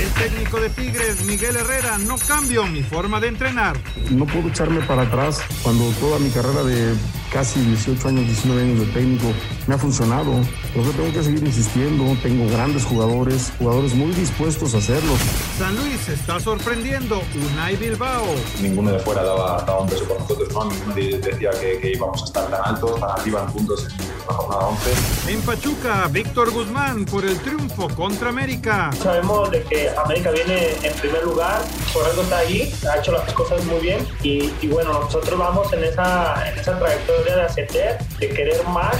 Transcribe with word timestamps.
El 0.00 0.08
técnico 0.12 0.58
de 0.58 0.70
Tigres, 0.70 1.22
Miguel 1.26 1.56
Herrera, 1.56 1.98
no 1.98 2.16
cambio 2.16 2.64
mi 2.64 2.82
forma 2.82 3.20
de 3.20 3.28
entrenar. 3.28 3.76
No 4.10 4.24
puedo 4.24 4.48
echarme 4.48 4.80
para 4.80 5.02
atrás 5.02 5.42
cuando 5.62 5.90
toda 6.00 6.18
mi 6.18 6.30
carrera 6.30 6.62
de 6.62 6.94
casi 7.30 7.60
18 7.60 8.08
años, 8.08 8.26
19 8.26 8.62
años 8.62 8.80
de 8.80 8.86
técnico 8.86 9.26
me 9.66 9.74
ha 9.74 9.78
funcionado. 9.78 10.32
Por 10.74 10.82
eso 10.82 10.92
tengo 10.92 11.12
que 11.12 11.22
seguir 11.22 11.44
insistiendo. 11.44 12.16
Tengo 12.22 12.50
grandes 12.50 12.84
jugadores, 12.84 13.52
jugadores 13.58 13.94
muy 13.94 14.12
dispuestos 14.12 14.74
a 14.74 14.78
hacerlo. 14.78 15.12
San 15.58 15.76
Luis 15.76 16.08
está 16.08 16.40
sorprendiendo. 16.40 17.22
Unai 17.52 17.76
Bilbao. 17.76 18.24
Ninguno 18.60 18.92
de 18.92 18.98
fuera 19.00 19.22
daba, 19.22 19.62
daba 19.66 19.80
un 19.80 19.88
peso 19.88 20.04
por 20.04 20.20
nosotros, 20.20 20.52
¿no? 20.52 20.64
Nadie 20.88 21.18
decía 21.18 21.50
que, 21.60 21.78
que, 21.78 21.92
íbamos 21.92 22.22
a 22.22 22.24
estar 22.24 22.50
tan 22.50 22.60
altos, 22.64 22.98
tan 22.98 23.10
arriba 23.10 23.44
en 23.46 23.52
puntos 23.52 23.86
en 23.86 24.08
la 24.26 24.34
jornada 24.34 24.66
11. 24.66 25.32
En 25.32 25.42
Pachuca, 25.42 26.08
Víctor 26.08 26.50
Guzmán 26.52 27.04
por 27.04 27.24
el 27.24 27.38
triunfo 27.40 27.88
contra 27.90 28.30
América. 28.30 28.90
Sabemos 29.02 29.50
de 29.50 29.62
que 29.64 29.89
América 29.96 30.30
viene 30.30 30.72
en 30.82 30.92
primer 30.94 31.22
lugar, 31.24 31.62
por 31.92 32.04
algo 32.04 32.22
está 32.22 32.38
ahí, 32.38 32.72
ha 32.90 32.98
hecho 32.98 33.12
las 33.12 33.32
cosas 33.32 33.64
muy 33.64 33.80
bien 33.80 34.06
y, 34.22 34.50
bueno, 34.68 34.92
nosotros 34.92 35.38
vamos 35.38 35.72
en 35.72 35.84
esa, 35.84 36.48
en 36.48 36.58
esa 36.58 36.78
trayectoria 36.78 37.36
de 37.36 37.42
ascender, 37.42 37.98
de 38.18 38.28
querer 38.28 38.64
más. 38.68 38.96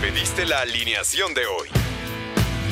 Pediste 0.00 0.46
la 0.46 0.60
alineación 0.60 1.34
de 1.34 1.46
hoy. 1.46 1.68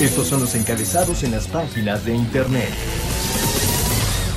Estos 0.00 0.26
son 0.26 0.40
los 0.40 0.54
encabezados 0.54 1.22
en 1.22 1.30
las 1.30 1.48
páginas 1.48 2.04
de 2.04 2.14
internet. 2.14 2.68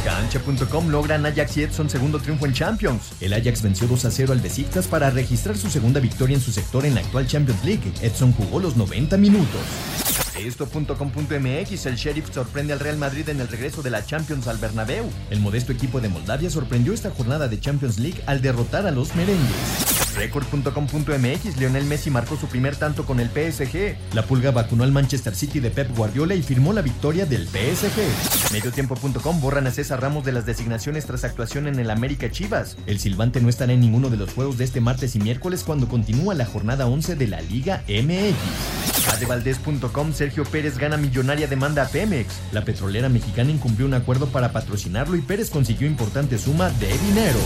Cancha.com 0.05 0.87
logran 0.87 1.25
Ajax 1.25 1.57
y 1.57 1.63
Edson 1.63 1.89
segundo 1.89 2.19
triunfo 2.19 2.45
en 2.45 2.53
Champions. 2.53 3.11
El 3.19 3.33
Ajax 3.33 3.61
venció 3.61 3.85
2 3.85 4.05
a 4.05 4.11
0 4.11 4.31
al 4.31 4.39
Besiktas 4.39 4.87
para 4.87 5.09
registrar 5.09 5.57
su 5.57 5.69
segunda 5.69 5.99
victoria 5.99 6.35
en 6.35 6.41
su 6.41 6.53
sector 6.53 6.85
en 6.85 6.95
la 6.95 7.01
actual 7.01 7.27
Champions 7.27 7.65
League. 7.65 7.91
Edson 8.01 8.31
jugó 8.31 8.61
los 8.61 8.77
90 8.77 9.17
minutos. 9.17 9.59
Esto.com.mx 10.37 11.85
El 11.85 11.95
Sheriff 11.97 12.33
sorprende 12.33 12.71
al 12.71 12.79
Real 12.79 12.97
Madrid 12.97 13.27
en 13.27 13.41
el 13.41 13.49
regreso 13.49 13.81
de 13.81 13.89
la 13.89 14.05
Champions 14.05 14.47
al 14.47 14.59
Bernabéu. 14.59 15.09
El 15.29 15.41
modesto 15.41 15.73
equipo 15.73 15.99
de 15.99 16.07
Moldavia 16.07 16.49
sorprendió 16.49 16.93
esta 16.93 17.11
jornada 17.11 17.49
de 17.49 17.59
Champions 17.59 17.99
League 17.99 18.21
al 18.27 18.41
derrotar 18.41 18.87
a 18.87 18.91
los 18.91 19.13
merengues. 19.13 20.08
Record.com.mx 20.19 21.57
Lionel 21.57 21.85
Messi 21.85 22.09
marcó 22.09 22.35
su 22.35 22.47
primer 22.47 22.75
tanto 22.75 23.05
con 23.05 23.21
el 23.21 23.29
PSG. 23.29 23.95
La 24.13 24.23
Pulga 24.23 24.51
vacunó 24.51 24.83
al 24.83 24.91
Manchester 24.91 25.33
City 25.33 25.61
de 25.61 25.71
Pep 25.71 25.95
Guardiola 25.95 26.35
y 26.35 26.43
firmó 26.43 26.73
la 26.73 26.81
victoria 26.81 27.25
del 27.25 27.47
PSG. 27.47 28.51
Mediotiempo.com 28.51 29.39
borran 29.39 29.67
a 29.67 29.71
César 29.71 30.01
Ramos 30.01 30.25
de 30.25 30.33
las 30.33 30.45
designaciones 30.45 31.05
tras 31.05 31.23
actuación 31.23 31.67
en 31.67 31.79
el 31.79 31.89
América 31.89 32.29
Chivas. 32.29 32.75
El 32.85 32.99
silbante 32.99 33.39
no 33.39 33.47
estará 33.47 33.71
en 33.71 33.79
ninguno 33.79 34.09
de 34.09 34.17
los 34.17 34.33
juegos 34.33 34.57
de 34.57 34.65
este 34.65 34.81
martes 34.81 35.15
y 35.15 35.19
miércoles 35.19 35.63
cuando 35.63 35.87
continúa 35.87 36.33
la 36.33 36.45
jornada 36.45 36.85
11 36.85 37.15
de 37.15 37.27
la 37.27 37.39
Liga 37.39 37.83
MX. 37.87 39.07
Adevaldez.com 39.13 40.11
Sergio 40.11 40.43
Pérez 40.43 40.77
gana 40.77 40.97
millonaria 40.97 41.47
demanda 41.47 41.83
a 41.83 41.87
Pemex. 41.87 42.41
La 42.51 42.65
petrolera 42.65 43.07
mexicana 43.07 43.51
incumplió 43.51 43.85
un 43.85 43.93
acuerdo 43.93 44.27
para 44.27 44.51
patrocinarlo 44.51 45.15
y 45.15 45.21
Pérez 45.21 45.49
consiguió 45.49 45.87
importante 45.87 46.37
suma 46.37 46.69
de 46.71 46.89
dinero. 46.97 47.39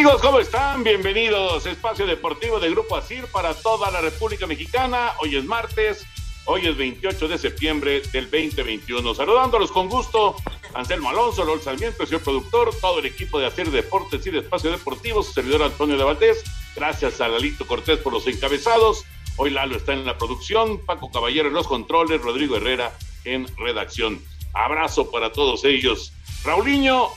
Amigos, 0.00 0.22
¿cómo 0.22 0.40
están? 0.40 0.82
Bienvenidos. 0.82 1.66
Espacio 1.66 2.06
Deportivo 2.06 2.58
de 2.58 2.70
Grupo 2.70 2.96
Asir 2.96 3.26
para 3.26 3.52
toda 3.52 3.90
la 3.90 4.00
República 4.00 4.46
Mexicana. 4.46 5.12
Hoy 5.18 5.36
es 5.36 5.44
martes, 5.44 6.06
hoy 6.46 6.66
es 6.66 6.74
28 6.74 7.28
de 7.28 7.36
septiembre 7.36 8.00
del 8.10 8.30
2021. 8.30 9.14
Saludándolos 9.14 9.70
con 9.70 9.90
gusto, 9.90 10.36
Anselmo 10.72 11.10
Alonso, 11.10 11.44
Lol 11.44 11.60
Sarmiento, 11.60 12.06
señor 12.06 12.22
productor, 12.22 12.74
todo 12.80 13.00
el 13.00 13.04
equipo 13.04 13.38
de 13.38 13.44
Asir 13.48 13.70
Deportes 13.70 14.26
y 14.26 14.30
de 14.30 14.38
Espacio 14.38 14.70
Deportivo, 14.70 15.22
su 15.22 15.34
servidor 15.34 15.64
Antonio 15.64 15.98
de 15.98 16.04
Valdés. 16.04 16.44
Gracias 16.74 17.20
a 17.20 17.28
Lalito 17.28 17.66
Cortés 17.66 17.98
por 17.98 18.14
los 18.14 18.26
encabezados. 18.26 19.04
Hoy 19.36 19.50
Lalo 19.50 19.76
está 19.76 19.92
en 19.92 20.06
la 20.06 20.16
producción, 20.16 20.78
Paco 20.86 21.10
Caballero 21.10 21.48
en 21.48 21.54
los 21.54 21.68
controles, 21.68 22.22
Rodrigo 22.22 22.56
Herrera 22.56 22.96
en 23.26 23.46
redacción. 23.58 24.18
Abrazo 24.54 25.10
para 25.10 25.30
todos 25.30 25.62
ellos. 25.66 26.14
Raulinho, 26.42 27.10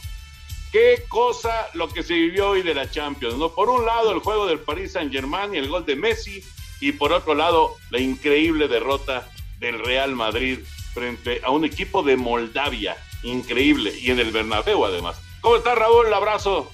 qué 0.73 1.05
cosa 1.07 1.69
lo 1.75 1.87
que 1.87 2.01
se 2.01 2.15
vivió 2.15 2.49
hoy 2.49 2.63
de 2.63 2.73
la 2.73 2.89
Champions, 2.89 3.37
¿no? 3.37 3.49
Por 3.49 3.69
un 3.69 3.85
lado, 3.85 4.11
el 4.11 4.19
juego 4.19 4.47
del 4.47 4.59
Paris 4.59 4.93
Saint-Germain 4.93 5.53
y 5.53 5.59
el 5.59 5.69
gol 5.69 5.85
de 5.85 5.95
Messi, 5.95 6.43
y 6.81 6.93
por 6.93 7.13
otro 7.13 7.35
lado, 7.35 7.75
la 7.91 7.99
increíble 7.99 8.67
derrota 8.67 9.29
del 9.59 9.77
Real 9.77 10.15
Madrid 10.15 10.59
frente 10.95 11.41
a 11.43 11.51
un 11.51 11.63
equipo 11.63 12.01
de 12.01 12.17
Moldavia, 12.17 12.97
increíble, 13.21 13.93
y 14.01 14.09
en 14.09 14.19
el 14.19 14.31
Bernabéu 14.31 14.83
además. 14.83 15.21
¿Cómo 15.41 15.57
estás, 15.57 15.77
Raúl? 15.77 16.07
Un 16.07 16.13
abrazo. 16.13 16.71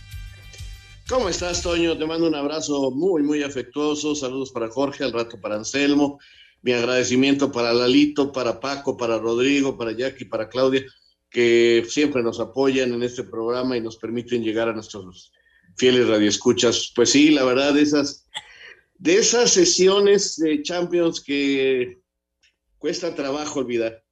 ¿Cómo 1.10 1.28
estás, 1.28 1.62
Toño? 1.62 1.98
Te 1.98 2.06
mando 2.06 2.28
un 2.28 2.36
abrazo 2.36 2.92
muy, 2.92 3.22
muy 3.22 3.44
afectuoso. 3.44 4.16
Saludos 4.16 4.52
para 4.52 4.70
Jorge, 4.70 5.04
al 5.04 5.12
rato 5.12 5.42
para 5.42 5.56
Anselmo. 5.56 6.20
Mi 6.62 6.72
agradecimiento 6.72 7.52
para 7.52 7.74
Lalito, 7.74 8.32
para 8.32 8.62
Paco, 8.62 8.96
para 8.96 9.18
Rodrigo, 9.18 9.78
para 9.78 9.92
Jackie, 9.92 10.26
para 10.26 10.48
Claudia 10.48 10.86
que 11.30 11.86
siempre 11.88 12.24
nos 12.24 12.40
apoyan 12.40 12.94
en 12.94 13.04
este 13.04 13.24
programa 13.24 13.78
y 13.78 13.82
nos 13.82 13.98
permiten 13.98 14.44
llegar 14.44 14.70
a 14.70 14.74
nuestros 14.74 15.32
fieles 15.78 16.08
radioescuchas. 16.08 16.92
Pues 16.96 17.12
sí, 17.12 17.30
la 17.32 17.44
verdad, 17.44 17.78
esas, 17.78 18.28
de 18.96 19.16
esas 19.16 19.52
sesiones 19.52 20.38
de 20.38 20.62
Champions 20.64 21.22
que 21.22 22.02
cuesta 22.78 23.16
trabajo 23.16 23.60
olvidar. 23.60 24.04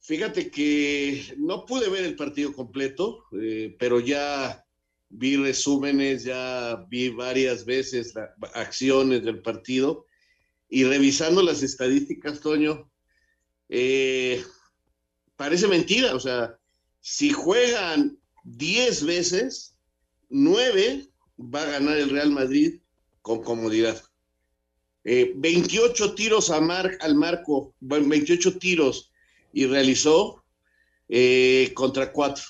Fíjate 0.00 0.50
que 0.50 1.34
no 1.36 1.66
pude 1.66 1.88
ver 1.88 2.04
el 2.04 2.16
partido 2.16 2.52
completo, 2.52 3.24
eh, 3.40 3.76
pero 3.78 4.00
ya 4.00 4.64
vi 5.10 5.36
resúmenes, 5.36 6.24
ya 6.24 6.84
vi 6.88 7.10
varias 7.10 7.64
veces 7.64 8.14
acciones 8.54 9.24
del 9.24 9.42
partido 9.42 10.06
y 10.68 10.84
revisando 10.84 11.42
las 11.42 11.62
estadísticas, 11.62 12.40
Toño, 12.40 12.90
eh, 13.68 14.42
parece 15.38 15.68
mentira, 15.68 16.14
o 16.14 16.20
sea, 16.20 16.58
si 17.00 17.30
juegan 17.30 18.18
10 18.42 19.04
veces, 19.04 19.76
9 20.28 21.06
va 21.38 21.62
a 21.62 21.70
ganar 21.70 21.96
el 21.96 22.10
Real 22.10 22.30
Madrid 22.30 22.80
con 23.22 23.42
comodidad. 23.42 24.02
Eh, 25.04 25.32
28 25.36 26.14
tiros 26.14 26.50
a 26.50 26.60
mar, 26.60 26.98
al 27.00 27.14
marco, 27.14 27.72
28 27.80 28.58
tiros 28.58 29.12
y 29.52 29.66
realizó 29.66 30.44
eh, 31.08 31.70
contra 31.74 32.12
4. 32.12 32.44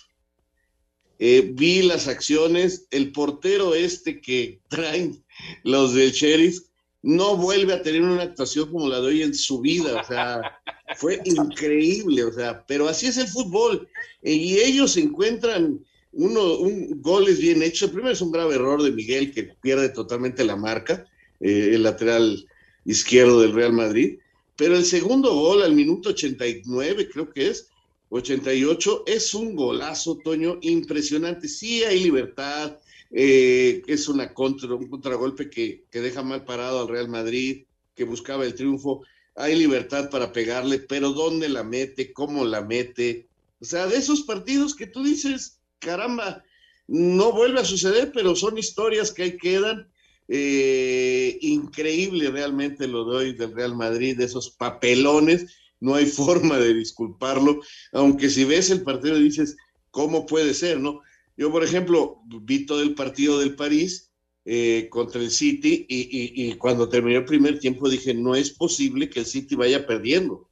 Eh, 1.20 1.50
vi 1.52 1.82
las 1.82 2.08
acciones, 2.08 2.86
el 2.90 3.12
portero 3.12 3.74
este 3.74 4.20
que 4.20 4.62
traen 4.68 5.22
los 5.62 5.92
del 5.92 6.10
Sheriff 6.10 6.62
no 7.02 7.36
vuelve 7.36 7.74
a 7.74 7.82
tener 7.82 8.02
una 8.02 8.22
actuación 8.22 8.70
como 8.70 8.88
la 8.88 9.00
de 9.00 9.06
hoy 9.06 9.22
en 9.22 9.34
su 9.34 9.60
vida, 9.60 10.00
o 10.00 10.04
sea, 10.04 10.40
fue 10.96 11.20
increíble, 11.24 12.24
o 12.24 12.32
sea, 12.32 12.64
pero 12.66 12.88
así 12.88 13.06
es 13.06 13.16
el 13.18 13.28
fútbol. 13.28 13.88
Y 14.22 14.58
ellos 14.58 14.96
encuentran 14.96 15.84
uno, 16.12 16.58
un 16.58 17.00
goles 17.00 17.38
bien 17.38 17.62
hecho. 17.62 17.86
El 17.86 17.92
primero 17.92 18.12
es 18.12 18.20
un 18.20 18.32
grave 18.32 18.56
error 18.56 18.82
de 18.82 18.90
Miguel 18.90 19.32
que 19.32 19.44
pierde 19.44 19.90
totalmente 19.90 20.44
la 20.44 20.56
marca, 20.56 21.06
eh, 21.40 21.70
el 21.72 21.82
lateral 21.82 22.46
izquierdo 22.84 23.40
del 23.40 23.52
Real 23.52 23.72
Madrid. 23.72 24.18
Pero 24.56 24.76
el 24.76 24.84
segundo 24.84 25.32
gol 25.34 25.62
al 25.62 25.72
minuto 25.72 26.10
89, 26.10 27.08
creo 27.12 27.30
que 27.30 27.48
es, 27.48 27.68
88, 28.08 29.04
es 29.06 29.34
un 29.34 29.54
golazo, 29.54 30.18
Toño, 30.24 30.58
impresionante. 30.62 31.46
Sí 31.46 31.84
hay 31.84 32.00
libertad, 32.00 32.76
eh, 33.10 33.82
es 33.86 34.08
una 34.08 34.34
contra, 34.34 34.74
un 34.74 34.88
contragolpe 34.88 35.48
que, 35.48 35.84
que 35.90 36.00
deja 36.00 36.22
mal 36.22 36.44
parado 36.44 36.82
al 36.82 36.88
Real 36.88 37.08
Madrid, 37.08 37.64
que 37.94 38.04
buscaba 38.04 38.44
el 38.44 38.54
triunfo. 38.54 39.02
Hay 39.34 39.56
libertad 39.56 40.10
para 40.10 40.32
pegarle, 40.32 40.78
pero 40.78 41.12
¿dónde 41.12 41.48
la 41.48 41.64
mete? 41.64 42.12
¿Cómo 42.12 42.44
la 42.44 42.62
mete? 42.62 43.28
O 43.60 43.64
sea, 43.64 43.86
de 43.86 43.96
esos 43.96 44.22
partidos 44.22 44.74
que 44.74 44.86
tú 44.86 45.02
dices, 45.02 45.58
caramba, 45.78 46.44
no 46.86 47.32
vuelve 47.32 47.60
a 47.60 47.64
suceder, 47.64 48.12
pero 48.12 48.34
son 48.34 48.58
historias 48.58 49.12
que 49.12 49.22
ahí 49.22 49.36
quedan. 49.36 49.88
Eh, 50.30 51.38
increíble 51.40 52.30
realmente 52.30 52.86
lo 52.86 53.04
doy 53.04 53.32
del 53.32 53.54
Real 53.54 53.74
Madrid, 53.74 54.18
de 54.18 54.26
esos 54.26 54.50
papelones, 54.50 55.46
no 55.80 55.94
hay 55.94 56.04
forma 56.06 56.58
de 56.58 56.74
disculparlo, 56.74 57.60
aunque 57.92 58.28
si 58.28 58.44
ves 58.44 58.68
el 58.70 58.82
partido 58.82 59.16
dices, 59.16 59.56
¿cómo 59.90 60.26
puede 60.26 60.52
ser? 60.52 60.80
no 60.80 61.00
Yo, 61.38 61.52
por 61.52 61.62
ejemplo, 61.62 62.20
vi 62.42 62.66
todo 62.66 62.82
el 62.82 62.96
partido 62.96 63.38
del 63.38 63.54
París 63.54 64.12
eh, 64.44 64.88
contra 64.90 65.20
el 65.20 65.30
City 65.30 65.86
y, 65.88 66.50
y 66.50 66.54
cuando 66.54 66.88
terminó 66.88 67.18
el 67.18 67.24
primer 67.24 67.60
tiempo 67.60 67.88
dije, 67.88 68.12
no 68.12 68.34
es 68.34 68.50
posible 68.50 69.08
que 69.08 69.20
el 69.20 69.26
City 69.26 69.54
vaya 69.54 69.86
perdiendo, 69.86 70.50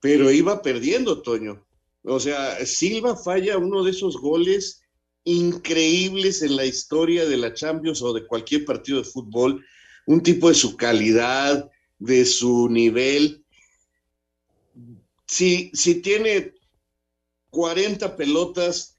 pero 0.00 0.30
iba 0.30 0.62
perdiendo, 0.62 1.20
Toño. 1.20 1.66
O 2.04 2.20
sea, 2.20 2.64
Silva 2.64 3.16
falla 3.16 3.58
uno 3.58 3.82
de 3.82 3.90
esos 3.90 4.16
goles 4.18 4.82
increíbles 5.24 6.42
en 6.42 6.54
la 6.54 6.64
historia 6.64 7.26
de 7.26 7.36
la 7.36 7.52
Champions 7.52 8.00
o 8.00 8.12
de 8.12 8.24
cualquier 8.24 8.64
partido 8.64 8.98
de 8.98 9.04
fútbol, 9.04 9.64
un 10.06 10.22
tipo 10.22 10.48
de 10.48 10.54
su 10.54 10.76
calidad, 10.76 11.68
de 11.98 12.24
su 12.24 12.68
nivel. 12.68 13.44
Si, 15.26 15.72
si 15.74 15.96
tiene 15.96 16.54
40 17.50 18.16
pelotas, 18.16 18.97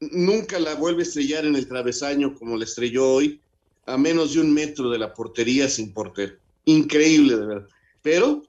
nunca 0.00 0.58
la 0.58 0.74
vuelve 0.74 1.02
a 1.02 1.06
estrellar 1.06 1.44
en 1.44 1.56
el 1.56 1.68
travesaño 1.68 2.34
como 2.34 2.56
la 2.56 2.64
estrelló 2.64 3.08
hoy, 3.12 3.40
a 3.86 3.96
menos 3.96 4.34
de 4.34 4.40
un 4.40 4.52
metro 4.52 4.90
de 4.90 4.98
la 4.98 5.12
portería 5.12 5.68
sin 5.68 5.92
portero. 5.92 6.36
Increíble, 6.64 7.36
de 7.36 7.46
verdad. 7.46 7.68
Pero 8.02 8.42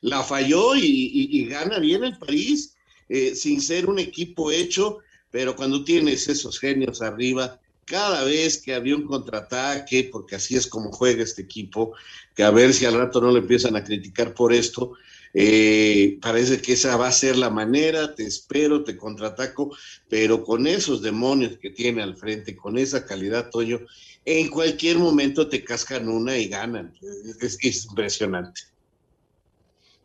la 0.00 0.22
falló 0.22 0.74
y, 0.74 1.46
gana 1.46 1.78
bien 1.78 2.04
el 2.04 2.18
París, 2.18 2.74
eh, 3.08 3.34
sin 3.34 3.60
ser 3.60 3.88
un 3.88 3.98
equipo 3.98 4.50
hecho 4.50 4.98
pero 5.36 5.54
cuando 5.54 5.84
tienes 5.84 6.28
esos 6.28 6.58
genios 6.58 7.02
arriba, 7.02 7.60
cada 7.84 8.24
vez 8.24 8.56
que 8.56 8.72
había 8.72 8.96
un 8.96 9.04
contraataque, 9.04 10.08
porque 10.10 10.36
así 10.36 10.56
es 10.56 10.66
como 10.66 10.90
juega 10.90 11.22
este 11.22 11.42
equipo, 11.42 11.92
que 12.34 12.42
a 12.42 12.50
ver 12.50 12.72
si 12.72 12.86
al 12.86 12.94
rato 12.94 13.20
no 13.20 13.30
le 13.30 13.40
empiezan 13.40 13.76
a 13.76 13.84
criticar 13.84 14.32
por 14.32 14.54
esto, 14.54 14.94
eh, 15.38 16.18
parece 16.22 16.62
que 16.62 16.72
esa 16.72 16.96
va 16.96 17.08
a 17.08 17.12
ser 17.12 17.36
la 17.36 17.50
manera, 17.50 18.14
te 18.14 18.24
espero, 18.24 18.84
te 18.84 18.96
contraataco, 18.96 19.76
pero 20.08 20.42
con 20.42 20.66
esos 20.66 21.02
demonios 21.02 21.58
que 21.58 21.68
tiene 21.68 22.02
al 22.02 22.16
frente, 22.16 22.56
con 22.56 22.78
esa 22.78 23.04
calidad, 23.04 23.50
Toño, 23.50 23.80
en 24.24 24.48
cualquier 24.48 24.96
momento 24.96 25.46
te 25.46 25.62
cascan 25.62 26.08
una 26.08 26.38
y 26.38 26.48
ganan. 26.48 26.94
Es, 27.42 27.86
impresionante. 27.86 28.62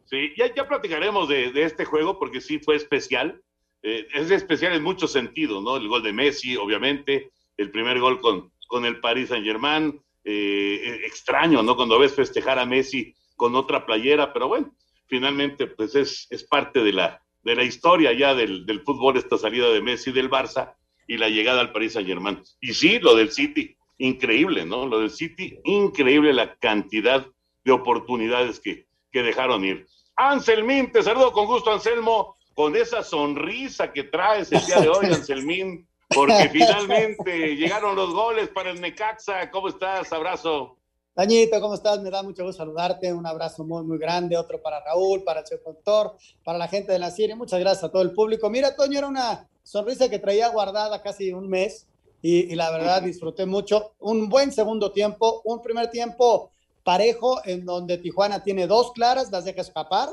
Sí, 0.10 0.34
ya, 0.38 0.54
ya 0.54 0.68
platicaremos 0.68 1.30
de, 1.30 1.54
este 1.64 1.86
juego 1.86 2.20
porque 2.20 2.42
sí 2.42 2.60
fue 2.60 2.76
especial 2.76 3.42
eh, 3.84 4.06
es 4.14 4.30
especial 4.30 4.74
en 4.74 4.84
muchos 4.84 5.14
sentidos, 5.14 5.64
¿no? 5.64 5.78
El 5.78 5.88
gol 5.88 6.04
de 6.04 6.12
Messi, 6.12 6.58
obviamente, 6.58 7.32
el 7.56 7.72
primer 7.72 8.02
gol 8.02 8.20
con, 8.20 8.52
con 8.68 8.84
el 8.84 9.00
Paris 9.00 9.30
Saint 9.30 9.46
Germain, 9.46 9.98
eh, 10.26 10.82
eh, 10.84 11.02
extraño, 11.06 11.64
¿no? 11.64 11.78
Cuando 11.78 11.98
ves 11.98 12.14
festejar 12.14 12.60
a 12.60 12.66
Messi 12.66 13.16
con 13.38 13.56
otra 13.56 13.86
playera, 13.86 14.34
pero 14.34 14.50
bueno, 14.50 14.76
finalmente, 15.12 15.68
pues 15.68 15.94
es, 15.94 16.26
es 16.30 16.46
parte 16.46 16.80
de 16.80 16.94
la, 16.94 17.22
de 17.44 17.56
la 17.56 17.64
historia 17.64 18.14
ya 18.14 18.34
del, 18.34 18.66
del 18.66 18.82
fútbol, 18.82 19.18
esta 19.18 19.38
salida 19.38 19.70
de 19.70 19.82
Messi 19.82 20.14
del 20.14 20.30
Barça 20.30 20.74
y 21.06 21.18
la 21.18 21.28
llegada 21.28 21.60
al 21.60 21.74
Paris 21.74 21.94
Saint 21.94 22.08
Germain. 22.08 22.42
Y 22.62 22.74
sí, 22.74 22.98
lo 22.98 23.14
del 23.16 23.30
City, 23.32 23.76
increíble, 23.98 24.66
¿no? 24.66 24.88
Lo 24.88 25.00
del 25.00 25.12
City, 25.12 25.60
increíble 25.66 26.32
la 26.32 26.56
cantidad 26.56 27.28
de 27.66 27.72
oportunidades 27.74 28.62
que, 28.62 28.88
que 29.12 29.22
dejaron 29.22 29.66
ir. 29.66 29.86
Anselmín, 30.16 30.94
te 30.94 31.04
saludo 31.04 31.34
con 31.34 31.46
gusto, 31.46 31.74
Anselmo 31.74 32.38
con 32.54 32.76
esa 32.76 33.04
sonrisa 33.04 33.92
que 33.92 34.04
traes 34.04 34.52
el 34.52 34.66
día 34.66 34.80
de 34.80 34.90
hoy, 34.90 35.06
Anselmín, 35.12 35.88
porque 36.10 36.50
finalmente 36.50 37.56
llegaron 37.58 37.96
los 37.96 38.14
goles 38.14 38.48
para 38.50 38.72
el 38.72 38.80
Necaxa. 38.80 39.52
¿Cómo 39.52 39.68
estás? 39.68 40.12
Abrazo. 40.14 40.78
Dañito, 41.16 41.60
¿cómo 41.60 41.74
estás? 41.74 42.02
Me 42.02 42.10
da 42.10 42.24
mucho 42.24 42.44
gusto 42.44 42.64
saludarte. 42.64 43.14
Un 43.14 43.26
abrazo 43.26 43.64
muy, 43.66 43.84
muy 43.84 43.98
grande. 43.98 44.38
Otro 44.38 44.62
para 44.62 44.84
Raúl, 44.84 45.24
para 45.24 45.42
el 45.42 45.48
señor 45.48 45.64
doctor, 45.66 46.16
para 46.44 46.58
la 46.58 46.68
gente 46.68 46.94
de 46.94 47.00
la 47.00 47.12
serie. 47.12 47.36
Muchas 47.36 47.60
gracias 47.60 47.84
a 47.84 47.92
todo 47.92 48.02
el 48.02 48.12
público. 48.12 48.50
Mira, 48.50 48.76
Toño, 48.76 48.98
era 48.98 49.08
una 49.08 49.48
sonrisa 49.64 50.10
que 50.10 50.20
traía 50.20 50.48
guardada 50.50 51.02
casi 51.02 51.34
un 51.34 51.50
mes 51.50 51.88
y, 52.22 52.52
y 52.52 52.56
la 52.56 52.72
verdad 52.72 53.02
disfruté 53.02 53.46
mucho. 53.46 53.94
Un 54.00 54.30
buen 54.30 54.52
segundo 54.52 54.92
tiempo, 54.92 55.42
un 55.44 55.62
primer 55.62 55.90
tiempo 55.90 56.52
parejo 56.84 57.42
en 57.46 57.66
donde 57.66 57.98
Tijuana 57.98 58.44
tiene 58.44 58.68
dos 58.68 58.92
claras, 58.94 59.32
las 59.32 59.46
deja 59.46 59.62
escapar 59.62 60.10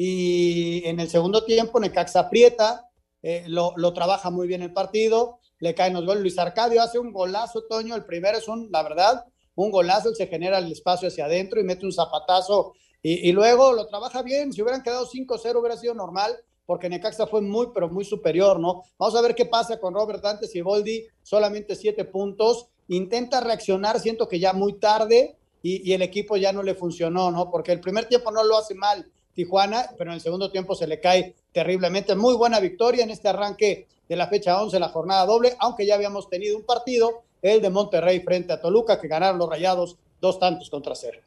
y 0.00 0.86
en 0.86 1.00
el 1.00 1.10
segundo 1.10 1.44
tiempo 1.44 1.80
Necaxa 1.80 2.20
aprieta, 2.20 2.88
eh, 3.20 3.42
lo, 3.48 3.72
lo, 3.76 3.92
trabaja 3.92 4.30
muy 4.30 4.46
bien 4.46 4.62
el 4.62 4.72
partido, 4.72 5.40
le 5.58 5.74
caen 5.74 5.94
los 5.94 6.06
goles. 6.06 6.22
Luis 6.22 6.38
Arcadio 6.38 6.80
hace 6.80 7.00
un 7.00 7.12
golazo, 7.12 7.64
Toño, 7.68 7.96
el 7.96 8.04
primero 8.04 8.38
es 8.38 8.46
un, 8.46 8.68
la 8.70 8.84
verdad, 8.84 9.24
un 9.64 9.70
golazo, 9.70 10.08
él 10.08 10.16
se 10.16 10.26
genera 10.26 10.58
el 10.58 10.70
espacio 10.70 11.08
hacia 11.08 11.26
adentro 11.26 11.60
y 11.60 11.64
mete 11.64 11.84
un 11.84 11.92
zapatazo 11.92 12.74
y, 13.00 13.30
luego 13.32 13.72
lo 13.72 13.86
trabaja 13.86 14.22
bien, 14.22 14.52
si 14.52 14.60
hubieran 14.60 14.82
quedado 14.82 15.06
5-0 15.06 15.60
hubiera 15.60 15.76
sido 15.76 15.94
normal, 15.94 16.36
porque 16.66 16.88
Necaxa 16.88 17.26
fue 17.28 17.40
muy, 17.40 17.68
pero 17.72 17.88
muy 17.88 18.04
superior, 18.04 18.58
¿no? 18.58 18.82
Vamos 18.98 19.14
a 19.14 19.20
ver 19.20 19.34
qué 19.34 19.46
pasa 19.46 19.78
con 19.78 19.94
Robert 19.94 20.22
Dantes 20.22 20.54
y 20.56 20.60
Boldi, 20.60 21.06
solamente 21.22 21.76
siete 21.76 22.04
puntos, 22.04 22.66
intenta 22.88 23.40
reaccionar, 23.40 24.00
siento 24.00 24.28
que 24.28 24.40
ya 24.40 24.52
muy 24.52 24.74
tarde 24.74 25.36
y, 25.62 25.88
y 25.88 25.92
el 25.92 26.02
equipo 26.02 26.36
ya 26.36 26.52
no 26.52 26.62
le 26.62 26.74
funcionó, 26.74 27.30
¿no? 27.30 27.50
Porque 27.50 27.72
el 27.72 27.80
primer 27.80 28.06
tiempo 28.06 28.32
no 28.32 28.42
lo 28.42 28.58
hace 28.58 28.74
mal, 28.74 29.10
Tijuana, 29.32 29.90
pero 29.96 30.10
en 30.10 30.16
el 30.16 30.20
segundo 30.20 30.50
tiempo 30.50 30.74
se 30.74 30.88
le 30.88 31.00
cae 31.00 31.36
terriblemente. 31.52 32.16
Muy 32.16 32.34
buena 32.34 32.58
victoria 32.58 33.04
en 33.04 33.10
este 33.10 33.28
arranque 33.28 33.86
de 34.08 34.16
la 34.16 34.26
fecha 34.26 34.60
11, 34.60 34.80
la 34.80 34.88
jornada 34.88 35.24
doble, 35.26 35.54
aunque 35.60 35.86
ya 35.86 35.94
habíamos 35.94 36.28
tenido 36.28 36.56
un 36.56 36.64
partido, 36.64 37.22
el 37.42 37.60
de 37.60 37.70
Monterrey 37.70 38.20
frente 38.20 38.52
a 38.52 38.60
Toluca, 38.60 39.00
que 39.00 39.08
ganaron 39.08 39.38
los 39.38 39.48
rayados 39.48 39.96
dos 40.20 40.38
tantos 40.38 40.70
contra 40.70 40.94
cero. 40.94 41.20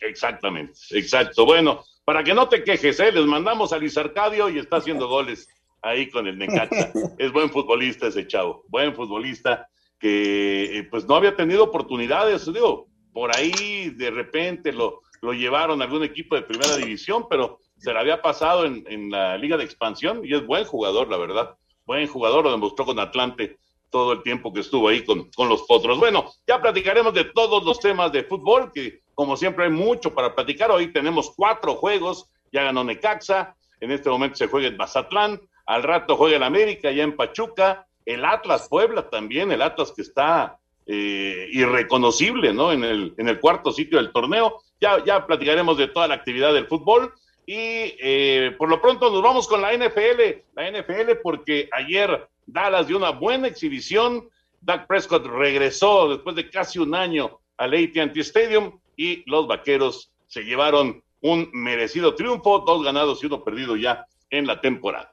Exactamente, 0.00 0.78
exacto. 0.90 1.44
Bueno, 1.44 1.84
para 2.04 2.24
que 2.24 2.34
no 2.34 2.48
te 2.48 2.64
quejes, 2.64 2.98
¿eh? 3.00 3.12
les 3.12 3.24
mandamos 3.24 3.72
a 3.72 3.78
Luis 3.78 3.96
Arcadio 3.96 4.48
y 4.48 4.58
está 4.58 4.78
haciendo 4.78 5.08
goles 5.08 5.48
ahí 5.80 6.10
con 6.10 6.26
el 6.26 6.38
Necaxa. 6.38 6.92
es 7.18 7.32
buen 7.32 7.50
futbolista 7.50 8.08
ese 8.08 8.26
chavo, 8.26 8.64
buen 8.68 8.94
futbolista 8.94 9.68
que 9.98 10.78
eh, 10.78 10.84
pues 10.90 11.06
no 11.06 11.14
había 11.14 11.36
tenido 11.36 11.62
oportunidades, 11.62 12.52
digo, 12.52 12.88
por 13.12 13.36
ahí 13.36 13.90
de 13.90 14.10
repente 14.10 14.72
lo, 14.72 15.02
lo 15.20 15.32
llevaron 15.32 15.80
a 15.80 15.84
algún 15.84 16.02
equipo 16.02 16.34
de 16.34 16.42
primera 16.42 16.76
división, 16.76 17.26
pero 17.30 17.60
se 17.78 17.92
le 17.92 17.98
había 17.98 18.20
pasado 18.20 18.64
en, 18.64 19.10
la 19.10 19.38
liga 19.38 19.56
de 19.56 19.64
expansión 19.64 20.22
y 20.24 20.34
es 20.34 20.44
buen 20.46 20.64
jugador, 20.64 21.08
la 21.08 21.16
verdad. 21.16 21.56
Buen 21.84 22.06
jugador, 22.06 22.44
lo 22.44 22.50
demostró 22.50 22.84
con 22.84 22.98
Atlante 22.98 23.58
todo 23.92 24.14
el 24.14 24.22
tiempo 24.24 24.52
que 24.52 24.60
estuvo 24.60 24.88
ahí 24.88 25.04
con, 25.04 25.30
con 25.36 25.48
los 25.48 25.62
potros. 25.62 25.98
Bueno, 25.98 26.32
ya 26.48 26.60
platicaremos 26.60 27.14
de 27.14 27.26
todos 27.26 27.62
los 27.64 27.78
temas 27.78 28.10
de 28.10 28.24
fútbol, 28.24 28.72
que 28.72 29.02
como 29.14 29.36
siempre 29.36 29.66
hay 29.66 29.70
mucho 29.70 30.12
para 30.12 30.34
platicar. 30.34 30.72
Hoy 30.72 30.92
tenemos 30.92 31.32
cuatro 31.36 31.76
juegos, 31.76 32.28
ya 32.50 32.64
ganó 32.64 32.82
Necaxa, 32.82 33.54
en 33.80 33.92
este 33.92 34.10
momento 34.10 34.36
se 34.36 34.48
juega 34.48 34.68
en 34.68 34.76
Mazatlán, 34.76 35.40
al 35.66 35.82
rato 35.82 36.16
juega 36.16 36.36
el 36.38 36.42
América, 36.42 36.90
ya 36.90 37.04
en 37.04 37.14
Pachuca, 37.14 37.86
el 38.06 38.24
Atlas 38.24 38.66
Puebla 38.68 39.08
también, 39.10 39.52
el 39.52 39.62
Atlas 39.62 39.92
que 39.94 40.02
está 40.02 40.58
eh, 40.86 41.48
irreconocible, 41.52 42.52
¿no? 42.52 42.72
En 42.72 42.82
el, 42.82 43.14
en 43.18 43.28
el 43.28 43.38
cuarto 43.38 43.70
sitio 43.70 43.98
del 43.98 44.12
torneo. 44.12 44.60
Ya, 44.80 45.04
ya 45.04 45.26
platicaremos 45.26 45.76
de 45.78 45.86
toda 45.88 46.08
la 46.08 46.14
actividad 46.14 46.52
del 46.52 46.66
fútbol. 46.66 47.12
Y 47.46 47.56
eh, 47.56 48.54
por 48.56 48.68
lo 48.68 48.80
pronto 48.80 49.10
nos 49.10 49.22
vamos 49.22 49.48
con 49.48 49.60
la 49.60 49.72
NFL, 49.72 50.42
la 50.54 50.70
NFL 50.70 51.18
porque 51.22 51.68
ayer 51.72 52.28
Dallas 52.46 52.86
dio 52.86 52.96
una 52.96 53.10
buena 53.10 53.48
exhibición. 53.48 54.28
Doug 54.60 54.86
Prescott 54.86 55.26
regresó 55.26 56.08
después 56.08 56.36
de 56.36 56.48
casi 56.48 56.78
un 56.78 56.94
año 56.94 57.40
al 57.56 57.74
AT&T 57.74 58.20
Stadium 58.20 58.78
y 58.96 59.28
los 59.28 59.46
Vaqueros 59.48 60.12
se 60.26 60.42
llevaron 60.44 61.02
un 61.20 61.48
merecido 61.52 62.14
triunfo, 62.14 62.60
dos 62.60 62.84
ganados 62.84 63.22
y 63.22 63.26
uno 63.26 63.42
perdido 63.42 63.76
ya 63.76 64.06
en 64.30 64.46
la 64.46 64.60
temporada. 64.60 65.12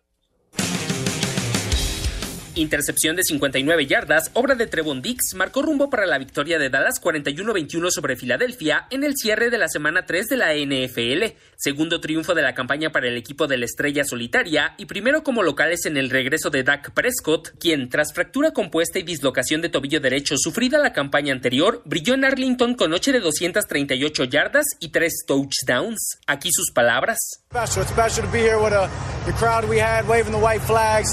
Intercepción 2.60 3.16
de 3.16 3.24
59 3.24 3.86
yardas, 3.86 4.32
obra 4.34 4.54
de 4.54 4.68
Trevon 4.68 5.02
Dix, 5.02 5.34
marcó 5.34 5.62
rumbo 5.62 5.90
para 5.90 6.06
la 6.06 6.18
victoria 6.18 6.60
de 6.60 6.70
Dallas 6.70 7.02
41-21 7.02 7.90
sobre 7.90 8.18
Filadelfia 8.18 8.86
en 8.90 9.06
el 9.06 9.16
cierre 9.16 9.50
de 9.50 9.58
la 9.58 9.70
semana 9.70 10.06
3 10.06 10.28
de 10.28 10.36
la 10.36 10.54
NFL, 10.54 11.38
segundo 11.56 12.02
triunfo 12.02 12.34
de 12.34 12.42
la 12.42 12.54
campaña 12.54 12.92
para 12.92 13.08
el 13.08 13.16
equipo 13.16 13.48
de 13.48 13.58
la 13.58 13.64
estrella 13.64 14.04
solitaria 14.04 14.74
y 14.76 14.88
primero 14.88 15.24
como 15.24 15.42
locales 15.42 15.86
en 15.86 15.96
el 15.96 16.10
regreso 16.10 16.50
de 16.50 16.64
Dak 16.64 16.92
Prescott, 16.92 17.58
quien 17.58 17.88
tras 17.88 18.12
fractura 18.12 18.52
compuesta 18.52 19.00
y 19.00 19.04
dislocación 19.04 19.62
de 19.62 19.70
tobillo 19.70 20.02
derecho 20.02 20.36
sufrida 20.38 20.80
la 20.80 20.92
campaña 20.92 21.32
anterior, 21.32 21.82
brilló 21.86 22.14
en 22.14 22.26
Arlington 22.26 22.76
con 22.76 22.92
noche 22.92 23.14
de 23.14 23.22
238 23.22 24.26
yardas 24.26 24.66
y 24.82 24.90
3 24.90 25.14
touchdowns. 25.26 26.20
Aquí 26.28 26.50
sus 26.52 26.72
palabras. 26.72 27.20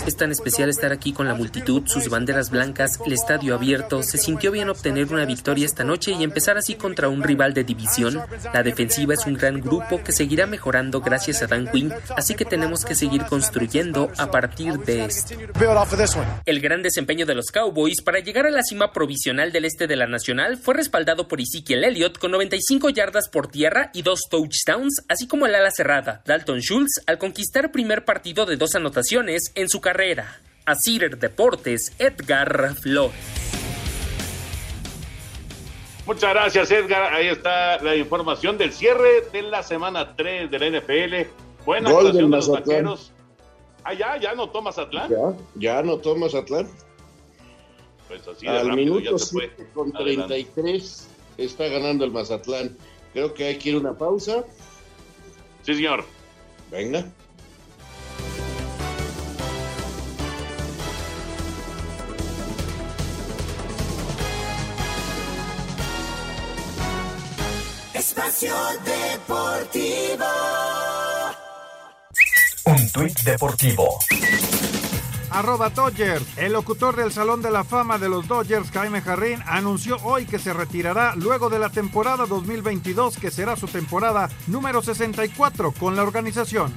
Es 0.07 0.17
tan 0.17 0.33
especial 0.33 0.71
estar 0.71 0.91
aquí 0.91 1.13
con 1.13 1.29
la 1.29 1.36
multitud, 1.37 1.83
sus 1.87 2.09
banderas 2.09 2.51
blancas, 2.51 2.99
el 3.05 3.13
estadio 3.13 3.55
abierto. 3.55 4.03
Se 4.03 4.19
sintió 4.19 4.51
bien 4.51 4.69
obtener 4.69 5.13
una 5.13 5.25
victoria 5.25 5.67
esta 5.67 5.85
noche 5.85 6.13
y 6.13 6.25
empezar 6.25 6.57
así 6.57 6.75
contra 6.75 7.09
un 7.09 7.23
rival 7.23 7.55
de 7.55 7.65
división. 7.65 8.21
La 8.53 8.63
defensiva 8.63 9.15
es 9.15 9.27
un 9.27 9.35
gran 9.35 9.61
grupo 9.61 10.03
que 10.03 10.13
seguirá 10.13 10.47
mejorando 10.47 11.01
gracias 11.01 11.43
a 11.43 11.47
Dan 11.47 11.71
Quinn, 11.71 11.93
así 12.17 12.35
que 12.35 12.45
tenemos 12.45 12.85
que 12.85 12.95
seguir 12.95 13.25
construyendo 13.25 14.11
a 14.17 14.31
partir 14.31 14.79
de 14.81 15.05
esto. 15.05 15.35
El 16.45 16.61
gran 16.61 16.83
desempeño 16.83 17.27
de 17.27 17.35
los 17.35 17.47
Cowboys 17.47 18.01
para 18.03 18.21
llegar 18.21 18.47
a 18.47 18.51
la 18.51 18.63
cima 18.63 18.93
provisional 18.93 19.53
del 19.53 19.65
este 19.65 19.87
de 19.87 19.97
la 19.97 20.07
Nacional 20.07 20.57
fue 20.57 20.75
respaldado 20.75 21.29
por 21.29 21.41
Ezekiel 21.41 21.85
Elliott 21.85 22.19
con 22.19 22.31
95 22.31 22.91
yardas 22.91 23.29
por 23.29 23.49
tierra 23.49 23.91
y 23.93 24.03
dos 24.03 24.21
touchdowns, 24.31 25.03
así 25.09 25.27
como 25.27 25.47
el 25.47 25.55
ala 25.55 25.71
cerrada, 25.71 26.23
Dalton 26.25 26.61
Schultz, 26.61 27.03
al 27.07 27.19
conquistar 27.19 27.73
primer 27.73 28.05
partido 28.05 28.47
de 28.47 28.57
dos 28.57 28.75
anotaciones 28.75 29.53
en 29.55 29.69
su 29.69 29.81
carrera. 29.81 30.41
A 30.67 30.75
Cider 30.75 31.17
Deportes, 31.19 31.93
Edgar 31.99 32.75
Flores. 32.75 33.15
Muchas 36.07 36.31
gracias, 36.35 36.71
Edgar. 36.71 37.15
Ahí 37.15 37.29
está 37.29 37.83
la 37.83 37.97
información 37.97 38.59
del 38.59 38.73
cierre 38.73 39.23
de 39.33 39.43
la 39.43 39.63
semana 39.63 40.15
3 40.17 40.51
de 40.51 40.59
la 40.59 40.67
NFL. 40.81 41.31
Buena 41.65 41.91
Gol 41.91 42.07
actuación 42.07 42.31
de 42.31 42.37
los 42.37 42.49
Mazatlán. 42.49 42.85
vaqueros. 42.85 43.13
Ah, 43.85 43.95
ya, 43.95 44.17
ya 44.21 44.35
no 44.35 44.49
tomas 44.51 44.79
Atlán. 44.79 45.09
Ya, 45.11 45.33
ya 45.55 45.79
anotó 45.79 46.17
Mazatlán. 46.17 46.69
Pues 48.09 48.27
así 48.27 48.47
de 48.47 48.51
Al 48.53 48.69
rápido 48.69 48.99
ya 48.99 49.11
minuto 49.11 49.19
se 49.19 49.33
fue. 49.33 49.51
7 49.57 49.71
con 49.75 49.97
Adelante. 49.97 50.27
33 50.35 51.09
está 51.39 51.69
ganando 51.69 52.05
el 52.05 52.11
Mazatlán. 52.11 52.77
Creo 53.13 53.33
que 53.35 53.45
hay 53.47 53.59
que 53.59 53.69
ir 53.71 53.75
a 53.77 53.79
una 53.79 53.95
pausa. 53.95 54.45
Sí, 55.63 55.75
señor. 55.75 56.05
Venga. 56.71 57.05
Un 72.65 72.91
tuit 72.91 73.21
deportivo. 73.23 74.01
Arroba 75.31 75.71
Dodgers. 75.71 76.25
El 76.37 76.55
locutor 76.55 76.97
del 76.97 77.13
Salón 77.13 77.41
de 77.41 77.53
la 77.53 77.63
Fama 77.63 77.99
de 77.99 78.09
los 78.09 78.27
Dodgers, 78.27 78.73
Jaime 78.73 79.01
Jarrín, 79.01 79.41
anunció 79.47 79.99
hoy 80.03 80.27
que 80.27 80.41
se 80.41 80.53
retirará 80.53 81.15
luego 81.15 81.49
de 81.49 81.61
la 81.61 81.71
temporada 81.71 82.27
2022, 82.27 83.17
que 83.17 83.31
será 83.31 83.55
su 83.55 83.69
temporada 83.69 84.29
número 84.49 84.83
64 84.83 85.71
con 85.71 85.95
la 85.95 86.03
organización. 86.03 86.75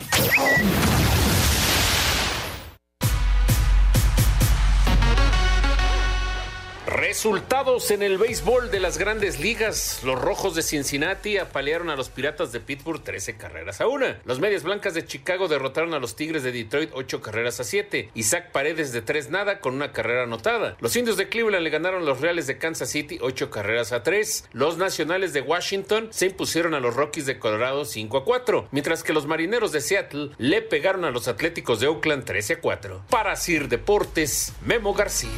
Resultados 6.89 7.91
en 7.91 8.01
el 8.01 8.17
béisbol 8.17 8.71
de 8.71 8.79
las 8.79 8.97
grandes 8.97 9.39
ligas. 9.39 10.01
Los 10.03 10.19
Rojos 10.19 10.55
de 10.55 10.63
Cincinnati 10.63 11.37
apalearon 11.37 11.91
a 11.91 11.95
los 11.95 12.09
Piratas 12.09 12.51
de 12.51 12.59
Pittsburgh 12.59 13.03
13 13.03 13.37
carreras 13.37 13.79
a 13.79 13.87
una. 13.87 14.19
Los 14.25 14.39
Medias 14.39 14.63
Blancas 14.63 14.95
de 14.95 15.05
Chicago 15.05 15.47
derrotaron 15.47 15.93
a 15.93 15.99
los 15.99 16.15
Tigres 16.15 16.41
de 16.41 16.51
Detroit 16.51 16.89
8 16.91 17.21
carreras 17.21 17.59
a 17.59 17.63
7. 17.63 18.09
Isaac 18.15 18.51
Paredes 18.51 18.91
de 18.91 19.03
3 19.03 19.29
nada 19.29 19.59
con 19.59 19.75
una 19.75 19.91
carrera 19.91 20.23
anotada. 20.23 20.77
Los 20.79 20.95
Indios 20.95 21.15
de 21.17 21.29
Cleveland 21.29 21.63
le 21.63 21.69
ganaron 21.69 22.01
a 22.01 22.05
los 22.05 22.21
Reales 22.21 22.47
de 22.47 22.57
Kansas 22.57 22.89
City 22.89 23.19
8 23.21 23.51
carreras 23.51 23.91
a 23.91 24.01
3. 24.01 24.45
Los 24.53 24.79
Nacionales 24.79 25.31
de 25.31 25.41
Washington 25.41 26.07
se 26.09 26.25
impusieron 26.25 26.73
a 26.73 26.79
los 26.79 26.95
Rockies 26.95 27.27
de 27.27 27.37
Colorado 27.37 27.85
5 27.85 28.17
a 28.17 28.25
4. 28.25 28.67
Mientras 28.71 29.03
que 29.03 29.13
los 29.13 29.27
Marineros 29.27 29.71
de 29.71 29.81
Seattle 29.81 30.31
le 30.39 30.63
pegaron 30.63 31.05
a 31.05 31.11
los 31.11 31.27
Atléticos 31.27 31.79
de 31.81 31.85
Oakland 31.85 32.25
13 32.25 32.53
a 32.53 32.59
4. 32.61 33.03
Para 33.11 33.35
Sir 33.35 33.67
Deportes, 33.67 34.53
Memo 34.65 34.95
García. 34.95 35.29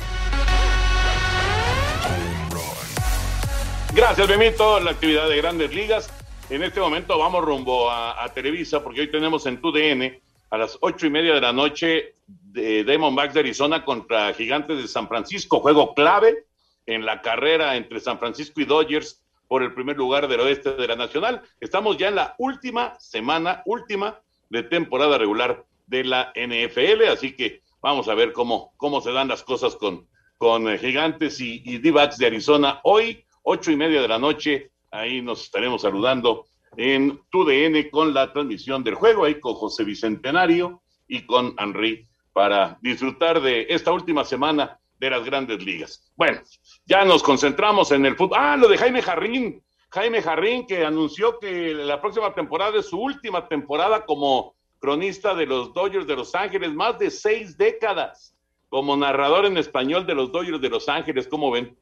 Gracias, 3.94 4.30
Memito. 4.30 4.80
La 4.80 4.92
actividad 4.92 5.28
de 5.28 5.36
grandes 5.36 5.76
ligas. 5.76 6.10
En 6.50 6.64
este 6.64 6.80
momento 6.80 7.18
vamos 7.18 7.44
rumbo 7.44 7.92
a, 7.92 8.26
Televisa 8.34 8.82
porque 8.82 9.02
hoy 9.02 9.12
tenemos 9.12 9.46
en 9.46 9.60
TUDN 9.60 10.18
a 10.50 10.58
las 10.58 10.78
ocho 10.80 11.08
y 11.08 11.10
media 11.10 11.34
de 11.34 11.42
la 11.42 11.52
noche 11.52 12.16
de 12.26 12.86
Diamondbacks 12.86 13.34
de 13.34 13.42
Arizona 13.42 13.84
contra 13.84 14.34
Gigantes 14.34 14.78
de 14.78 14.88
San 14.88 15.10
Francisco. 15.10 15.60
Juego 15.60 15.94
clave 15.94 16.46
en 16.86 17.06
la 17.06 17.22
carrera 17.22 17.76
entre 17.76 18.00
San 18.00 18.18
Francisco 18.18 18.62
y 18.62 18.66
Dodgers 18.66 19.22
por 19.50 19.62
el 19.62 19.74
primer 19.74 19.98
lugar 19.98 20.30
del 20.30 20.40
oeste 20.40 20.72
de 20.72 20.88
la 20.88 20.96
Nacional. 20.96 21.42
Estamos 21.60 21.98
ya 21.98 22.08
en 22.08 22.16
la 22.16 22.36
última 22.38 22.98
semana, 22.98 23.62
última 23.66 24.22
de 24.50 24.64
temporada 24.64 25.18
regular 25.18 25.66
de 25.88 26.06
la 26.06 26.32
NFL, 26.34 27.10
así 27.12 27.36
que 27.36 27.62
vamos 27.82 28.08
a 28.08 28.16
ver 28.16 28.32
cómo, 28.32 28.74
cómo 28.78 29.02
se 29.02 29.12
dan 29.12 29.28
las 29.28 29.44
cosas 29.44 29.76
con, 29.76 30.08
con 30.38 30.70
eh, 30.70 30.78
Gigantes 30.78 31.42
y, 31.42 31.62
y 31.66 31.80
D-backs 31.80 32.18
de 32.18 32.28
Arizona. 32.28 32.80
Hoy, 32.84 33.26
ocho 33.44 33.72
y 33.72 33.76
media 33.76 34.02
de 34.02 34.08
la 34.08 34.20
noche, 34.20 34.72
ahí 34.92 35.22
nos 35.22 35.44
estaremos 35.44 35.82
saludando 35.82 36.46
en 36.78 37.20
TUDN 37.30 37.90
con 37.90 38.14
la 38.14 38.32
transmisión 38.32 38.84
del 38.84 38.96
juego, 38.96 39.26
ahí 39.26 39.40
con 39.40 39.54
José 39.56 39.84
Bicentenario 39.84 40.82
y 41.08 41.26
con 41.26 41.56
Henry 41.58 42.08
para 42.34 42.78
disfrutar 42.82 43.42
de 43.42 43.68
esta 43.70 43.92
última 43.92 44.24
semana 44.24 44.80
de 44.98 45.10
las 45.10 45.26
grandes 45.26 45.64
ligas. 45.64 46.12
Bueno, 46.16 46.42
ya 46.86 47.04
nos 47.04 47.24
concentramos 47.24 47.92
en 47.92 48.06
el 48.06 48.16
fútbol. 48.16 48.38
Ah, 48.40 48.56
lo 48.56 48.68
de 48.68 48.78
Jaime 48.78 49.02
Jarrín. 49.02 49.62
Jaime 49.90 50.22
Jarrín 50.22 50.66
que 50.66 50.86
anunció 50.86 51.40
que 51.40 51.74
la 51.74 52.00
próxima 52.00 52.34
temporada 52.34 52.80
es 52.80 52.86
su 52.86 53.00
última 53.00 53.48
temporada 53.48 54.06
como 54.06 54.56
cronista 54.80 55.36
de 55.36 55.46
los 55.46 55.74
Dodgers 55.74 56.08
de 56.08 56.16
Los 56.16 56.34
Ángeles, 56.34 56.74
más 56.74 56.98
de 56.98 57.12
seis 57.12 57.58
décadas 57.58 58.36
como 58.70 58.96
narrador 58.96 59.46
en 59.46 59.58
español 59.58 60.06
de 60.06 60.16
los 60.16 60.32
Dodgers 60.32 60.62
de 60.62 60.70
Los 60.70 60.88
Ángeles. 60.88 61.28
¿Cómo 61.28 61.52
ven? 61.52 61.76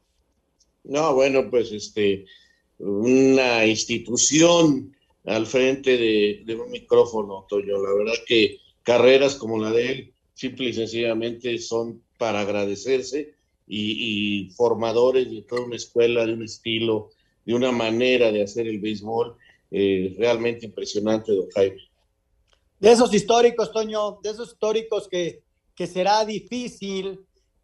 No, 0.83 1.13
bueno, 1.13 1.49
pues 1.49 1.71
este, 1.71 2.25
una 2.79 3.65
institución 3.65 4.95
al 5.25 5.45
frente 5.45 5.97
de, 5.97 6.55
un 6.55 6.71
micrófono, 6.71 7.45
Toño. 7.47 7.81
La 7.81 7.93
verdad 7.93 8.13
que 8.25 8.57
carreras 8.83 9.35
como 9.35 9.59
la 9.59 9.71
de 9.71 9.91
él, 9.91 10.13
simple 10.33 10.69
y 10.69 10.73
sencillamente 10.73 11.57
son 11.59 12.01
para 12.17 12.41
agradecerse 12.41 13.33
y, 13.67 14.47
y 14.47 14.51
formadores 14.51 15.29
de 15.29 15.41
toda 15.43 15.65
una 15.65 15.75
escuela, 15.75 16.25
de 16.25 16.33
un 16.33 16.43
estilo, 16.43 17.11
de 17.45 17.53
una 17.53 17.71
manera 17.71 18.31
de 18.31 18.43
hacer 18.43 18.67
el 18.67 18.79
béisbol 18.79 19.35
eh, 19.71 20.15
realmente 20.17 20.65
impresionante, 20.65 21.33
don 21.33 21.49
Jaime. 21.51 21.81
De 22.79 22.91
esos 22.91 23.13
históricos, 23.13 23.71
Toño, 23.71 24.19
de 24.23 24.31
esos 24.31 24.49
históricos 24.49 25.07
que, 25.07 25.43
que 25.75 25.85
será 25.85 26.25
difícil 26.25 27.19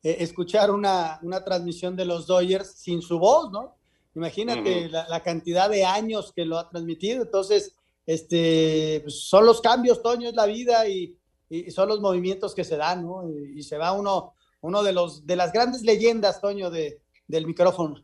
eh, 0.05 0.17
escuchar 0.19 0.69
una, 0.69 1.19
una 1.23 1.43
transmisión 1.43 1.95
de 1.95 2.05
los 2.05 2.27
Dodgers 2.27 2.75
sin 2.77 3.01
su 3.01 3.17
voz, 3.17 3.51
¿no? 3.51 3.75
Imagínate 4.13 4.87
la, 4.87 5.07
la 5.09 5.21
cantidad 5.21 5.67
de 5.69 5.83
años 5.83 6.31
que 6.33 6.45
lo 6.45 6.57
ha 6.59 6.69
transmitido. 6.69 7.23
Entonces, 7.23 7.75
este, 8.05 9.01
pues, 9.03 9.27
son 9.27 9.45
los 9.45 9.61
cambios, 9.61 10.01
Toño, 10.01 10.29
es 10.29 10.35
la 10.35 10.45
vida 10.45 10.87
y, 10.87 11.17
y 11.49 11.71
son 11.71 11.89
los 11.89 11.99
movimientos 11.99 12.53
que 12.53 12.63
se 12.63 12.77
dan, 12.77 13.03
¿no? 13.03 13.27
Y, 13.27 13.59
y 13.59 13.63
se 13.63 13.77
va 13.77 13.91
uno, 13.91 14.35
uno 14.61 14.83
de, 14.83 14.93
los, 14.93 15.25
de 15.25 15.35
las 15.35 15.51
grandes 15.51 15.81
leyendas, 15.81 16.39
Toño, 16.39 16.69
de, 16.69 17.01
del 17.27 17.47
micrófono. 17.47 17.95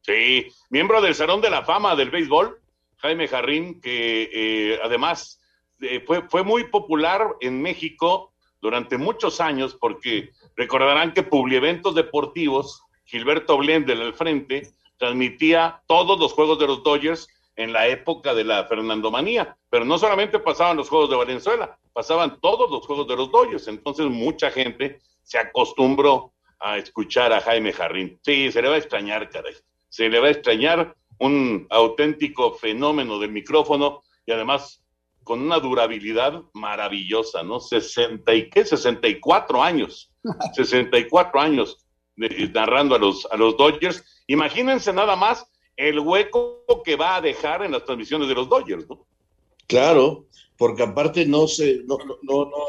Sí, 0.00 0.46
miembro 0.70 1.00
del 1.00 1.14
Salón 1.14 1.40
de 1.40 1.50
la 1.50 1.62
Fama 1.64 1.94
del 1.94 2.10
Béisbol, 2.10 2.60
Jaime 2.96 3.28
Jarrín, 3.28 3.80
que 3.80 4.28
eh, 4.32 4.78
además 4.82 5.40
eh, 5.80 6.02
fue, 6.06 6.28
fue 6.28 6.42
muy 6.42 6.64
popular 6.70 7.36
en 7.40 7.62
México 7.62 8.31
durante 8.62 8.96
muchos 8.96 9.40
años, 9.40 9.76
porque 9.78 10.30
recordarán 10.56 11.12
que 11.12 11.24
Publieventos 11.24 11.94
Deportivos, 11.94 12.82
Gilberto 13.04 13.58
Blendel 13.58 14.00
al 14.00 14.14
frente, 14.14 14.72
transmitía 14.96 15.82
todos 15.88 16.18
los 16.18 16.32
juegos 16.32 16.60
de 16.60 16.68
los 16.68 16.82
Dodgers 16.84 17.26
en 17.56 17.72
la 17.72 17.88
época 17.88 18.32
de 18.32 18.44
la 18.44 18.64
Fernandomanía, 18.64 19.56
pero 19.68 19.84
no 19.84 19.98
solamente 19.98 20.38
pasaban 20.38 20.76
los 20.76 20.88
juegos 20.88 21.10
de 21.10 21.16
Valenzuela, 21.16 21.76
pasaban 21.92 22.40
todos 22.40 22.70
los 22.70 22.86
juegos 22.86 23.08
de 23.08 23.16
los 23.16 23.30
Dodgers, 23.30 23.68
entonces 23.68 24.06
mucha 24.06 24.50
gente 24.50 25.00
se 25.22 25.38
acostumbró 25.38 26.32
a 26.60 26.78
escuchar 26.78 27.32
a 27.32 27.40
Jaime 27.40 27.72
Jarrín. 27.72 28.18
Sí, 28.22 28.50
se 28.52 28.62
le 28.62 28.68
va 28.68 28.76
a 28.76 28.78
extrañar, 28.78 29.28
caray. 29.28 29.54
Se 29.88 30.08
le 30.08 30.20
va 30.20 30.28
a 30.28 30.30
extrañar 30.30 30.94
un 31.18 31.66
auténtico 31.68 32.54
fenómeno 32.54 33.18
del 33.18 33.32
micrófono 33.32 34.02
y 34.24 34.32
además 34.32 34.81
con 35.24 35.40
una 35.40 35.58
durabilidad 35.58 36.42
maravillosa, 36.52 37.42
¿no? 37.42 37.60
60 37.60 38.34
y 38.34 38.50
qué, 38.50 38.64
64 38.64 39.62
años 39.62 40.12
64 40.54 41.40
años 41.40 41.78
narrando 42.16 42.94
a 42.94 42.98
los, 42.98 43.26
a 43.30 43.36
los 43.36 43.56
Dodgers. 43.56 44.04
Imagínense 44.26 44.92
nada 44.92 45.16
más 45.16 45.46
el 45.76 45.98
hueco 45.98 46.64
que 46.84 46.96
va 46.96 47.16
a 47.16 47.20
dejar 47.20 47.64
en 47.64 47.72
las 47.72 47.84
transmisiones 47.84 48.28
de 48.28 48.34
los 48.34 48.48
Dodgers, 48.48 48.88
¿no? 48.88 49.06
Claro, 49.66 50.26
porque 50.56 50.82
aparte 50.82 51.26
no 51.26 51.48
se, 51.48 51.82
no, 51.84 51.96
no, 52.22 52.44
no, 52.44 52.64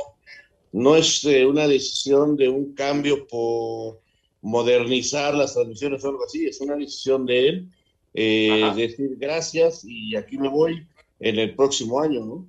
no 0.72 0.96
es 0.96 1.24
eh, 1.26 1.46
una 1.46 1.68
decisión 1.68 2.38
de 2.38 2.48
un 2.48 2.74
cambio 2.74 3.28
por 3.28 4.00
modernizar 4.42 5.34
las 5.34 5.54
transmisiones 5.54 6.04
o 6.04 6.10
algo 6.10 6.24
así, 6.24 6.46
es 6.46 6.60
una 6.62 6.76
decisión 6.76 7.26
de 7.26 7.48
él, 7.50 7.70
eh, 8.14 8.72
decir 8.76 9.16
gracias 9.18 9.84
y 9.84 10.16
aquí 10.16 10.38
me 10.38 10.48
voy 10.48 10.86
en 11.24 11.40
el 11.40 11.56
próximo 11.56 12.02
año, 12.02 12.26
¿no? 12.26 12.46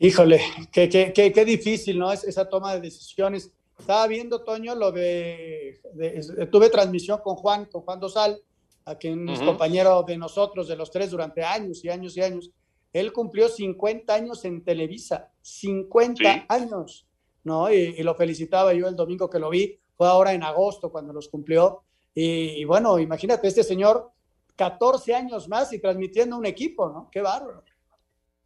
Híjole, 0.00 0.40
qué, 0.72 0.88
qué, 0.88 1.12
qué, 1.12 1.32
qué 1.32 1.44
difícil, 1.44 1.98
¿no? 1.98 2.12
Es, 2.12 2.24
esa 2.24 2.48
toma 2.48 2.74
de 2.74 2.80
decisiones. 2.80 3.52
Estaba 3.78 4.06
viendo, 4.08 4.42
Toño, 4.42 4.74
lo 4.74 4.90
de, 4.90 5.80
tuve 6.50 6.70
transmisión 6.70 7.20
con 7.22 7.36
Juan, 7.36 7.66
con 7.66 7.82
Juan 7.82 8.00
Dosal, 8.00 8.42
a 8.84 8.96
quien 8.96 9.28
es 9.28 9.40
compañero 9.40 10.02
de 10.02 10.18
nosotros, 10.18 10.66
de 10.68 10.76
los 10.76 10.90
tres, 10.90 11.10
durante 11.10 11.44
años 11.44 11.84
y 11.84 11.88
años 11.88 12.16
y 12.16 12.22
años. 12.22 12.50
Él 12.92 13.12
cumplió 13.12 13.48
50 13.48 14.12
años 14.12 14.44
en 14.44 14.64
Televisa, 14.64 15.30
50 15.40 16.46
años, 16.48 17.06
¿no? 17.44 17.72
Y, 17.72 18.02
lo 18.02 18.14
felicitaba 18.16 18.74
yo 18.74 18.88
el 18.88 18.96
domingo 18.96 19.30
que 19.30 19.38
lo 19.38 19.50
vi, 19.50 19.78
fue 19.96 20.08
ahora 20.08 20.32
en 20.32 20.42
agosto 20.42 20.90
cuando 20.90 21.12
los 21.12 21.28
cumplió. 21.28 21.82
Y, 22.12 22.60
y 22.60 22.64
bueno, 22.64 22.98
imagínate, 22.98 23.46
este 23.46 23.62
señor, 23.62 24.10
14 24.60 25.14
años 25.14 25.48
más 25.48 25.72
y 25.72 25.80
transmitiendo 25.80 26.36
un 26.36 26.44
equipo, 26.44 26.90
¿no? 26.90 27.08
Qué 27.10 27.22
bárbaro. 27.22 27.64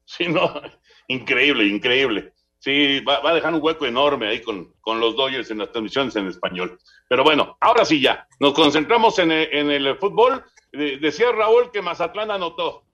Sí, 0.05 0.29
no, 0.29 0.63
increíble, 1.09 1.67
increíble. 1.67 2.33
Sí, 2.61 3.01
va, 3.01 3.19
a 3.29 3.35
dejar 3.35 3.53
un 3.53 3.61
hueco 3.61 3.85
enorme 3.85 4.29
ahí 4.29 4.41
con, 4.41 4.75
con, 4.81 5.01
los 5.01 5.17
Dodgers 5.17 5.51
en 5.51 5.59
las 5.59 5.73
transmisiones 5.73 6.15
en 6.15 6.29
español. 6.29 6.79
Pero 7.09 7.25
bueno, 7.25 7.57
ahora 7.61 7.85
sí 7.85 8.01
ya, 8.01 8.29
nos 8.39 8.55
concentramos 8.55 9.19
en 9.19 9.33
el, 9.33 9.99
fútbol. 9.99 10.45
decía 10.71 11.33
Raúl 11.33 11.73
que 11.73 11.83
Mazatlán 11.83 12.31
anotó. 12.31 12.85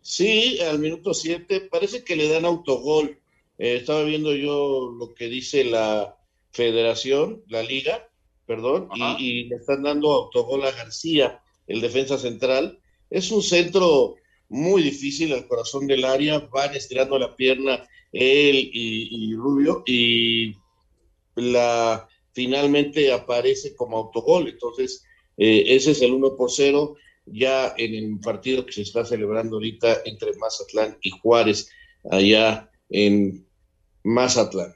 Sí, 0.00 0.60
al 0.60 0.78
minuto 0.78 1.14
7, 1.14 1.62
parece 1.72 2.04
que 2.04 2.14
le 2.14 2.28
dan 2.28 2.44
autogol. 2.44 3.18
Eh, 3.58 3.78
estaba 3.78 4.04
viendo 4.04 4.32
yo 4.32 4.94
lo 4.96 5.12
que 5.12 5.26
dice 5.26 5.64
la 5.64 6.16
federación, 6.52 7.42
la 7.48 7.64
liga, 7.64 8.08
perdón, 8.46 8.90
y, 8.94 9.02
y, 9.18 9.44
le 9.48 9.56
están 9.56 9.82
dando 9.82 10.12
autogol 10.12 10.64
a 10.64 10.70
García, 10.70 11.42
el 11.68 11.80
defensa 11.80 12.18
central. 12.18 12.80
Es 13.10 13.30
un 13.30 13.42
centro 13.42 14.16
muy 14.48 14.82
difícil 14.82 15.32
al 15.32 15.46
corazón 15.46 15.86
del 15.86 16.04
área, 16.04 16.40
van 16.50 16.74
estirando 16.74 17.18
la 17.18 17.36
pierna 17.36 17.86
él 18.12 18.70
y, 18.72 19.34
Rubio, 19.34 19.82
y 19.86 20.54
la 21.36 22.08
finalmente 22.32 23.12
aparece 23.12 23.76
como 23.76 23.98
autogol. 23.98 24.48
Entonces, 24.48 25.04
eh, 25.36 25.64
ese 25.66 25.92
es 25.92 26.02
el 26.02 26.12
1 26.12 26.36
por 26.36 26.50
0 26.50 26.96
ya 27.26 27.74
en 27.76 27.94
el 27.94 28.20
partido 28.20 28.64
que 28.64 28.72
se 28.72 28.82
está 28.82 29.04
celebrando 29.04 29.56
ahorita 29.56 29.98
entre 30.06 30.32
Mazatlán 30.38 30.96
y 31.02 31.10
Juárez, 31.10 31.70
allá 32.10 32.70
en 32.88 33.46
Mazatlán. 34.02 34.74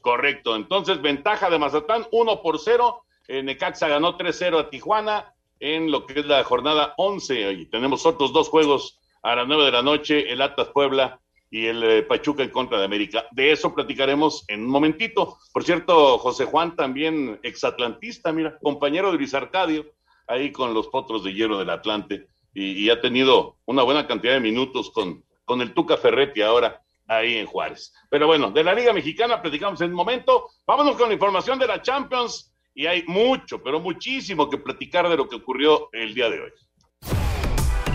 Correcto, 0.00 0.56
entonces 0.56 1.00
ventaja 1.00 1.48
de 1.48 1.58
Mazatlán 1.58 2.06
1 2.10 2.42
por 2.42 2.58
0. 2.58 3.04
Necaxa 3.28 3.88
ganó 3.88 4.16
3-0 4.16 4.58
a 4.58 4.70
Tijuana 4.70 5.35
en 5.60 5.90
lo 5.90 6.06
que 6.06 6.20
es 6.20 6.26
la 6.26 6.42
jornada 6.44 6.94
11. 6.96 7.52
Y 7.52 7.66
tenemos 7.66 8.06
otros 8.06 8.32
dos 8.32 8.48
juegos 8.48 9.00
a 9.22 9.34
las 9.34 9.48
9 9.48 9.64
de 9.64 9.72
la 9.72 9.82
noche, 9.82 10.32
el 10.32 10.42
Atlas 10.42 10.68
Puebla 10.68 11.20
y 11.50 11.66
el 11.66 11.82
eh, 11.82 12.02
Pachuca 12.02 12.42
en 12.42 12.50
contra 12.50 12.78
de 12.78 12.84
América. 12.84 13.26
De 13.32 13.52
eso 13.52 13.74
platicaremos 13.74 14.44
en 14.48 14.62
un 14.64 14.68
momentito. 14.68 15.38
Por 15.52 15.64
cierto, 15.64 16.18
José 16.18 16.44
Juan 16.44 16.76
también 16.76 17.38
exatlantista, 17.42 18.32
mira, 18.32 18.58
compañero 18.58 19.10
de 19.10 19.18
Luis 19.18 19.34
Arcadio, 19.34 19.86
ahí 20.26 20.52
con 20.52 20.74
los 20.74 20.88
potros 20.88 21.24
de 21.24 21.32
hierro 21.32 21.58
del 21.58 21.70
Atlante, 21.70 22.26
y, 22.52 22.88
ha 22.88 23.00
tenido 23.00 23.56
una 23.66 23.82
buena 23.82 24.06
cantidad 24.06 24.32
de 24.32 24.40
minutos 24.40 24.90
con, 24.90 25.22
con 25.44 25.60
el 25.60 25.74
Tuca 25.74 25.98
Ferretti 25.98 26.40
ahora 26.40 26.82
ahí 27.06 27.36
en 27.36 27.46
Juárez. 27.46 27.92
Pero 28.10 28.26
bueno, 28.26 28.50
de 28.50 28.64
la 28.64 28.74
Liga 28.74 28.92
Mexicana 28.92 29.42
platicamos 29.42 29.80
en 29.82 29.90
un 29.90 29.96
momento. 29.96 30.48
Vámonos 30.66 30.96
con 30.96 31.08
la 31.08 31.14
información 31.14 31.58
de 31.58 31.66
la 31.66 31.82
Champions 31.82 32.55
y 32.76 32.86
hay 32.86 33.02
mucho, 33.06 33.62
pero 33.62 33.80
muchísimo 33.80 34.48
que 34.50 34.58
platicar 34.58 35.08
de 35.08 35.16
lo 35.16 35.28
que 35.28 35.36
ocurrió 35.36 35.88
el 35.92 36.14
día 36.14 36.28
de 36.28 36.40
hoy. 36.40 36.50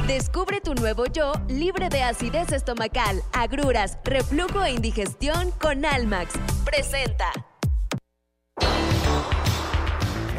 Descubre 0.08 0.60
tu 0.60 0.74
nuevo 0.74 1.06
yo 1.06 1.34
libre 1.48 1.88
de 1.88 2.02
acidez 2.02 2.52
estomacal, 2.52 3.22
agruras, 3.32 4.00
reflujo 4.04 4.64
e 4.64 4.72
indigestión 4.72 5.52
con 5.62 5.86
Almax. 5.86 6.34
Presenta. 6.66 7.32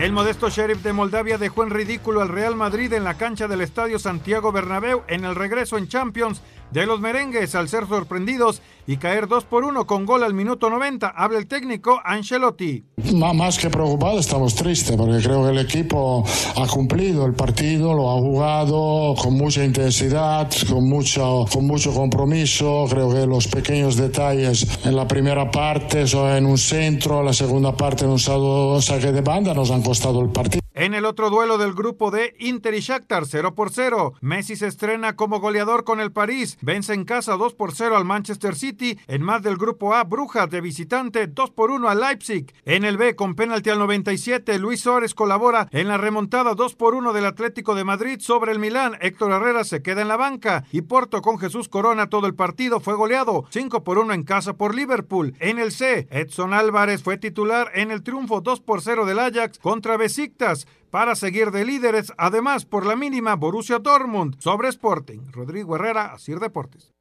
El 0.00 0.10
modesto 0.10 0.50
sheriff 0.50 0.82
de 0.82 0.92
Moldavia 0.92 1.38
dejó 1.38 1.62
en 1.62 1.70
ridículo 1.70 2.22
al 2.22 2.28
Real 2.28 2.56
Madrid 2.56 2.92
en 2.92 3.04
la 3.04 3.16
cancha 3.16 3.46
del 3.46 3.60
Estadio 3.60 4.00
Santiago 4.00 4.50
Bernabéu 4.50 5.04
en 5.06 5.24
el 5.24 5.36
regreso 5.36 5.78
en 5.78 5.86
Champions 5.86 6.42
de 6.72 6.86
los 6.86 7.00
merengues 7.00 7.54
al 7.54 7.68
ser 7.68 7.86
sorprendidos 7.86 8.62
y 8.86 8.96
caer 8.96 9.28
2 9.28 9.44
por 9.44 9.64
1 9.64 9.86
con 9.86 10.06
gol 10.06 10.24
al 10.24 10.34
minuto 10.34 10.70
90. 10.70 11.08
Habla 11.08 11.38
el 11.38 11.46
técnico 11.46 12.00
Ancelotti. 12.04 12.84
Más 13.12 13.58
que 13.58 13.68
preocupado, 13.68 14.18
estamos 14.18 14.54
tristes 14.54 14.96
porque 14.96 15.22
creo 15.22 15.44
que 15.44 15.50
el 15.50 15.58
equipo 15.58 16.24
ha 16.56 16.66
cumplido 16.66 17.26
el 17.26 17.34
partido, 17.34 17.94
lo 17.94 18.10
ha 18.10 18.18
jugado 18.18 19.14
con 19.20 19.34
mucha 19.34 19.64
intensidad, 19.64 20.50
con 20.68 20.88
mucho, 20.88 21.44
con 21.52 21.66
mucho 21.66 21.92
compromiso. 21.92 22.86
Creo 22.88 23.12
que 23.12 23.26
los 23.26 23.48
pequeños 23.48 23.96
detalles 23.96 24.66
en 24.84 24.96
la 24.96 25.06
primera 25.06 25.50
parte, 25.50 26.04
en 26.12 26.46
un 26.46 26.58
centro, 26.58 27.20
en 27.20 27.26
la 27.26 27.32
segunda 27.32 27.76
parte 27.76 28.04
en 28.04 28.10
un 28.10 28.18
saque 28.18 29.12
de 29.12 29.20
banda, 29.20 29.54
nos 29.54 29.70
han 29.70 29.82
costado 29.82 30.20
el 30.22 30.30
partido. 30.30 30.61
En 30.74 30.94
el 30.94 31.04
otro 31.04 31.28
duelo 31.28 31.58
del 31.58 31.74
grupo 31.74 32.10
de 32.10 32.34
Inter 32.38 32.72
y 32.72 32.80
Shakhtar 32.80 33.26
0 33.26 33.54
por 33.54 33.70
0, 33.70 34.14
Messi 34.22 34.56
se 34.56 34.68
estrena 34.68 35.16
como 35.16 35.38
goleador 35.38 35.84
con 35.84 36.00
el 36.00 36.12
París, 36.12 36.56
vence 36.62 36.94
en 36.94 37.04
casa 37.04 37.36
2 37.36 37.52
por 37.52 37.74
0 37.74 37.94
al 37.94 38.06
Manchester 38.06 38.54
City, 38.54 38.98
en 39.06 39.22
más 39.22 39.42
del 39.42 39.58
grupo 39.58 39.94
A, 39.94 40.04
Brujas 40.04 40.48
de 40.48 40.62
visitante 40.62 41.26
2 41.26 41.50
por 41.50 41.70
1 41.70 41.90
al 41.90 42.00
Leipzig. 42.00 42.54
En 42.64 42.84
el 42.84 42.96
B, 42.96 43.14
con 43.16 43.34
penalti 43.34 43.68
al 43.68 43.80
97, 43.80 44.58
Luis 44.58 44.80
Suárez 44.80 45.14
colabora 45.14 45.68
en 45.72 45.88
la 45.88 45.98
remontada 45.98 46.54
2 46.54 46.74
por 46.76 46.94
1 46.94 47.12
del 47.12 47.26
Atlético 47.26 47.74
de 47.74 47.84
Madrid 47.84 48.20
sobre 48.20 48.52
el 48.52 48.58
Milán. 48.58 48.96
Héctor 49.02 49.32
Herrera 49.32 49.64
se 49.64 49.82
queda 49.82 50.00
en 50.00 50.08
la 50.08 50.16
banca 50.16 50.64
y 50.72 50.80
Porto 50.80 51.20
con 51.20 51.38
Jesús 51.38 51.68
Corona 51.68 52.08
todo 52.08 52.26
el 52.26 52.34
partido 52.34 52.80
fue 52.80 52.94
goleado 52.94 53.44
5 53.50 53.84
por 53.84 53.98
1 53.98 54.14
en 54.14 54.22
casa 54.22 54.54
por 54.54 54.74
Liverpool. 54.74 55.34
En 55.38 55.58
el 55.58 55.70
C, 55.70 56.08
Edson 56.10 56.54
Álvarez 56.54 57.02
fue 57.02 57.18
titular 57.18 57.70
en 57.74 57.90
el 57.90 58.02
triunfo 58.02 58.40
2 58.40 58.60
por 58.60 58.80
0 58.80 59.04
del 59.04 59.18
Ajax 59.18 59.58
contra 59.58 59.98
Besiktas 59.98 60.61
para 60.90 61.14
seguir 61.14 61.50
de 61.50 61.64
líderes, 61.64 62.12
además 62.18 62.64
por 62.64 62.86
la 62.86 62.96
mínima 62.96 63.36
Borussia 63.36 63.78
Dortmund 63.78 64.40
sobre 64.40 64.68
Sporting. 64.68 65.20
Rodrigo 65.32 65.76
Herrera, 65.76 66.12
Asir 66.12 66.38
Deportes. 66.38 66.92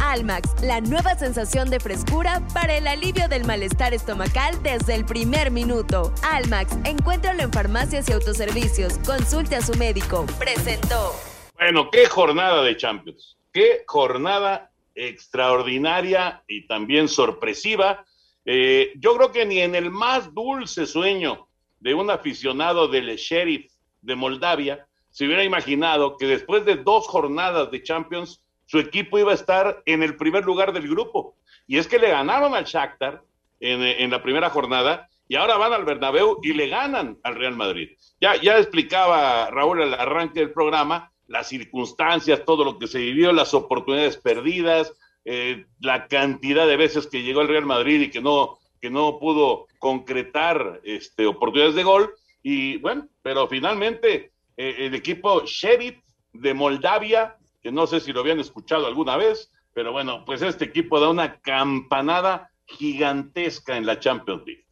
Almax, 0.00 0.62
la 0.62 0.80
nueva 0.80 1.14
sensación 1.14 1.70
de 1.70 1.78
frescura 1.78 2.42
para 2.52 2.76
el 2.76 2.88
alivio 2.88 3.28
del 3.28 3.44
malestar 3.44 3.94
estomacal 3.94 4.60
desde 4.62 4.94
el 4.94 5.04
primer 5.04 5.50
minuto. 5.50 6.12
Almax, 6.24 6.76
encuéntralo 6.84 7.42
en 7.42 7.52
farmacias 7.52 8.08
y 8.08 8.12
autoservicios. 8.12 8.98
Consulte 9.06 9.56
a 9.56 9.60
su 9.60 9.74
médico. 9.74 10.26
Presentó. 10.38 11.14
Bueno, 11.56 11.90
qué 11.90 12.06
jornada 12.06 12.62
de 12.64 12.76
Champions. 12.76 13.36
Qué 13.52 13.84
jornada 13.86 14.72
extraordinaria 14.94 16.42
y 16.48 16.66
también 16.66 17.06
sorpresiva. 17.06 18.04
Eh, 18.44 18.92
yo 18.96 19.16
creo 19.16 19.30
que 19.30 19.46
ni 19.46 19.60
en 19.60 19.74
el 19.74 19.90
más 19.90 20.32
dulce 20.34 20.86
sueño 20.86 21.46
de 21.80 21.94
un 21.94 22.10
aficionado 22.10 22.88
del 22.88 23.16
Sheriff 23.16 23.72
de 24.02 24.14
Moldavia 24.14 24.86
se 25.10 25.26
hubiera 25.26 25.44
imaginado 25.44 26.16
que 26.16 26.26
después 26.26 26.64
de 26.64 26.76
dos 26.76 27.06
jornadas 27.08 27.70
de 27.70 27.82
Champions 27.82 28.42
su 28.66 28.78
equipo 28.78 29.18
iba 29.18 29.32
a 29.32 29.34
estar 29.34 29.82
en 29.86 30.02
el 30.02 30.16
primer 30.16 30.44
lugar 30.44 30.72
del 30.72 30.88
grupo. 30.88 31.36
Y 31.66 31.78
es 31.78 31.88
que 31.88 31.98
le 31.98 32.10
ganaron 32.10 32.54
al 32.54 32.64
Shakhtar 32.64 33.22
en, 33.58 34.10
la 34.10 34.22
primera 34.22 34.50
jornada 34.50 35.08
y 35.28 35.36
ahora 35.36 35.56
van 35.56 35.72
al 35.72 35.84
Bernabéu 35.84 36.38
y 36.42 36.52
le 36.52 36.68
ganan 36.68 37.18
al 37.24 37.34
Real 37.34 37.56
Madrid. 37.56 37.90
Ya, 38.20 38.36
ya 38.36 38.58
explicaba 38.58 39.50
Raúl 39.50 39.82
al 39.82 39.94
arranque 39.94 40.40
del 40.40 40.52
programa 40.52 41.10
las 41.26 41.48
circunstancias, 41.48 42.44
todo 42.44 42.64
lo 42.64 42.78
que 42.78 42.88
se 42.88 42.98
vivió, 42.98 43.32
las 43.32 43.54
oportunidades 43.54 44.16
perdidas, 44.16 44.92
eh, 45.24 45.66
la 45.80 46.08
cantidad 46.08 46.66
de 46.66 46.76
veces 46.76 47.06
que 47.06 47.22
llegó 47.22 47.40
el 47.40 47.48
Real 47.48 47.66
Madrid 47.66 48.00
y 48.00 48.10
que 48.10 48.20
no, 48.20 48.58
que 48.80 48.90
no 48.90 49.18
pudo 49.18 49.66
concretar 49.78 50.80
este, 50.84 51.26
oportunidades 51.26 51.74
de 51.74 51.82
gol. 51.82 52.14
Y 52.42 52.78
bueno, 52.78 53.08
pero 53.22 53.48
finalmente 53.48 54.32
eh, 54.56 54.74
el 54.78 54.94
equipo 54.94 55.44
Sheriff 55.44 55.98
de 56.32 56.54
Moldavia, 56.54 57.36
que 57.62 57.70
no 57.70 57.86
sé 57.86 58.00
si 58.00 58.12
lo 58.12 58.20
habían 58.20 58.40
escuchado 58.40 58.86
alguna 58.86 59.16
vez, 59.16 59.50
pero 59.74 59.92
bueno, 59.92 60.24
pues 60.24 60.42
este 60.42 60.64
equipo 60.64 60.98
da 61.00 61.10
una 61.10 61.40
campanada 61.40 62.50
gigantesca 62.66 63.76
en 63.76 63.86
la 63.86 63.98
Champions 63.98 64.42
League. 64.46 64.64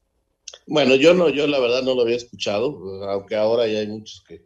Bueno, 0.66 0.94
yo 0.94 1.14
no, 1.14 1.28
yo 1.28 1.46
la 1.46 1.58
verdad 1.58 1.82
no 1.82 1.94
lo 1.94 2.02
había 2.02 2.16
escuchado, 2.16 3.02
aunque 3.08 3.36
ahora 3.36 3.66
ya 3.66 3.80
hay 3.80 3.88
muchos 3.88 4.22
que, 4.26 4.42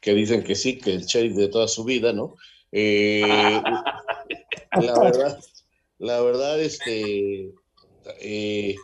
que 0.00 0.14
dicen 0.14 0.42
que 0.42 0.54
sí, 0.54 0.78
que 0.78 0.92
el 0.92 1.04
sheriff 1.04 1.36
de 1.36 1.48
toda 1.48 1.68
su 1.68 1.84
vida, 1.84 2.12
¿no? 2.12 2.34
Eh, 2.72 3.22
la 4.80 4.98
verdad, 5.00 5.40
la 5.98 6.20
verdad, 6.20 6.60
este, 6.60 7.52
eh, 8.20 8.74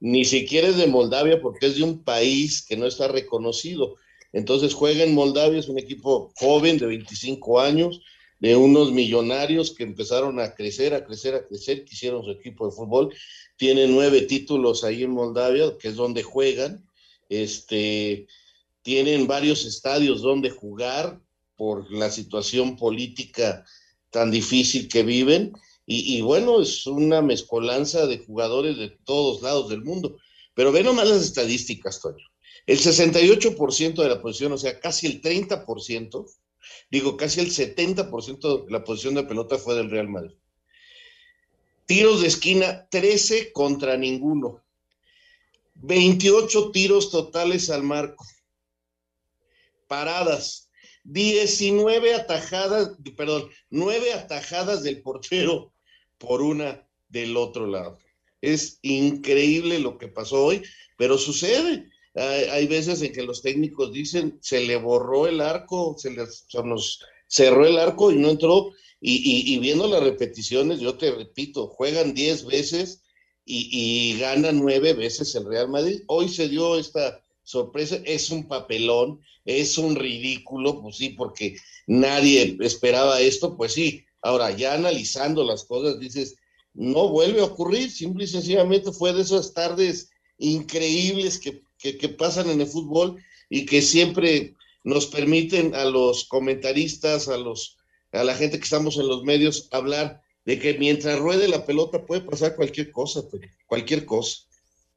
ni 0.00 0.24
siquiera 0.24 0.68
es 0.68 0.76
de 0.76 0.86
Moldavia 0.86 1.40
porque 1.40 1.66
es 1.66 1.76
de 1.76 1.82
un 1.82 2.02
país 2.02 2.64
que 2.66 2.76
no 2.76 2.86
está 2.86 3.08
reconocido. 3.08 3.96
Entonces 4.32 4.74
juega 4.74 5.04
en 5.04 5.14
Moldavia, 5.14 5.58
es 5.58 5.68
un 5.68 5.78
equipo 5.78 6.32
joven 6.36 6.78
de 6.78 6.86
25 6.86 7.60
años, 7.60 8.02
de 8.38 8.54
unos 8.54 8.92
millonarios 8.92 9.70
que 9.70 9.84
empezaron 9.84 10.40
a 10.40 10.54
crecer, 10.54 10.92
a 10.94 11.04
crecer, 11.04 11.34
a 11.34 11.46
crecer, 11.46 11.84
que 11.84 11.94
hicieron 11.94 12.22
su 12.22 12.30
equipo 12.32 12.66
de 12.66 12.72
fútbol. 12.72 13.14
Tiene 13.56 13.86
nueve 13.86 14.22
títulos 14.22 14.84
ahí 14.84 15.02
en 15.02 15.10
Moldavia, 15.10 15.76
que 15.78 15.88
es 15.88 15.96
donde 15.96 16.22
juegan. 16.22 16.86
Este, 17.30 18.26
tienen 18.82 19.26
varios 19.26 19.64
estadios 19.64 20.20
donde 20.20 20.50
jugar 20.50 21.18
por 21.56 21.90
la 21.90 22.10
situación 22.10 22.76
política 22.76 23.64
tan 24.10 24.30
difícil 24.30 24.88
que 24.88 25.02
viven. 25.02 25.52
Y, 25.88 26.20
bueno, 26.20 26.60
es 26.60 26.84
una 26.88 27.22
mezcolanza 27.22 28.06
de 28.06 28.18
jugadores 28.18 28.76
de 28.76 28.90
todos 29.04 29.40
lados 29.40 29.68
del 29.68 29.84
mundo. 29.84 30.18
Pero 30.54 30.72
ve 30.72 30.82
nomás 30.82 31.08
las 31.08 31.22
estadísticas, 31.22 32.00
Toño. 32.00 32.26
El 32.66 32.80
68% 32.80 34.02
de 34.02 34.08
la 34.08 34.20
posición, 34.20 34.50
o 34.50 34.58
sea, 34.58 34.80
casi 34.80 35.06
el 35.06 35.22
30%, 35.22 36.26
digo, 36.90 37.16
casi 37.16 37.38
el 37.38 37.52
70% 37.52 38.64
de 38.64 38.72
la 38.72 38.82
posición 38.82 39.14
de 39.14 39.22
pelota 39.22 39.58
fue 39.58 39.76
del 39.76 39.88
Real 39.88 40.08
Madrid. 40.08 40.34
Tiros 41.86 42.22
de 42.22 42.26
esquina, 42.26 42.88
13 42.90 43.52
contra 43.52 43.96
ninguno. 43.96 44.64
28 45.74 46.72
tiros 46.72 47.12
totales 47.12 47.70
al 47.70 47.84
marco. 47.84 48.26
Paradas, 49.86 50.68
19 51.04 52.14
atajadas, 52.14 52.96
perdón, 53.16 53.48
9 53.70 54.14
atajadas 54.14 54.82
del 54.82 55.00
portero 55.02 55.72
por 56.18 56.42
una 56.42 56.88
del 57.08 57.36
otro 57.36 57.66
lado. 57.66 57.98
Es 58.40 58.78
increíble 58.82 59.78
lo 59.78 59.98
que 59.98 60.08
pasó 60.08 60.44
hoy, 60.44 60.62
pero 60.96 61.18
sucede. 61.18 61.88
Hay, 62.14 62.66
veces 62.66 63.02
en 63.02 63.12
que 63.12 63.22
los 63.22 63.42
técnicos 63.42 63.92
dicen, 63.92 64.38
se 64.40 64.60
le 64.60 64.76
borró 64.76 65.26
el 65.26 65.40
arco, 65.40 65.96
se, 65.98 66.10
le, 66.10 66.26
se 66.26 66.62
nos 66.62 67.00
cerró 67.28 67.66
el 67.66 67.78
arco 67.78 68.10
y 68.10 68.16
no 68.16 68.30
entró. 68.30 68.72
Y, 69.00 69.58
viendo 69.58 69.86
las 69.86 70.02
repeticiones, 70.02 70.80
yo 70.80 70.96
te 70.96 71.10
repito, 71.10 71.68
juegan 71.68 72.14
10 72.14 72.46
veces 72.46 73.02
y, 73.44 73.68
y 73.70 74.18
ganan 74.18 74.58
9 74.58 74.94
veces 74.94 75.34
el 75.34 75.44
Real 75.44 75.68
Madrid. 75.68 76.00
Hoy 76.06 76.28
se 76.28 76.48
dio 76.48 76.78
esta 76.78 77.22
sorpresa, 77.42 78.00
es 78.04 78.30
un 78.30 78.48
papelón, 78.48 79.20
es 79.44 79.78
un 79.78 79.94
ridículo, 79.94 80.80
pues 80.82 80.96
sí, 80.96 81.10
porque 81.10 81.56
nadie 81.86 82.56
esperaba 82.60 83.20
esto, 83.20 83.56
pues 83.56 83.74
sí. 83.74 84.05
Ahora, 84.26 84.50
ya 84.50 84.74
analizando 84.74 85.44
las 85.44 85.64
cosas, 85.64 86.00
dices, 86.00 86.34
no 86.74 87.08
vuelve 87.10 87.40
a 87.40 87.44
ocurrir, 87.44 87.92
simple 87.92 88.24
y 88.24 88.26
sencillamente 88.26 88.90
fue 88.90 89.12
de 89.12 89.22
esas 89.22 89.54
tardes 89.54 90.10
increíbles 90.36 91.38
que, 91.38 91.62
que, 91.78 91.96
que 91.96 92.08
pasan 92.08 92.50
en 92.50 92.60
el 92.60 92.66
fútbol 92.66 93.22
y 93.48 93.66
que 93.66 93.82
siempre 93.82 94.56
nos 94.82 95.06
permiten 95.06 95.76
a 95.76 95.84
los 95.84 96.24
comentaristas, 96.24 97.28
a 97.28 97.36
los 97.36 97.76
a 98.10 98.24
la 98.24 98.34
gente 98.34 98.58
que 98.58 98.64
estamos 98.64 98.96
en 98.98 99.06
los 99.06 99.22
medios 99.22 99.68
hablar 99.70 100.22
de 100.44 100.58
que 100.58 100.74
mientras 100.74 101.20
ruede 101.20 101.46
la 101.46 101.64
pelota 101.64 102.04
puede 102.04 102.22
pasar 102.22 102.56
cualquier 102.56 102.90
cosa, 102.90 103.22
cualquier 103.66 104.04
cosa. 104.04 104.42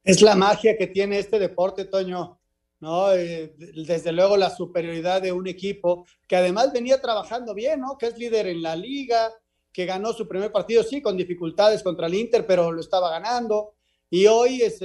Es 0.02 0.22
la 0.22 0.34
magia 0.34 0.76
que 0.76 0.88
tiene 0.88 1.20
este 1.20 1.38
deporte, 1.38 1.84
Toño. 1.84 2.39
¿No? 2.80 3.12
Eh, 3.12 3.54
desde 3.56 4.12
luego 4.12 4.36
la 4.36 4.50
superioridad 4.50 5.22
de 5.22 5.32
un 5.32 5.46
equipo 5.46 6.06
que 6.26 6.36
además 6.36 6.72
venía 6.72 7.00
trabajando 7.00 7.54
bien, 7.54 7.80
¿no? 7.80 7.96
Que 7.98 8.06
es 8.06 8.18
líder 8.18 8.46
en 8.46 8.62
la 8.62 8.74
liga, 8.74 9.32
que 9.72 9.86
ganó 9.86 10.12
su 10.12 10.26
primer 10.26 10.50
partido, 10.50 10.82
sí, 10.82 11.00
con 11.00 11.16
dificultades 11.16 11.82
contra 11.82 12.06
el 12.06 12.14
Inter, 12.14 12.46
pero 12.46 12.72
lo 12.72 12.80
estaba 12.80 13.10
ganando. 13.10 13.74
Y 14.08 14.26
hoy 14.26 14.62
es, 14.62 14.78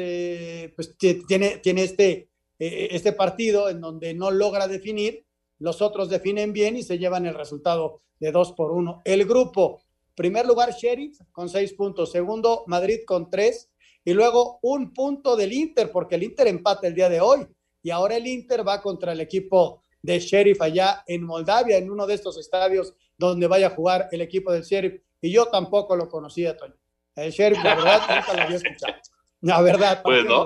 pues, 0.76 0.96
tiene, 0.98 1.58
tiene 1.58 1.84
este, 1.84 2.30
eh, 2.60 2.90
este 2.92 3.12
partido 3.14 3.70
en 3.70 3.82
donde 3.82 4.14
no 4.14 4.30
logra 4.30 4.68
definir, 4.68 5.26
los 5.58 5.82
otros 5.82 6.10
definen 6.10 6.54
bien 6.54 6.78
y 6.78 6.84
se 6.84 6.98
llevan 6.98 7.26
el 7.26 7.34
resultado 7.34 8.02
de 8.20 8.32
dos 8.32 8.52
por 8.52 8.72
uno. 8.72 9.02
El 9.06 9.26
grupo, 9.26 9.82
primer 10.16 10.46
lugar 10.46 10.74
Sheriff 10.74 11.20
con 11.32 11.50
seis 11.50 11.74
puntos, 11.74 12.12
segundo 12.12 12.64
Madrid 12.68 13.00
con 13.06 13.30
tres 13.30 13.72
y 14.04 14.14
luego 14.14 14.60
un 14.62 14.94
punto 14.94 15.36
del 15.36 15.54
Inter 15.54 15.92
porque 15.92 16.16
el 16.16 16.24
Inter 16.24 16.48
empata 16.48 16.88
el 16.88 16.96
día 16.96 17.10
de 17.10 17.22
hoy 17.22 17.48
y 17.86 17.92
ahora 17.92 18.16
el 18.16 18.26
Inter 18.26 18.68
va 18.68 18.82
contra 18.82 19.12
el 19.12 19.22
equipo 19.22 19.84
de 20.02 20.18
Sheriff 20.18 20.60
allá 20.60 21.04
en 21.06 21.24
Moldavia, 21.24 21.78
en 21.78 21.92
uno 21.92 22.08
de 22.08 22.16
estos 22.16 22.36
estadios 22.36 22.96
donde 23.16 23.46
vaya 23.46 23.68
a 23.68 23.76
jugar 23.76 24.10
el 24.12 24.22
equipo 24.22 24.52
del 24.52 24.64
Sheriff 24.64 25.04
y 25.22 25.32
yo 25.32 25.46
tampoco 25.46 25.96
lo 25.96 26.10
conocía, 26.10 26.58
Toño. 26.58 26.74
El 27.16 27.30
Sheriff, 27.30 27.64
la 27.64 27.76
verdad, 27.76 28.00
nunca 28.16 28.34
lo 28.34 28.42
había 28.42 28.58
escuchado. 28.58 28.96
La 29.42 29.62
verdad. 29.62 30.02
Pues 30.02 30.26
no. 30.26 30.46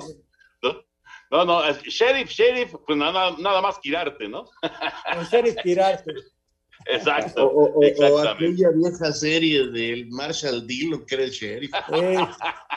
No, 1.31 1.45
no, 1.45 1.71
sheriff, 1.83 2.29
sheriff, 2.29 2.75
pues 2.85 2.97
nada, 2.97 3.33
nada 3.37 3.61
más 3.61 3.79
Quirarte, 3.79 4.27
¿no? 4.27 4.43
El 5.17 5.25
sheriff 5.25 5.55
Quirarte. 5.63 6.11
Exacto. 6.87 7.47
O, 7.47 7.79
o, 7.79 7.79
o, 7.79 8.19
aquella 8.19 8.71
vieja 8.71 9.13
serie 9.13 9.67
del 9.67 10.09
Marshall 10.09 10.67
Dillon 10.67 11.05
que 11.05 11.15
era 11.15 11.23
el 11.23 11.31
sheriff. 11.31 11.71
Eh, 11.93 12.17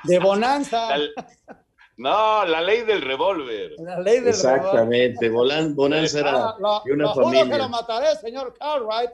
de 0.04 0.18
Bonanza. 0.20 0.98
La, 0.98 1.61
no, 1.96 2.44
la 2.44 2.60
ley 2.60 2.82
del 2.82 3.02
revólver. 3.02 3.72
La 3.78 4.00
ley 4.00 4.20
del 4.20 4.28
Exactamente. 4.28 5.28
Bonanza 5.28 6.20
era 6.20 6.48
ah, 6.48 6.56
lo, 6.58 6.82
de 6.84 6.92
una 6.92 7.04
lo 7.04 7.14
familia. 7.14 7.44
Juro 7.44 7.56
que 7.56 7.62
lo 7.62 7.68
mataré, 7.68 8.16
señor 8.16 8.54
Cartwright. 8.58 9.10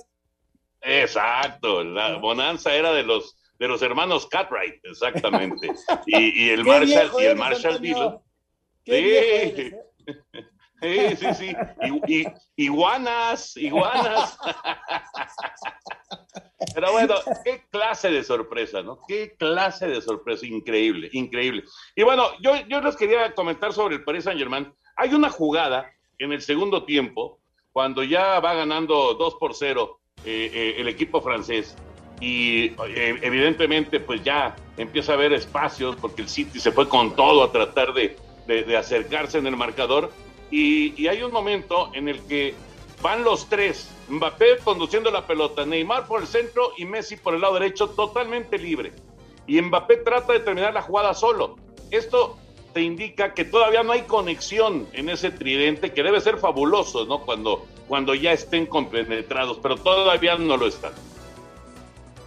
Exacto. 0.80 1.82
La 1.82 2.16
Bonanza 2.16 2.74
era 2.74 2.92
de 2.92 3.02
los 3.02 3.36
de 3.58 3.66
los 3.66 3.82
hermanos 3.82 4.26
Cartwright, 4.26 4.84
exactamente. 4.84 5.68
Y, 6.06 6.46
y 6.46 6.50
el 6.50 6.64
Marshall 6.64 7.10
y 7.18 7.24
el 7.24 7.36
Marshall. 7.36 7.80
Dillon. 7.80 8.20
Sí. 8.84 8.92
eres, 8.92 9.58
¿eh? 9.58 9.80
Sí, 10.80 11.16
sí, 11.16 11.26
sí. 11.34 11.56
I- 12.06 12.26
iguanas, 12.56 13.56
iguanas. 13.56 14.38
Pero 16.74 16.92
bueno, 16.92 17.14
qué 17.44 17.62
clase 17.70 18.10
de 18.10 18.22
sorpresa, 18.22 18.82
¿no? 18.82 19.00
Qué 19.08 19.34
clase 19.36 19.86
de 19.88 20.00
sorpresa, 20.00 20.46
increíble, 20.46 21.08
increíble. 21.12 21.64
Y 21.96 22.02
bueno, 22.02 22.24
yo, 22.40 22.54
yo 22.68 22.80
les 22.80 22.96
quería 22.96 23.34
comentar 23.34 23.72
sobre 23.72 23.96
el 23.96 24.04
Paris 24.04 24.24
Saint 24.24 24.38
Germain. 24.38 24.72
Hay 24.96 25.14
una 25.14 25.30
jugada 25.30 25.90
en 26.18 26.32
el 26.32 26.42
segundo 26.42 26.84
tiempo, 26.84 27.40
cuando 27.72 28.02
ya 28.02 28.40
va 28.40 28.54
ganando 28.54 29.14
2 29.14 29.34
por 29.36 29.54
0 29.54 30.00
eh, 30.24 30.50
eh, 30.52 30.74
el 30.78 30.88
equipo 30.88 31.20
francés, 31.20 31.76
y 32.20 32.66
eh, 32.88 33.18
evidentemente 33.22 34.00
pues 34.00 34.22
ya 34.24 34.56
empieza 34.76 35.12
a 35.12 35.14
haber 35.14 35.32
espacios 35.32 35.94
porque 35.96 36.22
el 36.22 36.28
City 36.28 36.58
se 36.58 36.72
fue 36.72 36.88
con 36.88 37.14
todo 37.14 37.44
a 37.44 37.52
tratar 37.52 37.92
de- 37.94 38.16
de 38.48 38.76
acercarse 38.76 39.38
en 39.38 39.46
el 39.46 39.56
marcador 39.56 40.10
y, 40.50 41.06
hay 41.06 41.22
un 41.22 41.32
momento 41.32 41.90
en 41.94 42.08
el 42.08 42.20
que 42.22 42.54
van 43.02 43.22
los 43.24 43.48
tres, 43.48 43.90
Mbappé 44.08 44.58
conduciendo 44.64 45.10
la 45.10 45.26
pelota, 45.26 45.64
Neymar 45.64 46.06
por 46.06 46.22
el 46.22 46.26
centro 46.26 46.72
y 46.76 46.84
Messi 46.84 47.16
por 47.16 47.34
el 47.34 47.40
lado 47.40 47.54
derecho 47.54 47.90
totalmente 47.90 48.58
libre. 48.58 48.92
Y 49.46 49.60
Mbappé 49.60 49.98
trata 49.98 50.32
de 50.32 50.40
terminar 50.40 50.74
la 50.74 50.82
jugada 50.82 51.14
solo. 51.14 51.56
Esto 51.90 52.36
te 52.72 52.82
indica 52.82 53.34
que 53.34 53.44
todavía 53.44 53.82
no 53.82 53.92
hay 53.92 54.02
conexión 54.02 54.86
en 54.92 55.08
ese 55.08 55.30
tridente 55.30 55.92
que 55.92 56.02
debe 56.02 56.20
ser 56.20 56.38
fabuloso, 56.38 57.04
¿no? 57.06 57.20
Cuando, 57.20 57.66
cuando 57.86 58.14
ya 58.14 58.32
estén 58.32 58.66
compenetrados, 58.66 59.58
pero 59.62 59.76
todavía 59.76 60.36
no 60.36 60.56
lo 60.56 60.66
están. 60.66 60.92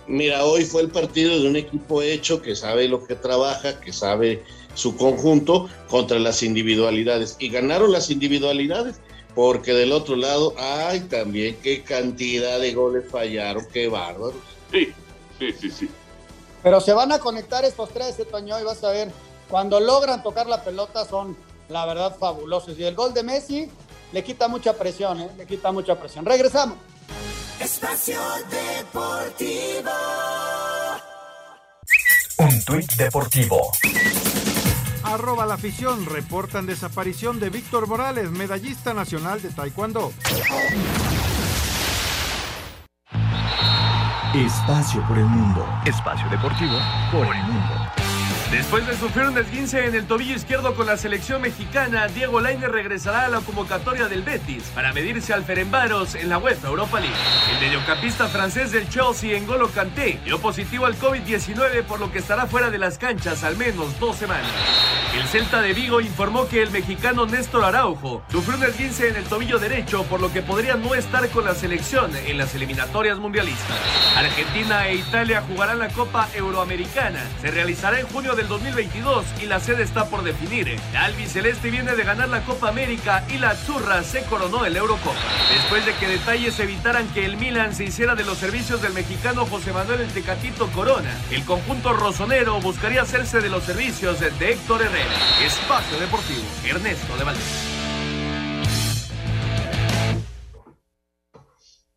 Mira, 0.08 0.44
hoy 0.44 0.66
fue 0.66 0.82
el 0.82 0.90
partido 0.90 1.40
de 1.40 1.48
un 1.48 1.56
equipo 1.56 2.02
hecho 2.02 2.42
que 2.42 2.56
sabe 2.56 2.88
lo 2.88 3.06
que 3.06 3.16
trabaja, 3.16 3.80
que 3.80 3.94
sabe 3.94 4.44
su 4.74 4.96
conjunto 4.96 5.70
contra 5.90 6.20
las 6.20 6.44
individualidades. 6.44 7.36
Y 7.40 7.50
ganaron 7.50 7.92
las 7.92 8.10
individualidades, 8.10 8.96
porque 9.36 9.74
del 9.74 9.92
otro 9.92 10.16
lado, 10.16 10.54
ay, 10.58 11.02
también 11.02 11.58
qué 11.62 11.84
cantidad 11.84 12.60
de 12.60 12.74
goles 12.74 13.06
fallaron, 13.10 13.66
qué 13.72 13.88
bárbaros. 13.88 14.36
Sí, 14.72 14.94
sí, 15.40 15.54
sí, 15.60 15.72
sí. 15.72 15.90
Pero 16.64 16.80
se 16.80 16.94
van 16.94 17.12
a 17.12 17.20
conectar 17.20 17.66
estos 17.66 17.90
tres, 17.90 18.20
eh, 18.20 18.26
Toño, 18.26 18.60
y 18.60 18.64
vas 18.64 18.84
a 18.84 18.92
ver, 18.92 19.12
cuando 19.50 19.80
logran 19.80 20.22
tocar 20.22 20.48
la 20.48 20.64
pelota 20.64 21.06
son, 21.06 21.36
la 21.70 21.86
verdad, 21.86 22.16
fabulosos. 22.18 22.78
Y 22.78 22.84
el 22.84 22.96
gol 22.96 23.14
de 23.14 23.24
Messi 23.24 23.70
le 24.12 24.24
quita 24.24 24.48
mucha 24.48 24.74
presión, 24.74 25.22
¿eh? 25.22 25.30
le 25.38 25.46
quita 25.46 25.72
mucha 25.72 26.00
presión. 26.00 26.26
Regresamos. 26.26 26.78
Espacio 27.60 28.20
Deportivo. 28.50 29.92
Un 32.38 32.64
tuit 32.66 32.92
deportivo. 32.94 33.72
Arroba 35.12 35.46
la 35.46 35.56
afición, 35.56 36.06
reportan 36.06 36.66
desaparición 36.66 37.38
de 37.38 37.50
Víctor 37.50 37.86
Morales, 37.86 38.32
medallista 38.32 38.94
nacional 38.94 39.42
de 39.42 39.50
Taekwondo. 39.50 40.14
Espacio 44.34 45.06
por 45.10 45.18
el 45.18 45.26
mundo. 45.26 45.68
Espacio 45.84 46.30
deportivo 46.30 46.78
por 47.12 47.36
el 47.36 47.44
mundo. 47.44 48.01
Después 48.52 48.86
de 48.86 48.98
sufrir 48.98 49.28
un 49.28 49.38
esguince 49.38 49.86
en 49.86 49.96
el 49.96 50.06
tobillo 50.06 50.36
izquierdo 50.36 50.76
con 50.76 50.86
la 50.86 50.98
selección 50.98 51.42
mexicana, 51.42 52.08
Diego 52.08 52.42
Lainez 52.42 52.70
regresará 52.70 53.26
a 53.26 53.30
la 53.30 53.40
convocatoria 53.40 54.10
del 54.10 54.24
Betis 54.24 54.64
para 54.76 54.92
medirse 54.92 55.34
al 55.34 55.46
Ferenbaros 55.46 56.16
en 56.16 56.28
la 56.28 56.38
UEFA 56.38 56.68
Europa 56.68 57.00
League. 57.00 57.16
El 57.54 57.66
mediocampista 57.66 58.28
francés 58.28 58.74
del 58.74 58.90
Chelsea, 58.90 59.40
N'Golo 59.40 59.70
Kanté, 59.70 60.20
dio 60.26 60.38
positivo 60.40 60.86
al 60.86 61.00
COVID-19 61.00 61.84
por 61.84 62.02
lo 62.02 62.12
que 62.12 62.20
estará 62.20 62.46
fuera 62.46 62.70
de 62.70 62.78
las 62.78 62.98
canchas 62.98 63.46
al 63.46 63.56
menos 63.56 63.98
dos 64.02 64.18
semanas. 64.18 64.52
El 65.16 65.24
Celta 65.28 65.62
de 65.62 65.74
Vigo 65.74 66.02
informó 66.02 66.48
que 66.48 66.62
el 66.62 66.72
mexicano 66.72 67.26
Néstor 67.26 67.64
Araujo 67.64 68.22
sufrió 68.30 68.58
un 68.58 68.64
esguince 68.64 69.08
en 69.08 69.16
el 69.16 69.24
tobillo 69.24 69.60
derecho 69.60 70.04
por 70.04 70.20
lo 70.20 70.32
que 70.32 70.42
podría 70.42 70.76
no 70.76 70.94
estar 70.94 71.28
con 71.30 71.46
la 71.46 71.56
selección 71.56 72.12
en 72.16 72.38
las 72.38 72.54
eliminatorias 72.56 73.18
mundialistas. 73.18 73.78
Argentina 74.16 74.88
e 74.88 74.96
Italia 74.96 75.42
jugarán 75.48 75.80
la 75.80 75.90
Copa 75.90 76.28
Euroamericana. 76.34 77.22
Se 77.42 77.50
realizará 77.50 78.00
en 78.00 78.08
junio 78.08 78.36
de 78.36 78.41
2022 78.48 79.26
y 79.42 79.46
la 79.46 79.60
sede 79.60 79.84
está 79.84 80.10
por 80.10 80.24
definir. 80.24 80.80
La 80.94 81.06
albiceleste 81.06 81.70
viene 81.70 81.96
de 81.96 82.04
ganar 82.04 82.30
la 82.30 82.44
Copa 82.44 82.70
América 82.70 83.26
y 83.30 83.38
la 83.38 83.56
Zurra 83.56 84.04
se 84.04 84.24
coronó 84.26 84.66
el 84.66 84.76
Eurocopa. 84.76 85.16
Después 85.54 85.86
de 85.86 85.94
que 85.96 86.08
detalles 86.08 86.60
evitaran 86.60 87.08
que 87.14 87.26
el 87.26 87.38
Milan 87.38 87.74
se 87.74 87.86
hiciera 87.86 88.16
de 88.16 88.24
los 88.24 88.38
servicios 88.38 88.82
del 88.82 88.94
mexicano 88.94 89.46
José 89.46 89.74
Manuel 89.74 90.02
El 90.02 90.12
Tecatito 90.12 90.68
Corona, 90.68 91.20
el 91.32 91.44
conjunto 91.46 91.94
rosonero 91.94 92.60
buscaría 92.62 93.02
hacerse 93.02 93.42
de 93.42 93.50
los 93.50 93.64
servicios 93.64 94.20
de 94.20 94.52
Héctor 94.52 94.82
Herrera. 94.82 95.16
Espacio 95.46 96.00
Deportivo, 96.00 96.44
Ernesto 96.66 97.18
de 97.18 97.24
Valdés. 97.24 97.68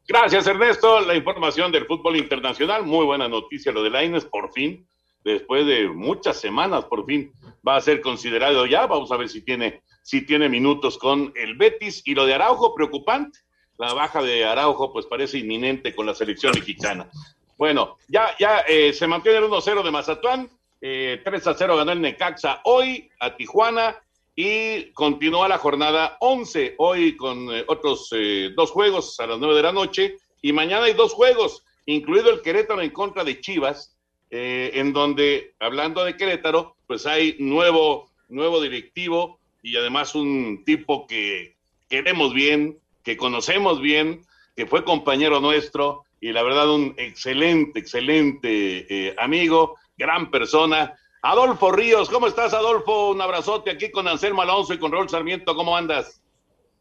Gracias, 0.07 0.47
Ernesto. 0.47 1.01
La 1.01 1.15
información 1.15 1.73
del 1.73 1.87
fútbol 1.87 2.17
internacional. 2.17 2.85
Muy 2.85 3.07
buena 3.07 3.29
noticia 3.29 3.73
lo 3.73 3.83
de 3.83 3.91
Laines, 3.91 4.25
por 4.25 4.53
fin 4.53 4.87
después 5.25 5.67
de 5.67 5.89
muchas 5.89 6.41
semanas, 6.41 6.85
por 6.85 7.07
fin 7.07 7.33
va 7.67 7.77
a 7.77 7.81
ser 7.81 8.01
considerado 8.01 8.67
ya. 8.67 8.87
Vamos 8.87 9.11
a 9.11 9.17
ver 9.17 9.29
si 9.29 9.41
tiene, 9.41 9.83
si 10.03 10.27
tiene 10.27 10.49
minutos 10.49 10.99
con 10.99 11.33
el 11.35 11.57
Betis. 11.57 12.03
Y 12.05 12.15
lo 12.15 12.27
de 12.27 12.35
Araujo, 12.35 12.75
preocupante. 12.75 13.41
La 13.79 13.93
baja 13.93 14.23
de 14.23 14.45
Araujo, 14.45 14.93
pues 14.93 15.07
parece 15.07 15.39
inminente 15.39 15.95
con 15.95 16.07
la 16.07 16.15
selección 16.15 16.53
mexicana. 16.55 17.11
Bueno, 17.59 17.97
ya, 18.09 18.37
ya 18.39 18.61
eh, 18.69 18.93
se 18.93 19.07
mantiene 19.07 19.39
el 19.39 19.45
1-0 19.45 19.83
de 19.83 19.91
Mazatlán. 19.91 20.51
Eh, 20.81 21.23
3-0 21.25 21.77
ganó 21.77 21.93
el 21.93 22.01
Necaxa 22.01 22.61
hoy 22.65 23.09
a 23.19 23.37
Tijuana 23.37 23.97
y 24.37 24.93
continúa 24.93 25.49
la 25.49 25.59
jornada 25.59 26.17
11 26.21 26.75
hoy 26.79 27.17
con 27.17 27.51
eh, 27.55 27.65
otros 27.69 28.09
eh, 28.13 28.51
dos 28.55 28.71
juegos 28.71 29.19
a 29.21 29.27
las 29.27 29.39
9 29.39 29.55
de 29.55 29.63
la 29.63 29.73
noche 29.73 30.17
y 30.43 30.53
mañana 30.53 30.85
hay 30.85 30.93
dos 30.95 31.13
juegos, 31.13 31.65
incluido 31.87 32.31
el 32.31 32.43
Querétaro 32.43 32.83
en 32.83 32.91
contra 32.91 33.23
de 33.25 33.41
Chivas 33.41 33.94
eh, 34.37 34.81
en 34.81 34.93
donde, 34.93 35.55
hablando 35.61 36.05
de 36.05 36.17
Querétaro, 36.17 36.75
pues 36.89 37.07
hay 37.07 37.37
nuevo, 37.39 38.11
nuevo 38.29 38.61
directivo 38.61 39.39
y 39.63 39.77
además 39.77 40.17
un 40.17 40.65
tipo 40.65 41.07
que 41.07 41.55
queremos 41.89 42.35
bien, 42.35 42.77
que 43.05 43.17
conocemos 43.17 43.81
bien, 43.81 44.23
que 44.57 44.67
fue 44.67 44.83
compañero 44.83 45.39
nuestro 45.39 46.03
y 46.21 46.33
la 46.33 46.43
verdad 46.43 46.69
un 46.69 46.97
excelente, 46.99 47.79
excelente 47.79 48.87
eh, 48.91 49.15
amigo, 49.19 49.77
gran 49.97 50.33
persona. 50.33 50.99
Adolfo 51.23 51.71
Ríos, 51.71 52.11
¿cómo 52.11 52.27
estás 52.27 52.55
Adolfo? 52.55 53.11
Un 53.13 53.21
abrazote 53.21 53.71
aquí 53.71 53.93
con 53.93 54.09
Anselmo 54.09 54.43
Alonso 54.43 54.75
y 54.75 54.79
con 54.79 54.91
Raúl 54.91 55.09
Sarmiento, 55.09 55.55
¿cómo 55.55 55.77
andas? 55.77 56.21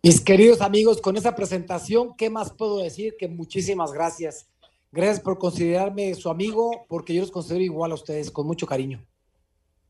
Mis 0.01 0.21
queridos 0.21 0.59
amigos, 0.59 0.99
con 1.01 1.17
esa 1.17 1.35
presentación, 1.35 2.17
¿qué 2.17 2.31
más 2.31 2.51
puedo 2.51 2.79
decir? 2.79 3.13
Que 3.15 3.27
muchísimas 3.27 3.93
gracias. 3.93 4.47
Gracias 4.93 5.21
por 5.21 5.39
considerarme 5.39 6.13
su 6.13 6.29
amigo, 6.29 6.85
porque 6.87 7.15
yo 7.15 7.21
los 7.21 7.31
considero 7.31 7.63
igual 7.63 7.91
a 7.91 7.95
ustedes, 7.95 8.29
con 8.29 8.45
mucho 8.45 8.67
cariño. 8.67 9.03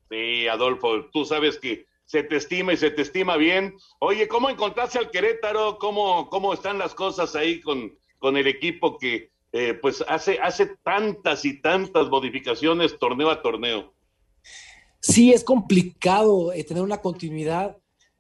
Sí, 0.10 0.48
Adolfo, 0.48 1.10
tú 1.12 1.26
sabes 1.26 1.60
que 1.60 1.86
se 2.06 2.24
te 2.24 2.38
estima 2.38 2.72
y 2.72 2.78
se 2.78 2.90
te 2.90 3.02
estima 3.02 3.36
bien. 3.36 3.76
Oye, 4.00 4.30
¿cómo 4.30 4.50
encontraste 4.50 5.00
al 5.00 5.12
Querétaro? 5.12 5.78
¿Cómo, 5.78 6.30
cómo 6.30 6.54
están 6.54 6.78
las 6.78 6.96
cosas 6.96 7.36
ahí 7.36 7.60
con, 7.60 7.98
con 8.18 8.38
el 8.38 8.48
equipo 8.48 8.98
que 8.98 9.30
eh, 9.52 9.74
pues 9.74 10.02
hace, 10.08 10.40
hace 10.40 10.78
tantas 10.86 11.44
y 11.44 11.60
tantas 11.60 12.08
modificaciones 12.08 12.98
torneo 12.98 13.30
a 13.30 13.42
torneo? 13.42 13.94
Sí, 15.02 15.34
es 15.34 15.44
complicado 15.44 16.54
eh, 16.54 16.64
tener 16.64 16.82
una 16.82 17.02
continuidad. 17.02 17.76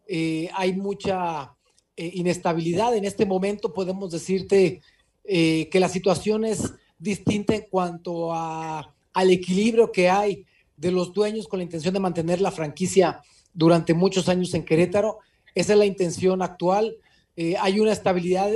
Eh, 0.05 0.49
hay 0.53 0.73
mucha 0.73 1.55
inestabilidad 1.95 2.93
en 2.97 3.05
este 3.05 3.25
momento, 3.25 3.71
podemos 3.71 4.11
decirte 4.11 4.81
eh, 5.23 5.69
que 5.71 5.79
la 5.79 5.89
situación 5.89 6.45
es 6.45 6.73
distinta 6.99 7.55
en 7.55 7.65
cuanto 7.69 8.33
al 8.33 9.29
equilibrio 9.29 9.91
que 9.91 10.09
hay 10.09 10.45
de 10.75 10.91
los 10.91 11.13
dueños 11.13 11.47
con 11.47 11.59
la 11.59 11.63
intención 11.63 11.93
de 11.93 11.99
mantener 11.99 12.41
la 12.41 12.51
franquicia 12.51 13.21
durante 13.53 13.93
muchos 13.93 14.27
años 14.29 14.53
en 14.53 14.65
Querétaro. 14.65 15.19
Esa 15.55 15.73
es 15.73 15.79
la 15.79 15.85
intención 15.85 16.41
actual. 16.41 16.95
Eh, 17.35 17.55
hay 17.59 17.79
una 17.79 17.93
estabilidad, 17.93 18.51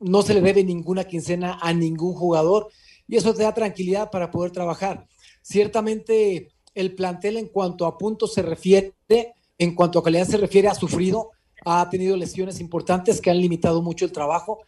no 0.00 0.22
se 0.22 0.34
le 0.34 0.40
debe 0.40 0.64
ninguna 0.64 1.04
quincena 1.04 1.58
a 1.60 1.72
ningún 1.72 2.14
jugador 2.14 2.68
y 3.08 3.16
eso 3.16 3.34
te 3.34 3.42
da 3.42 3.52
tranquilidad 3.52 4.10
para 4.10 4.30
poder 4.30 4.52
trabajar. 4.52 5.06
Ciertamente 5.42 6.50
el 6.74 6.94
plantel 6.94 7.36
en 7.36 7.46
cuanto 7.46 7.86
a 7.86 7.98
puntos 7.98 8.34
se 8.34 8.42
refiere, 8.42 8.92
en 9.58 9.74
cuanto 9.74 9.98
a 9.98 10.04
calidad 10.04 10.26
se 10.26 10.36
refiere, 10.36 10.68
ha 10.68 10.74
sufrido, 10.74 11.30
ha 11.64 11.88
tenido 11.90 12.16
lesiones 12.16 12.60
importantes 12.60 13.20
que 13.20 13.30
han 13.30 13.40
limitado 13.40 13.82
mucho 13.82 14.04
el 14.04 14.12
trabajo 14.12 14.60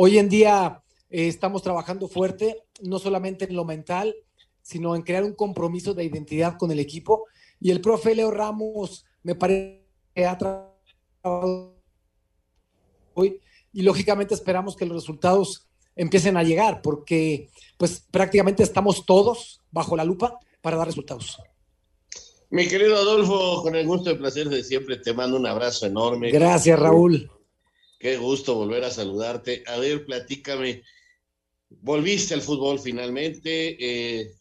Hoy 0.00 0.16
en 0.16 0.28
día 0.28 0.80
eh, 1.10 1.26
estamos 1.26 1.60
trabajando 1.60 2.06
fuerte, 2.06 2.62
no 2.82 3.00
solamente 3.00 3.46
en 3.46 3.56
lo 3.56 3.64
mental, 3.64 4.14
sino 4.62 4.94
en 4.94 5.02
crear 5.02 5.24
un 5.24 5.34
compromiso 5.34 5.92
de 5.92 6.04
identidad 6.04 6.56
con 6.56 6.70
el 6.70 6.78
equipo. 6.78 7.24
Y 7.58 7.72
el 7.72 7.80
profe 7.80 8.14
Leo 8.14 8.30
Ramos 8.30 9.04
me 9.24 9.34
parece 9.34 9.84
que 10.14 10.24
ha 10.24 10.38
trabajado 10.38 11.74
hoy 13.14 13.40
y 13.72 13.82
lógicamente 13.82 14.34
esperamos 14.34 14.76
que 14.76 14.86
los 14.86 14.98
resultados 14.98 15.66
empiecen 15.96 16.36
a 16.36 16.44
llegar 16.44 16.80
porque 16.80 17.50
pues 17.76 18.06
prácticamente 18.08 18.62
estamos 18.62 19.04
todos 19.04 19.62
bajo 19.72 19.96
la 19.96 20.04
lupa 20.04 20.38
para 20.62 20.76
dar 20.76 20.86
resultados. 20.86 21.38
Mi 22.50 22.68
querido 22.68 22.94
Adolfo, 22.94 23.62
con 23.62 23.74
el 23.74 23.84
gusto 23.84 24.12
y 24.12 24.14
placer 24.14 24.48
de 24.48 24.62
siempre, 24.62 24.98
te 24.98 25.12
mando 25.12 25.36
un 25.36 25.46
abrazo 25.48 25.86
enorme. 25.86 26.30
Gracias, 26.30 26.78
Raúl. 26.78 27.28
Qué 27.98 28.16
gusto 28.16 28.54
volver 28.54 28.84
a 28.84 28.90
saludarte. 28.90 29.64
A 29.66 29.76
ver, 29.78 30.04
platícame. 30.04 30.82
Volviste 31.68 32.34
al 32.34 32.42
fútbol 32.42 32.78
finalmente. 32.78 33.76
Eh, 33.80 34.34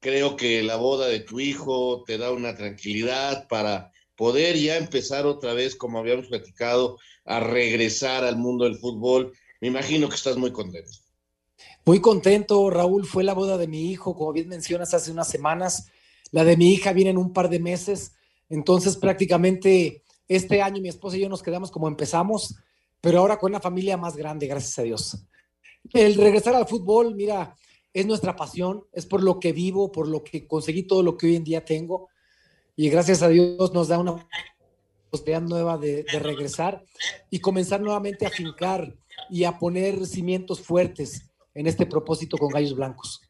creo 0.00 0.36
que 0.36 0.62
la 0.62 0.76
boda 0.76 1.06
de 1.06 1.20
tu 1.20 1.38
hijo 1.38 2.02
te 2.06 2.16
da 2.16 2.32
una 2.32 2.56
tranquilidad 2.56 3.46
para 3.48 3.92
poder 4.16 4.56
ya 4.56 4.76
empezar 4.78 5.26
otra 5.26 5.52
vez, 5.52 5.76
como 5.76 5.98
habíamos 5.98 6.28
platicado, 6.28 6.98
a 7.24 7.40
regresar 7.40 8.24
al 8.24 8.38
mundo 8.38 8.64
del 8.64 8.78
fútbol. 8.78 9.32
Me 9.60 9.68
imagino 9.68 10.08
que 10.08 10.16
estás 10.16 10.36
muy 10.36 10.52
contento. 10.52 10.92
Muy 11.84 12.00
contento, 12.00 12.70
Raúl. 12.70 13.06
Fue 13.06 13.22
la 13.22 13.34
boda 13.34 13.58
de 13.58 13.66
mi 13.66 13.90
hijo, 13.90 14.16
como 14.16 14.32
bien 14.32 14.48
mencionas, 14.48 14.94
hace 14.94 15.10
unas 15.10 15.28
semanas. 15.28 15.88
La 16.30 16.44
de 16.44 16.56
mi 16.56 16.72
hija 16.72 16.94
viene 16.94 17.10
en 17.10 17.18
un 17.18 17.34
par 17.34 17.50
de 17.50 17.60
meses. 17.60 18.12
Entonces, 18.48 18.96
prácticamente 18.96 20.02
este 20.26 20.62
año 20.62 20.80
mi 20.80 20.88
esposa 20.88 21.18
y 21.18 21.20
yo 21.20 21.28
nos 21.28 21.42
quedamos 21.42 21.70
como 21.70 21.86
empezamos 21.86 22.54
pero 23.04 23.18
ahora 23.18 23.38
con 23.38 23.52
una 23.52 23.60
familia 23.60 23.98
más 23.98 24.16
grande, 24.16 24.46
gracias 24.46 24.78
a 24.78 24.82
Dios. 24.82 25.18
El 25.92 26.14
regresar 26.14 26.54
al 26.54 26.66
fútbol, 26.66 27.14
mira, 27.14 27.54
es 27.92 28.06
nuestra 28.06 28.34
pasión, 28.34 28.86
es 28.94 29.04
por 29.04 29.22
lo 29.22 29.38
que 29.38 29.52
vivo, 29.52 29.92
por 29.92 30.08
lo 30.08 30.24
que 30.24 30.46
conseguí 30.46 30.84
todo 30.84 31.02
lo 31.02 31.18
que 31.18 31.26
hoy 31.26 31.36
en 31.36 31.44
día 31.44 31.62
tengo. 31.66 32.08
Y 32.74 32.88
gracias 32.88 33.20
a 33.20 33.28
Dios 33.28 33.74
nos 33.74 33.88
da 33.88 33.98
una 33.98 34.26
posibilidad 35.10 35.42
nueva 35.42 35.76
de, 35.76 36.06
regresar 36.18 36.82
y 37.28 37.40
comenzar 37.40 37.82
nuevamente 37.82 38.24
a 38.24 38.30
fincar 38.30 38.96
y 39.28 39.44
a 39.44 39.58
poner 39.58 40.06
cimientos 40.06 40.62
fuertes 40.62 41.30
en 41.52 41.66
este 41.66 41.84
propósito 41.84 42.38
con 42.38 42.48
Gallos 42.48 42.74
Blancos. 42.74 43.20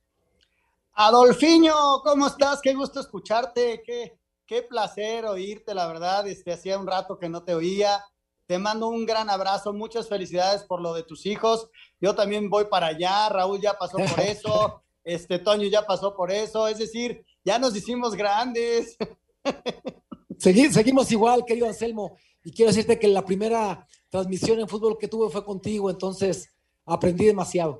Adolfiño, 0.92 1.74
¿cómo 2.04 2.28
estás? 2.28 2.60
Qué 2.62 2.74
gusto 2.74 3.00
escucharte, 3.00 3.82
qué, 3.84 4.20
qué 4.46 4.62
placer 4.62 5.24
oírte, 5.24 5.74
la 5.74 5.88
verdad. 5.88 6.28
Este, 6.28 6.52
hacía 6.52 6.78
un 6.78 6.86
rato 6.86 7.18
que 7.18 7.28
no 7.28 7.42
te 7.42 7.56
oía. 7.56 8.00
Te 8.46 8.58
mando 8.58 8.88
un 8.88 9.06
gran 9.06 9.30
abrazo, 9.30 9.72
muchas 9.72 10.08
felicidades 10.08 10.64
por 10.64 10.80
lo 10.80 10.92
de 10.92 11.02
tus 11.02 11.24
hijos. 11.24 11.70
Yo 11.98 12.14
también 12.14 12.50
voy 12.50 12.66
para 12.66 12.88
allá, 12.88 13.28
Raúl 13.30 13.60
ya 13.60 13.78
pasó 13.78 13.96
por 13.96 14.20
eso, 14.20 14.82
este 15.02 15.38
Toño 15.38 15.66
ya 15.68 15.86
pasó 15.86 16.14
por 16.14 16.30
eso, 16.30 16.68
es 16.68 16.78
decir, 16.78 17.24
ya 17.42 17.58
nos 17.58 17.74
hicimos 17.74 18.14
grandes. 18.14 18.96
seguimos 20.38 21.10
igual, 21.10 21.44
querido 21.46 21.66
Anselmo, 21.66 22.18
y 22.42 22.52
quiero 22.52 22.70
decirte 22.70 22.98
que 22.98 23.08
la 23.08 23.24
primera 23.24 23.86
transmisión 24.10 24.60
en 24.60 24.68
fútbol 24.68 24.98
que 24.98 25.08
tuve 25.08 25.30
fue 25.30 25.44
contigo, 25.44 25.88
entonces 25.88 26.50
aprendí 26.84 27.24
demasiado. 27.24 27.78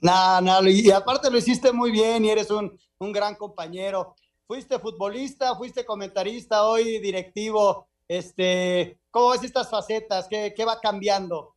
No, 0.00 0.40
no, 0.40 0.68
y 0.68 0.90
aparte 0.92 1.30
lo 1.30 1.38
hiciste 1.38 1.72
muy 1.72 1.90
bien 1.90 2.24
y 2.24 2.30
eres 2.30 2.50
un, 2.50 2.78
un 2.98 3.12
gran 3.12 3.34
compañero. 3.34 4.14
Fuiste 4.46 4.78
futbolista, 4.78 5.56
fuiste 5.56 5.84
comentarista, 5.84 6.66
hoy 6.66 6.98
directivo 6.98 7.88
este, 8.08 8.98
¿Cómo 9.10 9.30
ves 9.30 9.44
estas 9.44 9.70
facetas? 9.70 10.26
¿Qué, 10.28 10.52
qué 10.56 10.64
va 10.64 10.80
cambiando? 10.80 11.54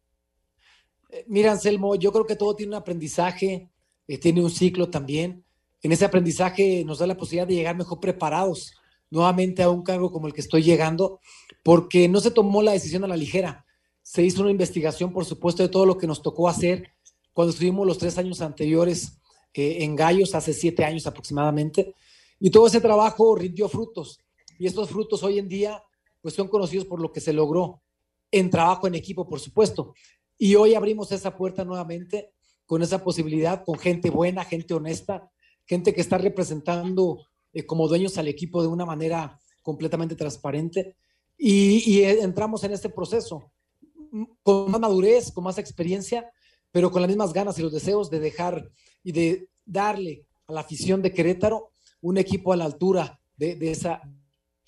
Eh, 1.09 1.25
mira, 1.27 1.51
Anselmo, 1.51 1.95
yo 1.95 2.11
creo 2.11 2.25
que 2.25 2.35
todo 2.35 2.55
tiene 2.55 2.75
un 2.75 2.81
aprendizaje, 2.81 3.71
eh, 4.07 4.17
tiene 4.19 4.43
un 4.43 4.51
ciclo 4.51 4.89
también. 4.89 5.43
En 5.81 5.91
ese 5.91 6.05
aprendizaje 6.05 6.83
nos 6.85 6.99
da 6.99 7.07
la 7.07 7.17
posibilidad 7.17 7.47
de 7.47 7.55
llegar 7.55 7.75
mejor 7.75 7.99
preparados 7.99 8.73
nuevamente 9.09 9.63
a 9.63 9.69
un 9.69 9.83
cargo 9.83 10.11
como 10.11 10.27
el 10.27 10.33
que 10.33 10.41
estoy 10.41 10.63
llegando, 10.63 11.19
porque 11.63 12.07
no 12.07 12.19
se 12.19 12.31
tomó 12.31 12.61
la 12.61 12.73
decisión 12.73 13.03
a 13.03 13.07
la 13.07 13.17
ligera. 13.17 13.65
Se 14.03 14.23
hizo 14.23 14.41
una 14.41 14.51
investigación, 14.51 15.11
por 15.11 15.25
supuesto, 15.25 15.63
de 15.63 15.69
todo 15.69 15.85
lo 15.85 15.97
que 15.97 16.07
nos 16.07 16.21
tocó 16.21 16.47
hacer 16.47 16.91
cuando 17.33 17.53
estuvimos 17.53 17.87
los 17.87 17.97
tres 17.97 18.17
años 18.17 18.41
anteriores 18.41 19.19
eh, 19.53 19.77
en 19.83 19.95
Gallos, 19.95 20.35
hace 20.35 20.53
siete 20.53 20.83
años 20.85 21.07
aproximadamente, 21.07 21.95
y 22.39 22.51
todo 22.51 22.67
ese 22.67 22.81
trabajo 22.81 23.35
rindió 23.35 23.67
frutos. 23.67 24.19
Y 24.59 24.67
estos 24.67 24.89
frutos 24.89 25.23
hoy 25.23 25.39
en 25.39 25.47
día, 25.47 25.83
pues 26.21 26.35
son 26.35 26.47
conocidos 26.47 26.85
por 26.85 27.01
lo 27.01 27.11
que 27.11 27.21
se 27.21 27.33
logró 27.33 27.81
en 28.31 28.49
trabajo 28.49 28.87
en 28.87 28.95
equipo, 28.95 29.27
por 29.27 29.39
supuesto. 29.39 29.93
Y 30.37 30.55
hoy 30.55 30.75
abrimos 30.75 31.11
esa 31.11 31.35
puerta 31.35 31.63
nuevamente 31.63 32.33
con 32.65 32.81
esa 32.81 33.03
posibilidad, 33.03 33.63
con 33.63 33.79
gente 33.79 34.09
buena, 34.09 34.43
gente 34.43 34.73
honesta, 34.73 35.31
gente 35.65 35.93
que 35.93 36.01
está 36.01 36.17
representando 36.17 37.25
eh, 37.53 37.65
como 37.65 37.87
dueños 37.87 38.17
al 38.17 38.27
equipo 38.27 38.61
de 38.61 38.67
una 38.67 38.85
manera 38.85 39.39
completamente 39.61 40.15
transparente. 40.15 40.95
Y, 41.37 41.99
eh, 41.99 42.21
entramos 42.21 42.63
en 42.63 42.73
este 42.73 42.89
proceso 42.89 43.51
mm, 44.11 44.23
con 44.43 44.71
más 44.71 44.81
madurez, 44.81 45.31
con 45.31 45.43
más 45.43 45.57
experiencia, 45.57 46.29
pero 46.71 46.91
con 46.91 47.01
las 47.01 47.09
mismas 47.09 47.33
ganas 47.33 47.57
y 47.57 47.61
los 47.61 47.71
deseos 47.71 48.09
de 48.09 48.19
dejar 48.19 48.69
y 49.03 49.11
de 49.11 49.49
darle 49.65 50.25
a 50.47 50.53
la 50.53 50.61
afición 50.61 51.01
de 51.01 51.13
Querétaro 51.13 51.71
un 52.01 52.17
equipo 52.17 52.53
a 52.53 52.57
la 52.57 52.65
altura 52.65 53.19
de, 53.35 53.57
esa, 53.71 54.01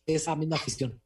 esa 0.06 0.36
misma 0.36 0.56
afición. 0.56 1.02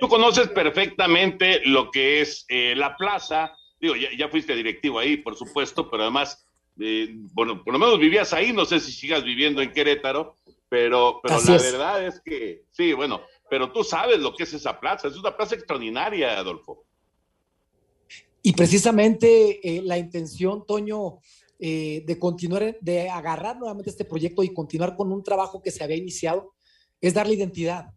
Tú 0.00 0.08
conoces 0.08 0.48
perfectamente 0.48 1.60
lo 1.66 1.90
que 1.90 2.22
es 2.22 2.46
eh, 2.48 2.74
la 2.74 2.96
plaza. 2.96 3.54
Digo, 3.78 3.94
ya, 3.96 4.28
fuiste 4.30 4.56
directivo 4.56 4.98
ahí, 4.98 5.18
por 5.18 5.36
supuesto, 5.36 5.90
pero 5.90 6.04
además, 6.04 6.46
eh, 6.80 7.10
bueno, 7.34 7.62
por 7.62 7.74
lo 7.74 7.78
menos 7.78 7.98
vivías 7.98 8.32
ahí. 8.32 8.50
No 8.54 8.64
sé 8.64 8.80
si 8.80 8.92
sigas 8.92 9.22
viviendo 9.22 9.60
en 9.60 9.72
Querétaro, 9.74 10.38
pero, 10.70 11.20
pero 11.22 11.38
la 11.38 11.58
verdad 11.58 12.06
es 12.06 12.18
que 12.20 12.64
sí, 12.70 12.94
bueno, 12.94 13.20
pero 13.50 13.72
tú 13.72 13.84
sabes 13.84 14.20
lo 14.20 14.34
que 14.34 14.44
es 14.44 14.54
esa 14.54 14.80
plaza. 14.80 15.08
Es 15.08 15.16
una 15.16 15.36
plaza 15.36 15.54
extraordinaria, 15.54 16.38
Adolfo. 16.38 16.84
Y 18.42 18.54
precisamente 18.54 19.60
eh, 19.62 19.82
la 19.82 19.98
intención, 19.98 20.64
Toño, 20.66 21.18
de 21.58 22.16
continuar, 22.18 22.78
de 22.80 23.10
agarrar 23.10 23.58
nuevamente 23.58 23.90
este 23.90 24.06
proyecto 24.06 24.42
y 24.42 24.54
continuar 24.54 24.96
con 24.96 25.12
un 25.12 25.22
trabajo 25.22 25.60
que 25.60 25.70
se 25.70 25.84
había 25.84 25.98
iniciado, 25.98 26.54
es 27.02 27.12
darle 27.12 27.34
identidad. 27.34 27.92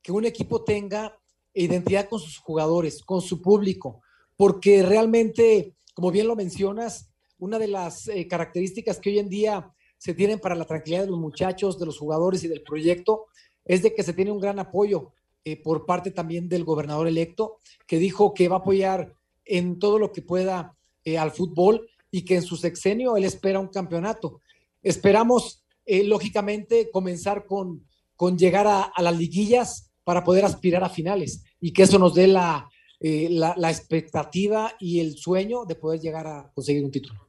Que 0.00 0.12
un 0.12 0.24
equipo 0.24 0.62
tenga 0.62 1.19
identidad 1.54 2.08
con 2.08 2.20
sus 2.20 2.38
jugadores, 2.38 3.02
con 3.02 3.20
su 3.22 3.42
público, 3.42 4.02
porque 4.36 4.82
realmente, 4.82 5.74
como 5.94 6.10
bien 6.10 6.28
lo 6.28 6.36
mencionas, 6.36 7.10
una 7.38 7.58
de 7.58 7.68
las 7.68 8.06
eh, 8.08 8.28
características 8.28 8.98
que 8.98 9.10
hoy 9.10 9.18
en 9.18 9.28
día 9.28 9.72
se 9.98 10.14
tienen 10.14 10.38
para 10.38 10.54
la 10.54 10.64
tranquilidad 10.64 11.04
de 11.04 11.10
los 11.10 11.18
muchachos, 11.18 11.78
de 11.78 11.86
los 11.86 11.98
jugadores 11.98 12.44
y 12.44 12.48
del 12.48 12.62
proyecto, 12.62 13.26
es 13.64 13.82
de 13.82 13.94
que 13.94 14.02
se 14.02 14.12
tiene 14.12 14.30
un 14.30 14.40
gran 14.40 14.58
apoyo 14.58 15.12
eh, 15.44 15.56
por 15.56 15.84
parte 15.86 16.10
también 16.10 16.48
del 16.48 16.64
gobernador 16.64 17.08
electo, 17.08 17.58
que 17.86 17.98
dijo 17.98 18.32
que 18.34 18.48
va 18.48 18.56
a 18.56 18.58
apoyar 18.60 19.14
en 19.44 19.78
todo 19.78 19.98
lo 19.98 20.12
que 20.12 20.22
pueda 20.22 20.76
eh, 21.04 21.18
al 21.18 21.32
fútbol 21.32 21.88
y 22.10 22.22
que 22.22 22.36
en 22.36 22.42
su 22.42 22.56
sexenio 22.56 23.16
él 23.16 23.24
espera 23.24 23.58
un 23.58 23.68
campeonato. 23.68 24.40
Esperamos, 24.82 25.62
lógicamente, 25.86 26.90
comenzar 26.90 27.46
con, 27.46 27.84
con 28.16 28.38
llegar 28.38 28.66
a, 28.66 28.82
a 28.82 29.02
las 29.02 29.16
liguillas, 29.16 29.89
para 30.10 30.24
poder 30.24 30.44
aspirar 30.44 30.82
a 30.82 30.88
finales 30.88 31.44
y 31.60 31.72
que 31.72 31.84
eso 31.84 31.96
nos 31.96 32.16
dé 32.16 32.26
la, 32.26 32.68
eh, 32.98 33.28
la, 33.30 33.70
expectativa 33.70 34.74
y 34.80 34.98
el 34.98 35.16
sueño 35.16 35.64
de 35.64 35.76
poder 35.76 36.00
llegar 36.00 36.26
a 36.26 36.50
conseguir 36.52 36.84
un 36.84 36.90
título. 36.90 37.28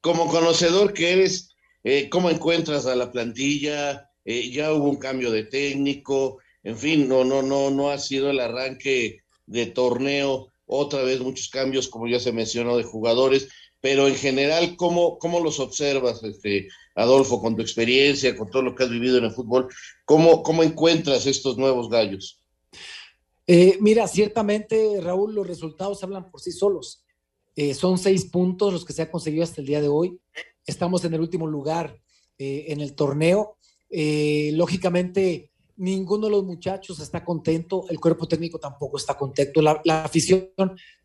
Como 0.00 0.28
conocedor 0.28 0.92
que 0.92 1.14
eres, 1.14 1.56
eh, 1.82 2.08
¿cómo 2.08 2.30
encuentras 2.30 2.86
a 2.86 2.94
la 2.94 3.10
plantilla? 3.10 4.08
Eh, 4.24 4.50
ya 4.50 4.72
hubo 4.72 4.88
un 4.88 4.98
cambio 4.98 5.32
de 5.32 5.42
técnico, 5.42 6.38
en 6.62 6.78
fin, 6.78 7.08
no, 7.08 7.24
no, 7.24 7.42
no, 7.42 7.72
no 7.72 7.90
ha 7.90 7.98
sido 7.98 8.30
el 8.30 8.38
arranque 8.38 9.22
de 9.46 9.66
torneo, 9.66 10.52
otra 10.66 11.02
vez 11.02 11.18
muchos 11.18 11.48
cambios, 11.48 11.88
como 11.88 12.06
ya 12.06 12.20
se 12.20 12.30
mencionó, 12.30 12.76
de 12.76 12.84
jugadores, 12.84 13.48
pero 13.80 14.06
en 14.06 14.14
general, 14.14 14.76
¿cómo, 14.76 15.18
cómo 15.18 15.40
los 15.40 15.58
observas, 15.58 16.22
este, 16.22 16.68
Adolfo, 16.94 17.40
con 17.40 17.56
tu 17.56 17.62
experiencia, 17.62 18.36
con 18.36 18.50
todo 18.50 18.62
lo 18.62 18.74
que 18.74 18.84
has 18.84 18.90
vivido 18.90 19.18
en 19.18 19.24
el 19.24 19.32
fútbol? 19.32 19.68
¿Cómo, 20.04 20.42
cómo 20.42 20.62
encuentras 20.62 21.26
estos 21.26 21.56
nuevos 21.56 21.88
gallos? 21.88 22.42
Eh, 23.46 23.76
mira, 23.80 24.06
ciertamente, 24.06 25.00
Raúl, 25.00 25.34
los 25.34 25.46
resultados 25.46 26.02
hablan 26.02 26.30
por 26.30 26.40
sí 26.40 26.52
solos. 26.52 27.04
Eh, 27.56 27.74
son 27.74 27.98
seis 27.98 28.24
puntos 28.26 28.72
los 28.72 28.84
que 28.84 28.92
se 28.92 29.02
ha 29.02 29.10
conseguido 29.10 29.44
hasta 29.44 29.60
el 29.60 29.66
día 29.66 29.80
de 29.80 29.88
hoy. 29.88 30.18
Estamos 30.66 31.04
en 31.04 31.14
el 31.14 31.20
último 31.20 31.46
lugar 31.46 32.00
eh, 32.38 32.66
en 32.68 32.80
el 32.80 32.94
torneo. 32.94 33.56
lógicamente, 33.90 35.50
ninguno 35.76 36.26
de 36.26 36.32
los 36.32 36.44
muchachos 36.44 37.00
está 37.00 37.24
contento, 37.24 37.84
el 37.90 37.98
cuerpo 37.98 38.26
técnico 38.26 38.58
tampoco 38.58 38.96
está 38.96 39.14
contento, 39.14 39.60
la, 39.60 39.80
la 39.84 40.04
afición 40.04 40.50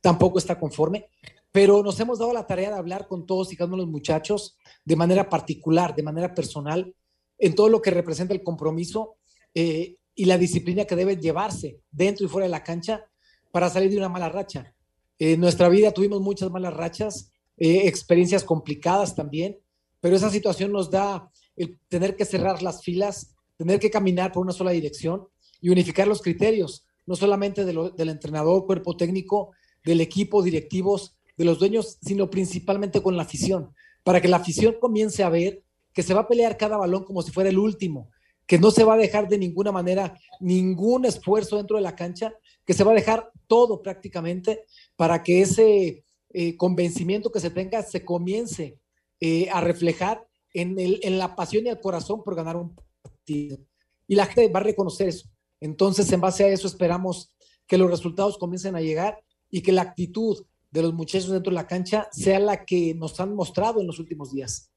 tampoco 0.01 0.37
está 0.37 0.59
conforme, 0.59 1.09
pero 1.57 1.81
nos 1.81 1.99
hemos 1.99 2.19
dado 2.19 2.33
la 2.33 2.45
tarea 2.45 2.69
de 2.69 2.75
hablar 2.75 3.07
con 3.07 3.25
todos 3.25 3.51
y 3.51 3.55
cada 3.55 3.69
uno 3.69 3.77
de 3.77 3.81
los 3.81 3.91
muchachos 3.91 4.59
de 4.85 4.95
manera 4.95 5.27
particular, 5.27 5.95
de 5.95 6.03
manera 6.03 6.35
personal, 6.35 6.93
en 7.39 7.55
todo 7.55 7.67
lo 7.67 7.81
que 7.81 7.89
representa 7.89 8.35
el 8.35 8.43
compromiso 8.43 9.15
eh, 9.55 9.95
y 10.13 10.25
la 10.25 10.37
disciplina 10.37 10.85
que 10.85 10.95
debe 10.95 11.17
llevarse 11.17 11.81
dentro 11.89 12.27
y 12.27 12.29
fuera 12.29 12.45
de 12.45 12.51
la 12.51 12.63
cancha 12.63 13.05
para 13.51 13.71
salir 13.71 13.89
de 13.89 13.97
una 13.97 14.07
mala 14.07 14.29
racha. 14.29 14.71
En 15.17 15.39
nuestra 15.39 15.67
vida 15.67 15.91
tuvimos 15.91 16.21
muchas 16.21 16.51
malas 16.51 16.75
rachas, 16.75 17.31
eh, 17.57 17.87
experiencias 17.87 18.43
complicadas 18.43 19.15
también, 19.15 19.57
pero 19.99 20.15
esa 20.15 20.29
situación 20.29 20.71
nos 20.71 20.91
da 20.91 21.31
el 21.55 21.79
tener 21.87 22.15
que 22.15 22.25
cerrar 22.25 22.61
las 22.61 22.83
filas, 22.83 23.33
tener 23.57 23.79
que 23.79 23.89
caminar 23.89 24.31
por 24.31 24.43
una 24.43 24.53
sola 24.53 24.69
dirección 24.69 25.27
y 25.59 25.69
unificar 25.69 26.07
los 26.07 26.21
criterios, 26.21 26.85
no 27.07 27.15
solamente 27.15 27.65
del 27.65 28.09
entrenador, 28.09 28.67
cuerpo 28.67 28.95
técnico, 28.95 29.53
del 29.83 30.01
equipo, 30.01 30.43
directivos, 30.43 31.16
de 31.37 31.45
los 31.45 31.59
dueños, 31.59 31.97
sino 32.01 32.29
principalmente 32.29 33.01
con 33.01 33.15
la 33.15 33.23
afición, 33.23 33.73
para 34.03 34.19
que 34.21 34.27
la 34.27 34.37
afición 34.37 34.75
comience 34.79 35.23
a 35.23 35.29
ver 35.29 35.63
que 35.93 36.03
se 36.03 36.13
va 36.13 36.21
a 36.21 36.27
pelear 36.27 36.57
cada 36.57 36.77
balón 36.77 37.03
como 37.03 37.21
si 37.21 37.31
fuera 37.31 37.49
el 37.49 37.57
último, 37.57 38.09
que 38.45 38.57
no 38.57 38.71
se 38.71 38.83
va 38.83 38.95
a 38.95 38.97
dejar 38.97 39.27
de 39.27 39.37
ninguna 39.37 39.71
manera 39.71 40.17
ningún 40.39 41.05
esfuerzo 41.05 41.57
dentro 41.57 41.77
de 41.77 41.83
la 41.83 41.95
cancha, 41.95 42.33
que 42.65 42.73
se 42.73 42.83
va 42.83 42.91
a 42.91 42.95
dejar 42.95 43.31
todo 43.47 43.81
prácticamente 43.81 44.63
para 44.95 45.23
que 45.23 45.41
ese 45.41 46.03
eh, 46.33 46.57
convencimiento 46.57 47.31
que 47.31 47.39
se 47.39 47.49
tenga 47.49 47.81
se 47.83 48.03
comience 48.03 48.79
eh, 49.19 49.49
a 49.51 49.61
reflejar 49.61 50.27
en, 50.53 50.79
el, 50.79 50.99
en 51.03 51.17
la 51.17 51.35
pasión 51.35 51.65
y 51.65 51.69
el 51.69 51.79
corazón 51.79 52.23
por 52.23 52.35
ganar 52.35 52.55
un 52.55 52.75
partido. 53.01 53.59
Y 54.07 54.15
la 54.15 54.25
gente 54.25 54.49
va 54.49 54.59
a 54.59 54.63
reconocer 54.63 55.09
eso. 55.09 55.29
Entonces, 55.59 56.11
en 56.11 56.21
base 56.21 56.43
a 56.43 56.49
eso, 56.49 56.67
esperamos 56.67 57.33
que 57.65 57.77
los 57.77 57.89
resultados 57.89 58.37
comiencen 58.37 58.75
a 58.75 58.81
llegar 58.81 59.21
y 59.49 59.61
que 59.61 59.71
la 59.71 59.81
actitud 59.81 60.45
de 60.71 60.81
los 60.81 60.93
muchachos 60.93 61.29
dentro 61.29 61.51
de 61.51 61.55
la 61.55 61.67
cancha 61.67 62.07
sea 62.11 62.39
la 62.39 62.65
que 62.65 62.93
nos 62.95 63.19
han 63.19 63.35
mostrado 63.35 63.79
en 63.81 63.87
los 63.87 63.99
últimos 63.99 64.31
días. 64.31 64.71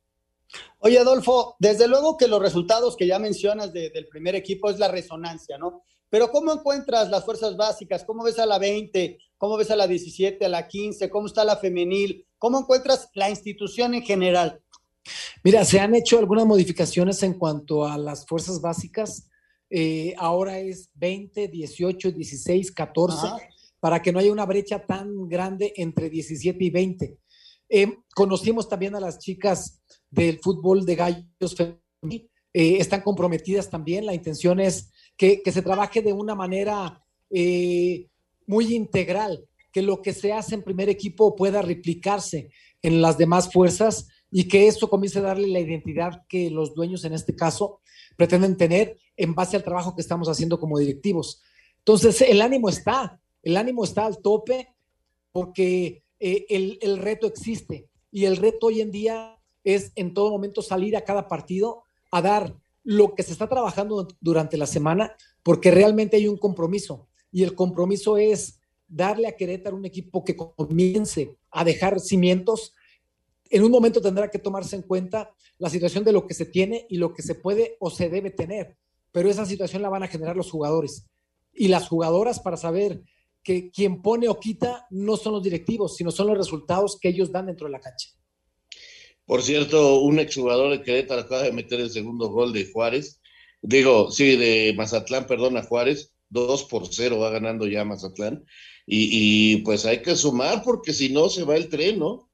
Oye, 0.78 0.98
Adolfo, 0.98 1.56
desde 1.58 1.86
luego 1.86 2.16
que 2.16 2.28
los 2.28 2.40
resultados 2.40 2.96
que 2.96 3.06
ya 3.06 3.18
mencionas 3.18 3.72
del 3.72 4.08
primer 4.08 4.34
equipo 4.34 4.70
es 4.70 4.78
la 4.78 4.88
resonancia, 4.88 5.58
¿no? 5.58 5.82
Pero 6.08 6.30
¿cómo 6.30 6.52
encuentras 6.52 7.08
las 7.08 7.24
fuerzas 7.24 7.56
básicas? 7.56 8.04
¿Cómo 8.04 8.24
ves 8.24 8.38
a 8.40 8.46
la 8.46 8.58
20? 8.58 9.18
¿Cómo 9.38 9.56
ves 9.56 9.70
a 9.70 9.76
la 9.76 9.86
17, 9.86 10.44
a 10.44 10.48
la 10.48 10.66
15? 10.66 11.08
¿Cómo 11.08 11.26
está 11.26 11.44
la 11.44 11.56
femenil? 11.56 12.26
¿Cómo 12.36 12.58
encuentras 12.58 13.08
la 13.14 13.30
institución 13.30 13.94
en 13.94 14.02
general? 14.02 14.60
Mira, 15.44 15.64
se 15.64 15.78
han 15.78 15.94
hecho 15.94 16.18
algunas 16.18 16.46
modificaciones 16.46 17.22
en 17.22 17.34
cuanto 17.34 17.86
a 17.86 17.96
las 17.96 18.26
fuerzas 18.26 18.60
básicas. 18.60 19.28
Eh, 19.70 20.14
ahora 20.18 20.58
es 20.58 20.90
20, 20.94 21.46
18, 21.46 22.10
16, 22.10 22.72
14 22.72 23.28
para 23.80 24.00
que 24.02 24.12
no 24.12 24.18
haya 24.18 24.32
una 24.32 24.46
brecha 24.46 24.86
tan 24.86 25.28
grande 25.28 25.72
entre 25.76 26.10
17 26.10 26.62
y 26.62 26.70
20. 26.70 27.18
Eh, 27.68 27.98
conocimos 28.14 28.68
también 28.68 28.94
a 28.94 29.00
las 29.00 29.18
chicas 29.18 29.82
del 30.10 30.38
fútbol 30.40 30.84
de 30.84 30.96
gallos 30.96 31.56
eh, 32.52 32.78
están 32.78 33.02
comprometidas 33.02 33.70
también. 33.70 34.06
La 34.06 34.14
intención 34.14 34.60
es 34.60 34.90
que, 35.16 35.42
se 35.44 35.62
trabaje 35.62 36.02
de 36.02 36.12
una 36.12 36.34
manera 36.34 37.04
eh, 37.30 38.08
muy 38.46 38.74
integral, 38.74 39.46
que 39.72 39.82
lo 39.82 40.02
que 40.02 40.12
se 40.12 40.32
hace 40.32 40.56
en 40.56 40.64
primer 40.64 40.88
equipo 40.88 41.36
pueda 41.36 41.62
replicarse 41.62 42.50
en 42.82 43.00
las 43.00 43.18
demás 43.18 43.52
fuerzas 43.52 44.08
y 44.32 44.48
que 44.48 44.66
eso 44.66 44.90
comience 44.90 45.18
a 45.18 45.22
darle 45.22 45.48
la 45.48 45.60
identidad 45.60 46.22
que 46.28 46.50
los 46.50 46.74
dueños 46.74 47.04
en 47.04 47.12
este 47.12 47.34
caso 47.34 47.80
pretenden 48.16 48.56
tener 48.56 48.96
en 49.16 49.34
base 49.34 49.56
al 49.56 49.64
trabajo 49.64 49.94
que 49.94 50.02
estamos 50.02 50.28
haciendo 50.28 50.58
como 50.58 50.78
directivos. 50.78 51.42
Entonces, 51.78 52.20
el 52.22 52.42
ánimo 52.42 52.68
está, 52.68 53.19
el 53.42 53.56
ánimo 53.56 53.84
está 53.84 54.06
al 54.06 54.18
tope 54.18 54.74
porque 55.32 56.04
eh, 56.18 56.46
el, 56.48 56.98
reto 56.98 57.26
existe 57.26 57.88
y 58.10 58.24
el 58.24 58.36
reto 58.36 58.66
hoy 58.66 58.80
en 58.80 58.90
día 58.90 59.38
es 59.64 59.92
en 59.94 60.14
todo 60.14 60.30
momento 60.30 60.62
salir 60.62 60.96
a 60.96 61.04
cada 61.04 61.28
partido 61.28 61.84
a 62.10 62.22
dar 62.22 62.56
lo 62.82 63.14
que 63.14 63.22
se 63.22 63.32
está 63.32 63.48
trabajando 63.48 64.08
durante 64.20 64.56
la 64.56 64.66
semana 64.66 65.14
porque 65.42 65.70
realmente 65.70 66.16
hay 66.16 66.28
un 66.28 66.36
compromiso 66.36 67.08
y 67.30 67.42
el 67.42 67.54
compromiso 67.54 68.16
es 68.16 68.60
darle 68.88 69.28
a 69.28 69.36
Querétaro 69.36 69.76
un 69.76 69.84
equipo 69.84 70.24
que 70.24 70.36
comience 70.36 71.36
a 71.50 71.62
dejar 71.62 72.00
cimientos. 72.00 72.74
En 73.48 73.62
un 73.62 73.70
momento 73.70 74.00
tendrá 74.00 74.28
que 74.28 74.38
tomarse 74.38 74.74
en 74.74 74.82
cuenta 74.82 75.30
la 75.58 75.70
situación 75.70 76.02
de 76.02 76.12
lo 76.12 76.26
que 76.26 76.34
se 76.34 76.46
tiene 76.46 76.86
y 76.88 76.96
lo 76.96 77.14
que 77.14 77.22
se 77.22 77.36
puede 77.36 77.76
o 77.78 77.90
se 77.90 78.08
debe 78.08 78.30
tener, 78.30 78.76
pero 79.12 79.30
esa 79.30 79.46
situación 79.46 79.82
la 79.82 79.88
van 79.88 80.02
a 80.02 80.08
generar 80.08 80.36
los 80.36 80.50
jugadores 80.50 81.06
y 81.52 81.68
las 81.68 81.88
jugadoras 81.88 82.40
para 82.40 82.56
saber 82.56 83.02
que 83.42 83.70
quien 83.70 84.02
pone 84.02 84.28
o 84.28 84.38
quita 84.38 84.86
no 84.90 85.16
son 85.16 85.34
los 85.34 85.42
directivos, 85.42 85.96
sino 85.96 86.10
son 86.10 86.28
los 86.28 86.38
resultados 86.38 86.98
que 87.00 87.08
ellos 87.08 87.32
dan 87.32 87.46
dentro 87.46 87.66
de 87.66 87.72
la 87.72 87.80
cancha. 87.80 88.08
Por 89.24 89.42
cierto, 89.42 90.00
un 90.00 90.18
exjugador 90.18 90.70
de 90.70 90.82
Querétaro 90.82 91.22
acaba 91.22 91.42
de 91.42 91.52
meter 91.52 91.80
el 91.80 91.90
segundo 91.90 92.28
gol 92.28 92.52
de 92.52 92.70
Juárez, 92.70 93.20
digo, 93.62 94.10
sí, 94.10 94.36
de 94.36 94.74
Mazatlán, 94.76 95.26
perdón, 95.26 95.56
a 95.56 95.62
Juárez, 95.62 96.12
2 96.30 96.64
por 96.64 96.92
0 96.92 97.18
va 97.18 97.30
ganando 97.30 97.66
ya 97.66 97.84
Mazatlán, 97.84 98.44
y, 98.86 99.58
pues 99.58 99.86
hay 99.86 100.02
que 100.02 100.16
sumar 100.16 100.62
porque 100.64 100.92
si 100.92 101.10
no 101.10 101.28
se 101.28 101.44
va 101.44 101.54
el 101.54 101.68
tren, 101.68 102.00
¿no? 102.00 102.28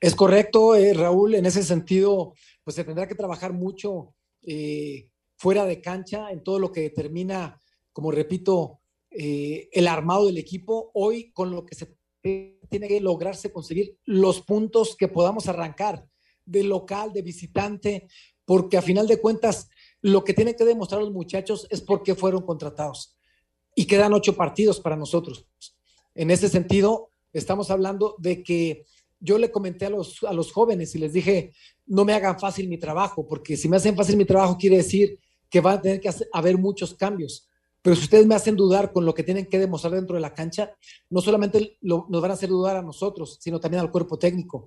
Es 0.00 0.14
correcto, 0.14 0.76
eh, 0.76 0.94
Raúl, 0.94 1.34
en 1.34 1.46
ese 1.46 1.64
sentido, 1.64 2.34
pues 2.62 2.76
se 2.76 2.84
tendrá 2.84 3.08
que 3.08 3.16
trabajar 3.16 3.52
mucho 3.52 4.14
eh, 4.42 5.08
fuera 5.36 5.64
de 5.64 5.80
cancha 5.80 6.30
en 6.30 6.44
todo 6.44 6.60
lo 6.60 6.70
que 6.70 6.82
determina, 6.82 7.60
como 7.92 8.12
repito, 8.12 8.82
eh, 9.16 9.68
el 9.72 9.86
armado 9.86 10.26
del 10.26 10.38
equipo. 10.38 10.90
Hoy 10.94 11.30
con 11.32 11.50
lo 11.50 11.64
que 11.64 11.74
se 11.74 11.96
tiene 12.68 12.88
que 12.88 13.00
lograrse 13.00 13.52
conseguir 13.52 13.98
los 14.04 14.40
puntos 14.40 14.96
que 14.96 15.08
podamos 15.08 15.46
arrancar 15.46 16.06
de 16.44 16.64
local, 16.64 17.12
de 17.12 17.22
visitante, 17.22 18.08
porque 18.44 18.76
a 18.76 18.82
final 18.82 19.06
de 19.06 19.20
cuentas 19.20 19.68
lo 20.00 20.24
que 20.24 20.34
tienen 20.34 20.54
que 20.54 20.64
demostrar 20.64 21.00
los 21.00 21.12
muchachos 21.12 21.66
es 21.70 21.80
por 21.80 22.02
qué 22.02 22.14
fueron 22.14 22.42
contratados. 22.42 23.16
Y 23.74 23.86
quedan 23.86 24.12
ocho 24.12 24.36
partidos 24.36 24.80
para 24.80 24.96
nosotros. 24.96 25.46
En 26.14 26.30
ese 26.30 26.48
sentido, 26.48 27.10
estamos 27.32 27.70
hablando 27.70 28.14
de 28.18 28.42
que 28.42 28.84
yo 29.20 29.38
le 29.38 29.50
comenté 29.50 29.86
a 29.86 29.90
los, 29.90 30.22
a 30.24 30.32
los 30.32 30.52
jóvenes 30.52 30.94
y 30.94 30.98
les 30.98 31.12
dije, 31.12 31.52
no 31.86 32.04
me 32.04 32.12
hagan 32.12 32.38
fácil 32.38 32.68
mi 32.68 32.78
trabajo, 32.78 33.26
porque 33.26 33.56
si 33.56 33.68
me 33.68 33.76
hacen 33.76 33.96
fácil 33.96 34.16
mi 34.16 34.24
trabajo 34.24 34.56
quiere 34.58 34.76
decir 34.76 35.18
que 35.48 35.60
va 35.60 35.72
a 35.72 35.80
tener 35.80 36.00
que 36.00 36.10
haber 36.32 36.58
muchos 36.58 36.94
cambios. 36.94 37.48
Pero 37.84 37.96
si 37.96 38.04
ustedes 38.04 38.24
me 38.24 38.34
hacen 38.34 38.56
dudar 38.56 38.92
con 38.92 39.04
lo 39.04 39.12
que 39.12 39.22
tienen 39.22 39.44
que 39.44 39.58
demostrar 39.58 39.92
dentro 39.92 40.14
de 40.16 40.22
la 40.22 40.32
cancha, 40.32 40.74
no 41.10 41.20
solamente 41.20 41.76
nos 41.82 42.08
van 42.08 42.30
a 42.30 42.32
hacer 42.32 42.48
dudar 42.48 42.78
a 42.78 42.82
nosotros, 42.82 43.36
sino 43.42 43.60
también 43.60 43.82
al 43.82 43.90
cuerpo 43.90 44.18
técnico 44.18 44.66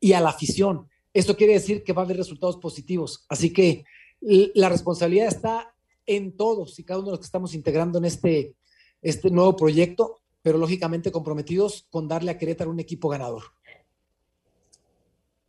y 0.00 0.14
a 0.14 0.20
la 0.20 0.30
afición. 0.30 0.88
Esto 1.14 1.36
quiere 1.36 1.52
decir 1.52 1.84
que 1.84 1.92
va 1.92 2.02
a 2.02 2.04
haber 2.04 2.16
resultados 2.16 2.56
positivos. 2.56 3.24
Así 3.28 3.52
que 3.52 3.84
la 4.20 4.68
responsabilidad 4.68 5.28
está 5.28 5.76
en 6.06 6.36
todos 6.36 6.76
y 6.80 6.84
cada 6.84 6.98
uno 6.98 7.06
de 7.06 7.12
los 7.12 7.20
que 7.20 7.26
estamos 7.26 7.54
integrando 7.54 7.98
en 7.98 8.06
este, 8.06 8.56
este 9.00 9.30
nuevo 9.30 9.54
proyecto, 9.54 10.22
pero 10.42 10.58
lógicamente 10.58 11.12
comprometidos 11.12 11.86
con 11.88 12.08
darle 12.08 12.32
a 12.32 12.38
Querétaro 12.38 12.72
un 12.72 12.80
equipo 12.80 13.08
ganador. 13.08 13.44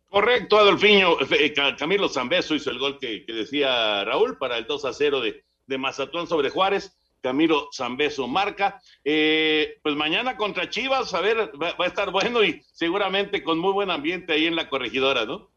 Correcto, 0.08 0.56
Adolfiño. 0.56 1.16
Eh, 1.20 1.52
Camilo 1.76 2.08
Zambeso 2.08 2.54
hizo 2.54 2.70
el 2.70 2.78
gol 2.78 2.96
que, 3.00 3.24
decía 3.26 4.04
Raúl 4.04 4.38
para 4.38 4.56
el 4.56 4.68
2 4.68 4.84
a 4.84 4.92
0 4.92 5.20
de, 5.20 5.44
de 5.66 6.26
sobre 6.28 6.50
Juárez. 6.50 6.94
Camilo 7.20 7.68
Zambeso 7.72 8.26
marca. 8.28 8.80
Eh, 9.04 9.78
pues 9.82 9.94
mañana 9.96 10.36
contra 10.36 10.70
Chivas, 10.70 11.12
a 11.14 11.20
ver, 11.20 11.50
va, 11.60 11.74
a 11.78 11.86
estar 11.86 12.10
bueno 12.10 12.44
y 12.44 12.62
seguramente 12.72 13.42
con 13.42 13.58
muy 13.58 13.72
buen 13.72 13.90
ambiente 13.90 14.32
ahí 14.32 14.46
en 14.46 14.56
la 14.56 14.68
corregidora, 14.68 15.24
¿no? 15.24 15.50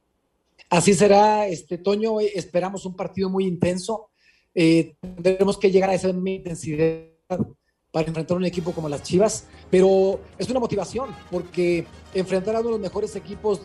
Así 0.70 0.94
será, 0.94 1.48
este 1.48 1.78
Toño, 1.78 2.20
esperamos 2.20 2.86
un 2.86 2.96
partido 2.96 3.30
muy 3.30 3.46
intenso. 3.46 4.10
Eh, 4.54 4.96
tendremos 5.00 5.58
que 5.58 5.72
llegar 5.72 5.90
a 5.90 5.96
esa 5.96 6.10
intensidad 6.10 7.08
para 7.92 8.08
enfrentar 8.08 8.38
un 8.38 8.46
equipo 8.46 8.72
como 8.72 8.88
las 8.88 9.04
Chivas, 9.04 9.48
pero 9.70 10.22
es 10.38 10.50
una 10.50 10.60
motivación 10.60 11.14
porque 11.30 11.86
enfrentar 12.14 12.56
a 12.56 12.60
uno 12.60 12.70
de 12.70 12.74
los 12.76 12.82
mejores 12.82 13.16
equipos 13.16 13.62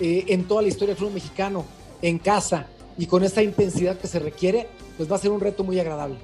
eh, 0.00 0.24
en 0.28 0.46
toda 0.46 0.62
la 0.62 0.68
historia 0.68 0.94
del 0.94 0.98
fútbol 0.98 1.14
mexicano, 1.14 1.64
en 2.02 2.18
casa 2.18 2.68
y 2.96 3.06
con 3.06 3.22
esa 3.22 3.42
intensidad 3.42 3.98
que 3.98 4.08
se 4.08 4.18
requiere, 4.18 4.68
pues 4.96 5.10
va 5.10 5.16
a 5.16 5.18
ser 5.20 5.30
un 5.30 5.40
reto 5.40 5.62
muy 5.62 5.78
agradable. 5.78 6.18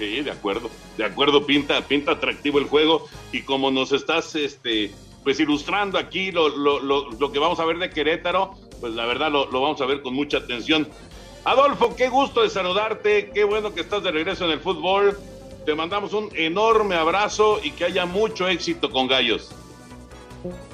Sí, 0.00 0.22
de 0.22 0.30
acuerdo, 0.30 0.70
de 0.96 1.04
acuerdo, 1.04 1.44
pinta, 1.44 1.82
pinta 1.82 2.12
atractivo 2.12 2.58
el 2.58 2.64
juego 2.64 3.04
y 3.32 3.42
como 3.42 3.70
nos 3.70 3.92
estás, 3.92 4.34
este, 4.34 4.90
pues 5.22 5.38
ilustrando 5.38 5.98
aquí 5.98 6.32
lo, 6.32 6.48
lo, 6.48 6.80
lo, 6.80 7.32
que 7.32 7.38
vamos 7.38 7.60
a 7.60 7.66
ver 7.66 7.76
de 7.76 7.90
Querétaro, 7.90 8.54
pues 8.80 8.94
la 8.94 9.04
verdad 9.04 9.30
lo, 9.30 9.46
vamos 9.50 9.78
a 9.82 9.84
ver 9.84 10.00
con 10.00 10.14
mucha 10.14 10.38
atención. 10.38 10.88
Adolfo, 11.44 11.94
qué 11.96 12.08
gusto 12.08 12.40
de 12.40 12.48
saludarte, 12.48 13.30
qué 13.34 13.44
bueno 13.44 13.74
que 13.74 13.82
estás 13.82 14.02
de 14.02 14.10
regreso 14.10 14.46
en 14.46 14.52
el 14.52 14.60
fútbol. 14.60 15.20
Te 15.66 15.74
mandamos 15.74 16.14
un 16.14 16.30
enorme 16.34 16.94
abrazo 16.94 17.60
y 17.62 17.72
que 17.72 17.84
haya 17.84 18.06
mucho 18.06 18.48
éxito 18.48 18.90
con 18.90 19.06
Gallos. 19.06 19.50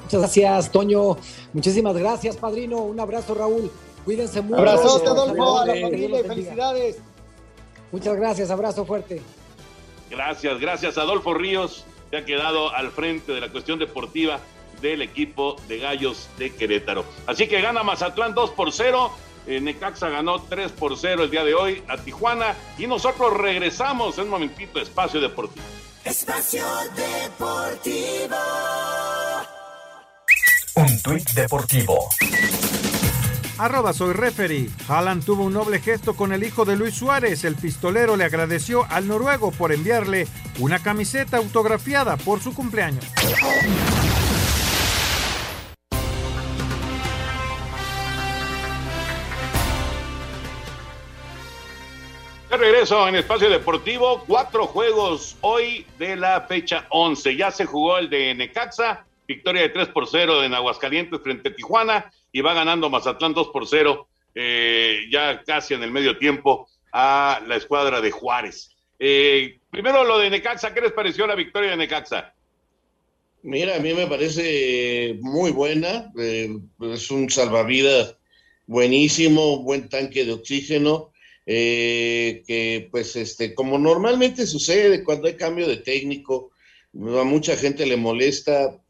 Muchas 0.03 0.21
gracias, 0.21 0.71
Toño. 0.71 1.17
Muchísimas 1.51 1.97
gracias, 1.97 2.37
padrino. 2.37 2.77
Un 2.77 2.97
abrazo, 2.97 3.35
Raúl. 3.35 3.69
Cuídense 4.05 4.39
mucho. 4.39 4.59
Abrazo, 4.59 5.05
Adolfo, 5.05 5.59
a 5.59 5.65
la 5.65 5.73
familia 5.81 6.21
y 6.21 6.23
felicidades. 6.23 7.01
Muchas 7.91 8.15
gracias, 8.15 8.51
abrazo 8.51 8.85
fuerte. 8.85 9.21
Gracias, 10.09 10.59
gracias. 10.59 10.97
Adolfo 10.97 11.33
Ríos 11.33 11.85
se 12.09 12.17
ha 12.17 12.25
quedado 12.25 12.73
al 12.73 12.91
frente 12.91 13.31
de 13.33 13.41
la 13.41 13.49
cuestión 13.49 13.79
deportiva 13.79 14.39
del 14.81 15.01
equipo 15.01 15.55
de 15.67 15.79
Gallos 15.79 16.29
de 16.37 16.53
Querétaro. 16.53 17.05
Así 17.25 17.47
que 17.47 17.61
gana 17.61 17.83
Mazatlán 17.83 18.33
2 18.33 18.51
por 18.51 18.71
0. 18.71 19.11
Eh, 19.47 19.61
Necaxa 19.61 20.09
ganó 20.09 20.41
3 20.41 20.71
por 20.73 20.97
0 20.97 21.23
el 21.23 21.31
día 21.31 21.43
de 21.43 21.55
hoy 21.55 21.83
a 21.87 21.97
Tijuana. 21.97 22.55
Y 22.77 22.87
nosotros 22.87 23.33
regresamos 23.33 24.17
en 24.17 24.25
un 24.25 24.29
momentito 24.31 24.79
Espacio 24.79 25.19
Deportivo. 25.19 25.65
Espacio 26.03 26.65
Deportivo. 26.95 28.37
Un 30.75 31.01
tuit 31.01 31.29
deportivo 31.31 32.09
Arroba 33.57 33.91
soy 33.91 34.13
referee. 34.13 34.69
Haaland 34.87 35.25
tuvo 35.25 35.43
un 35.43 35.53
noble 35.53 35.79
gesto 35.79 36.15
con 36.15 36.31
el 36.31 36.43
hijo 36.43 36.63
de 36.63 36.75
Luis 36.75 36.93
Suárez. 36.93 37.43
El 37.43 37.55
pistolero 37.55 38.15
le 38.15 38.23
agradeció 38.23 38.85
al 38.89 39.07
noruego 39.07 39.51
por 39.51 39.71
enviarle 39.71 40.27
una 40.59 40.77
camiseta 40.77 41.37
autografiada 41.37 42.17
por 42.17 42.39
su 42.39 42.53
cumpleaños. 42.53 43.03
De 52.51 52.57
regreso 52.57 53.07
en 53.07 53.15
Espacio 53.15 53.49
Deportivo, 53.49 54.23
cuatro 54.27 54.67
juegos 54.67 55.35
hoy 55.41 55.85
de 55.97 56.15
la 56.15 56.41
fecha 56.41 56.85
11. 56.91 57.35
Ya 57.35 57.49
se 57.49 57.65
jugó 57.65 57.97
el 57.97 58.09
de 58.09 58.35
Necaxa, 58.35 59.03
victoria 59.27 59.63
de 59.63 59.69
3 59.69 59.87
por 59.89 60.07
0 60.07 60.43
en 60.43 60.53
Aguascalientes 60.53 61.19
frente 61.23 61.49
a 61.49 61.55
Tijuana 61.55 62.11
y 62.31 62.41
va 62.41 62.53
ganando 62.53 62.89
Mazatlán 62.89 63.33
2 63.33 63.49
por 63.49 63.67
0, 63.67 64.07
eh, 64.35 65.07
ya 65.11 65.41
casi 65.43 65.73
en 65.73 65.83
el 65.83 65.91
medio 65.91 66.17
tiempo, 66.17 66.67
a 66.91 67.41
la 67.47 67.55
escuadra 67.55 68.01
de 68.01 68.11
Juárez. 68.11 68.75
Eh, 68.99 69.59
primero 69.69 70.03
lo 70.03 70.19
de 70.19 70.29
Necaxa, 70.29 70.73
¿qué 70.73 70.81
les 70.81 70.91
pareció 70.91 71.27
la 71.27 71.35
victoria 71.35 71.71
de 71.71 71.77
Necaxa? 71.77 72.33
Mira, 73.43 73.75
a 73.75 73.79
mí 73.79 73.93
me 73.93 74.07
parece 74.07 75.17
muy 75.21 75.51
buena, 75.51 76.11
eh, 76.19 76.57
es 76.81 77.11
un 77.11 77.29
salvavidas 77.29 78.17
buenísimo, 78.65 79.63
buen 79.63 79.87
tanque 79.89 80.25
de 80.25 80.33
oxígeno, 80.33 81.11
que 81.45 82.89
pues 82.91 83.15
este, 83.15 83.55
como 83.55 83.77
normalmente 83.77 84.45
sucede 84.45 85.03
cuando 85.05 85.27
hay 85.27 85.35
cambio 85.35 85.65
de 85.65 85.77
técnico, 85.77 86.51
a 86.93 87.23
mucha 87.23 87.55
gente 87.55 87.85
le 87.85 87.95
molesta, 87.95 88.81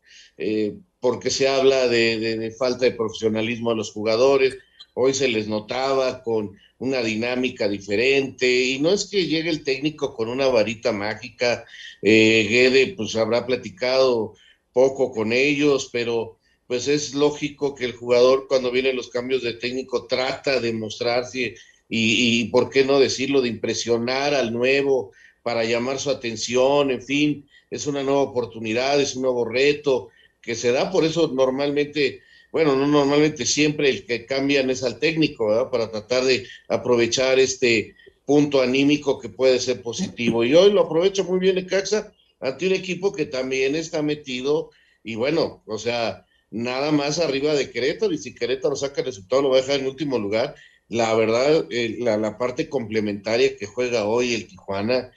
porque 1.08 1.30
se 1.30 1.48
habla 1.48 1.88
de, 1.88 2.54
falta 2.60 2.84
de 2.84 2.92
profesionalismo 2.92 3.72
a 3.72 3.76
los 3.76 3.94
jugadores. 3.94 4.58
Hoy 4.94 5.14
se 5.14 5.30
les 5.30 5.48
notaba 5.48 6.22
con 6.22 6.58
una 6.80 7.02
dinámica 7.02 7.70
diferente 7.70 8.66
y 8.66 8.80
no 8.80 8.90
es 8.92 9.06
que 9.10 9.26
llegue 9.26 9.50
el 9.50 9.64
técnico 9.64 10.14
con 10.14 10.28
una 10.28 10.48
varita 10.48 10.92
mágica. 10.92 11.64
Eh, 12.02 12.46
Guede 12.50 12.94
pues 12.98 13.16
habrá 13.16 13.46
platicado 13.46 14.34
poco 14.74 15.14
con 15.14 15.32
ellos, 15.32 15.90
pero 15.94 16.40
pues 16.68 16.90
es 16.90 17.14
lógico 17.14 17.74
que 17.74 17.86
el 17.86 17.94
jugador 17.94 18.48
cuando 18.50 18.70
vienen 18.70 18.98
los 18.98 19.08
cambios 19.08 19.44
de 19.44 19.54
técnico 19.54 20.08
trata 20.08 20.60
de 20.60 20.74
mostrarse 20.74 21.56
y, 21.88 22.42
y 22.42 22.50
por 22.50 22.70
qué 22.70 22.84
no 22.84 23.00
decirlo, 23.00 23.40
de 23.40 23.48
impresionar 23.48 24.34
al 24.34 24.52
nuevo 24.52 25.14
para 25.42 25.64
llamar 25.64 26.00
su 26.00 26.10
atención, 26.10 26.92
en 26.92 27.02
fin, 27.02 27.48
es 27.72 27.88
una 27.88 28.04
nueva 28.04 28.24
oportunidad, 28.24 29.00
es 29.00 29.16
un 29.16 29.22
nuevo 29.22 29.46
reto, 29.46 30.10
que 30.48 30.56
se 30.56 30.72
da, 30.72 30.90
por 30.90 31.04
eso 31.04 31.28
normalmente, 31.28 32.22
bueno, 32.54 32.74
no 32.78 32.88
normalmente 32.88 33.46
siempre 33.46 33.90
el 33.90 34.06
que 34.06 34.26
cambian 34.26 34.70
es 34.70 34.82
al 34.82 34.98
técnico, 34.98 35.48
¿verdad? 35.50 35.70
Para 35.70 35.92
tratar 35.92 36.24
de 36.24 36.48
aprovechar 36.70 37.38
este 37.38 37.96
punto 38.26 38.62
anímico 38.62 39.20
que 39.20 39.28
puede 39.28 39.60
ser 39.60 39.82
positivo. 39.82 40.46
Y 40.46 40.56
hoy 40.56 40.72
lo 40.72 40.84
aprovecho 40.84 41.26
muy 41.26 41.40
bien 41.40 41.58
en 41.58 41.66
Caxa 41.66 42.14
ante 42.40 42.66
un 42.66 42.74
equipo 42.74 43.12
que 43.12 43.26
también 43.26 43.76
está 43.76 44.02
metido 44.02 44.72
y 45.04 45.16
bueno, 45.16 45.64
o 45.66 45.78
sea, 45.78 46.26
nada 46.50 46.94
más 46.94 47.20
arriba 47.20 47.54
de 47.54 47.70
Querétaro 47.70 48.14
y 48.14 48.18
si 48.18 48.34
Querétaro 48.34 48.78
saca 48.78 49.02
el 49.02 49.08
resultado 49.08 49.42
lo 49.42 49.50
va 49.50 49.58
a 49.58 49.62
dejar 49.62 49.82
en 49.82 49.88
último 49.88 50.18
lugar. 50.18 50.56
La 50.88 51.14
verdad, 51.14 51.66
eh, 51.70 51.98
la, 52.00 52.16
la, 52.16 52.38
parte 52.38 52.70
complementaria 52.70 53.58
que 53.58 53.66
juega 53.66 54.06
hoy 54.06 54.34
el 54.34 54.48
Tijuana 54.48 55.12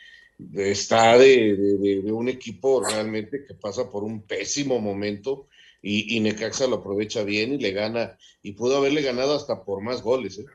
está 0.54 1.18
de, 1.18 2.02
un 2.12 2.28
equipo 2.28 2.82
realmente 2.82 3.44
que 3.46 3.54
pasa 3.54 3.90
por 3.90 4.04
un 4.04 4.22
pésimo 4.22 4.80
momento 4.80 5.48
y, 5.82 6.16
y, 6.16 6.20
Necaxa 6.20 6.66
lo 6.66 6.76
aprovecha 6.76 7.22
bien 7.22 7.54
y 7.54 7.58
le 7.58 7.72
gana, 7.72 8.18
y 8.42 8.52
pudo 8.52 8.76
haberle 8.76 9.02
ganado 9.02 9.34
hasta 9.34 9.64
por 9.64 9.80
más 9.80 10.02
goles. 10.02 10.38
¿eh? 10.38 10.46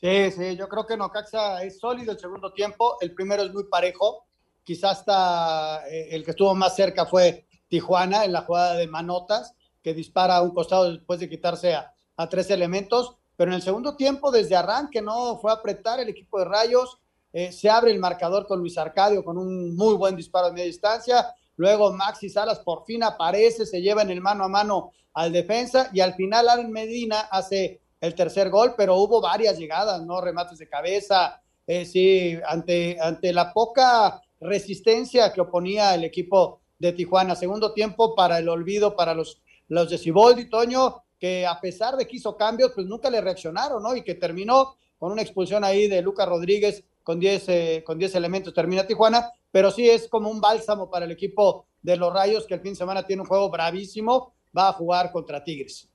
Sí, 0.00 0.30
sí, 0.30 0.56
yo 0.56 0.68
creo 0.68 0.86
que 0.86 0.96
Necaxa 0.96 1.64
es 1.64 1.78
sólido 1.78 2.12
el 2.12 2.18
segundo 2.18 2.52
tiempo, 2.52 2.96
el 3.00 3.12
primero 3.12 3.42
es 3.42 3.52
muy 3.52 3.64
parejo, 3.64 4.26
quizás 4.62 5.00
hasta 5.00 5.88
eh, 5.88 6.08
el 6.12 6.24
que 6.24 6.30
estuvo 6.30 6.54
más 6.54 6.76
cerca 6.76 7.06
fue 7.06 7.46
Tijuana 7.68 8.24
en 8.24 8.32
la 8.32 8.42
jugada 8.42 8.74
de 8.74 8.86
Manotas, 8.86 9.54
que 9.82 9.94
dispara 9.94 10.36
a 10.36 10.42
un 10.42 10.50
costado 10.52 10.92
después 10.92 11.18
de 11.18 11.28
quitarse 11.28 11.74
a, 11.74 11.92
a 12.16 12.28
tres 12.28 12.50
elementos, 12.50 13.16
pero 13.36 13.50
en 13.50 13.56
el 13.56 13.62
segundo 13.62 13.96
tiempo, 13.96 14.30
desde 14.30 14.56
arranque, 14.56 15.02
no 15.02 15.38
fue 15.38 15.50
a 15.50 15.56
apretar 15.56 16.00
el 16.00 16.08
equipo 16.08 16.38
de 16.38 16.46
Rayos, 16.46 16.98
eh, 17.38 17.52
se 17.52 17.68
abre 17.68 17.90
el 17.90 17.98
marcador 17.98 18.46
con 18.46 18.60
Luis 18.60 18.78
Arcadio 18.78 19.22
con 19.22 19.36
un 19.36 19.76
muy 19.76 19.94
buen 19.94 20.16
disparo 20.16 20.46
de 20.46 20.54
media 20.54 20.64
distancia, 20.64 21.34
luego 21.56 21.92
Maxi 21.92 22.30
Salas 22.30 22.60
por 22.60 22.86
fin 22.86 23.02
aparece, 23.02 23.66
se 23.66 23.82
lleva 23.82 24.00
en 24.00 24.08
el 24.08 24.22
mano 24.22 24.44
a 24.44 24.48
mano 24.48 24.92
al 25.12 25.32
defensa 25.32 25.90
y 25.92 26.00
al 26.00 26.14
final 26.14 26.48
Aaron 26.48 26.72
Medina 26.72 27.28
hace 27.30 27.82
el 28.00 28.14
tercer 28.14 28.48
gol, 28.48 28.72
pero 28.74 28.96
hubo 28.96 29.20
varias 29.20 29.58
llegadas, 29.58 30.00
¿no? 30.00 30.18
Remates 30.22 30.58
de 30.58 30.66
cabeza, 30.66 31.42
eh, 31.66 31.84
sí, 31.84 32.38
ante, 32.48 32.96
ante 32.98 33.34
la 33.34 33.52
poca 33.52 34.22
resistencia 34.40 35.30
que 35.30 35.42
oponía 35.42 35.94
el 35.94 36.04
equipo 36.04 36.60
de 36.78 36.94
Tijuana. 36.94 37.36
Segundo 37.36 37.74
tiempo 37.74 38.14
para 38.14 38.38
el 38.38 38.48
olvido 38.48 38.96
para 38.96 39.12
los, 39.12 39.42
los 39.68 39.90
de 39.90 39.98
Ciboldi, 39.98 40.48
Toño, 40.48 41.02
que 41.20 41.46
a 41.46 41.60
pesar 41.60 41.98
de 41.98 42.06
que 42.06 42.16
hizo 42.16 42.34
cambios, 42.34 42.72
pues 42.74 42.86
nunca 42.86 43.10
le 43.10 43.20
reaccionaron, 43.20 43.82
¿no? 43.82 43.94
Y 43.94 44.00
que 44.00 44.14
terminó 44.14 44.76
con 44.98 45.12
una 45.12 45.20
expulsión 45.20 45.64
ahí 45.64 45.86
de 45.86 46.00
Lucas 46.00 46.26
Rodríguez 46.26 46.82
con 47.06 47.20
10 47.20 47.48
eh, 47.50 47.84
con 47.86 48.00
diez 48.00 48.16
elementos, 48.16 48.52
termina 48.52 48.84
Tijuana, 48.84 49.30
pero 49.52 49.70
sí 49.70 49.88
es 49.88 50.08
como 50.08 50.28
un 50.28 50.40
bálsamo 50.40 50.90
para 50.90 51.04
el 51.04 51.12
equipo 51.12 51.68
de 51.80 51.96
los 51.96 52.12
Rayos, 52.12 52.48
que 52.48 52.54
el 52.54 52.60
fin 52.60 52.72
de 52.72 52.78
semana 52.78 53.06
tiene 53.06 53.22
un 53.22 53.28
juego 53.28 53.48
bravísimo, 53.48 54.34
va 54.58 54.70
a 54.70 54.72
jugar 54.72 55.12
contra 55.12 55.44
Tigres. 55.44 55.88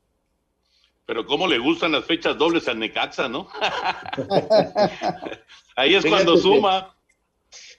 Pero 1.06 1.26
cómo 1.26 1.48
le 1.48 1.60
gustan 1.60 1.92
las 1.92 2.06
fechas 2.06 2.38
dobles 2.38 2.66
al 2.70 2.80
Necaxa, 2.80 3.28
¿no? 3.28 3.50
Ahí 5.76 5.96
es 5.96 6.06
cuando 6.06 6.38
suma. 6.38 6.96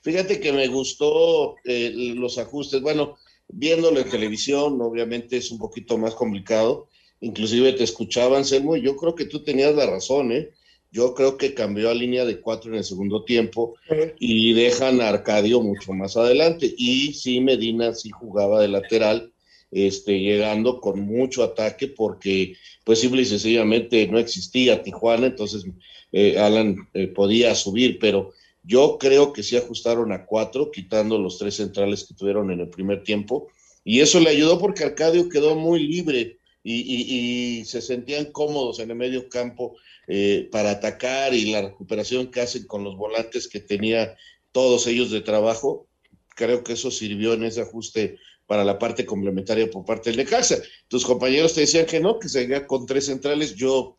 fíjate 0.03 0.39
que 0.39 0.53
me 0.53 0.69
gustó 0.69 1.57
eh, 1.65 2.13
los 2.15 2.37
ajustes. 2.37 2.83
Bueno, 2.83 3.17
viéndolo 3.49 3.99
en 3.99 4.11
televisión, 4.11 4.79
obviamente 4.83 5.39
es 5.39 5.51
un 5.51 5.59
poquito 5.59 5.97
más 5.97 6.15
complicado. 6.15 6.89
Inclusive 7.21 7.73
te 7.73 7.85
escuchaban, 7.85 8.45
Selmo, 8.45 8.77
y 8.77 8.83
yo 8.83 8.95
creo 8.95 9.15
que 9.15 9.25
tú 9.25 9.43
tenías 9.43 9.75
la 9.75 9.87
razón, 9.87 10.33
¿eh? 10.33 10.51
Yo 10.93 11.15
creo 11.15 11.39
que 11.39 11.55
cambió 11.55 11.89
a 11.89 11.95
línea 11.95 12.27
de 12.27 12.39
cuatro 12.39 12.71
en 12.71 12.77
el 12.77 12.85
segundo 12.85 13.25
tiempo 13.25 13.77
y 14.19 14.53
dejan 14.53 15.01
a 15.01 15.09
Arcadio 15.09 15.63
mucho 15.63 15.95
más 15.95 16.19
adelante. 16.19 16.73
Y 16.77 17.15
sí, 17.15 17.41
Medina 17.41 17.95
sí 17.95 18.11
jugaba 18.11 18.61
de 18.61 18.69
lateral, 18.69 19.33
este, 19.71 20.21
llegando 20.21 20.83
con 20.83 21.01
mucho 21.01 21.43
ataque 21.43 21.89
porque 21.89 22.57
pues 22.85 23.01
simple 23.01 23.23
y 23.23 23.25
sencillamente 23.25 24.07
no 24.07 24.19
existía 24.19 24.83
Tijuana, 24.83 25.29
entonces 25.29 25.65
eh, 26.13 26.39
Alan 26.39 26.77
eh, 26.93 27.09
podía 27.09 27.55
subir, 27.55 27.99
pero 27.99 28.33
yo 28.63 28.99
creo 29.01 29.33
que 29.33 29.43
sí 29.43 29.57
ajustaron 29.57 30.13
a 30.13 30.27
cuatro, 30.27 30.71
quitando 30.71 31.19
los 31.19 31.39
tres 31.39 31.57
centrales 31.57 32.05
que 32.05 32.15
tuvieron 32.15 32.51
en 32.51 32.61
el 32.61 32.69
primer 32.69 33.03
tiempo, 33.03 33.49
y 33.83 34.01
eso 34.01 34.21
le 34.21 34.29
ayudó 34.29 34.59
porque 34.59 34.85
Arcadio 34.85 35.31
quedó 35.31 35.57
muy 35.57 35.81
libre 35.81 36.37
y, 36.65 37.61
y 37.61 37.65
se 37.65 37.81
sentían 37.81 38.27
cómodos 38.27 38.79
en 38.79 38.91
el 38.91 38.97
medio 38.97 39.29
campo 39.29 39.77
eh, 40.07 40.49
para 40.51 40.73
atacar 40.73 41.35
y 41.35 41.51
la 41.51 41.63
recuperación 41.63 42.31
que 42.31 42.41
hacen 42.41 42.67
con 42.67 42.85
los 42.85 42.97
volantes 42.97 43.49
que 43.49 43.61
tenía 43.61 44.17
todos 44.51 44.87
ellos 44.87 45.11
de 45.11 45.21
trabajo, 45.21 45.87
creo 46.35 46.63
que 46.63 46.75
eso 46.75 46.91
sirvió 46.91 47.35
en 47.35 47.45
ese 47.45 47.63
ajuste 47.63 48.19
para 48.47 48.65
la 48.65 48.79
parte 48.79 49.07
complementaria 49.07 49.71
por 49.71 49.85
parte 49.85 50.11
del 50.11 50.19
Necaxa. 50.19 50.57
Tus 50.89 51.05
compañeros 51.05 51.55
te 51.55 51.63
decían 51.63 51.87
que 51.87 52.01
no, 52.01 52.19
que 52.19 52.29
seguía 52.29 52.67
con 52.67 52.85
tres 52.85 53.07
centrales. 53.07 53.55
Yo, 53.55 53.99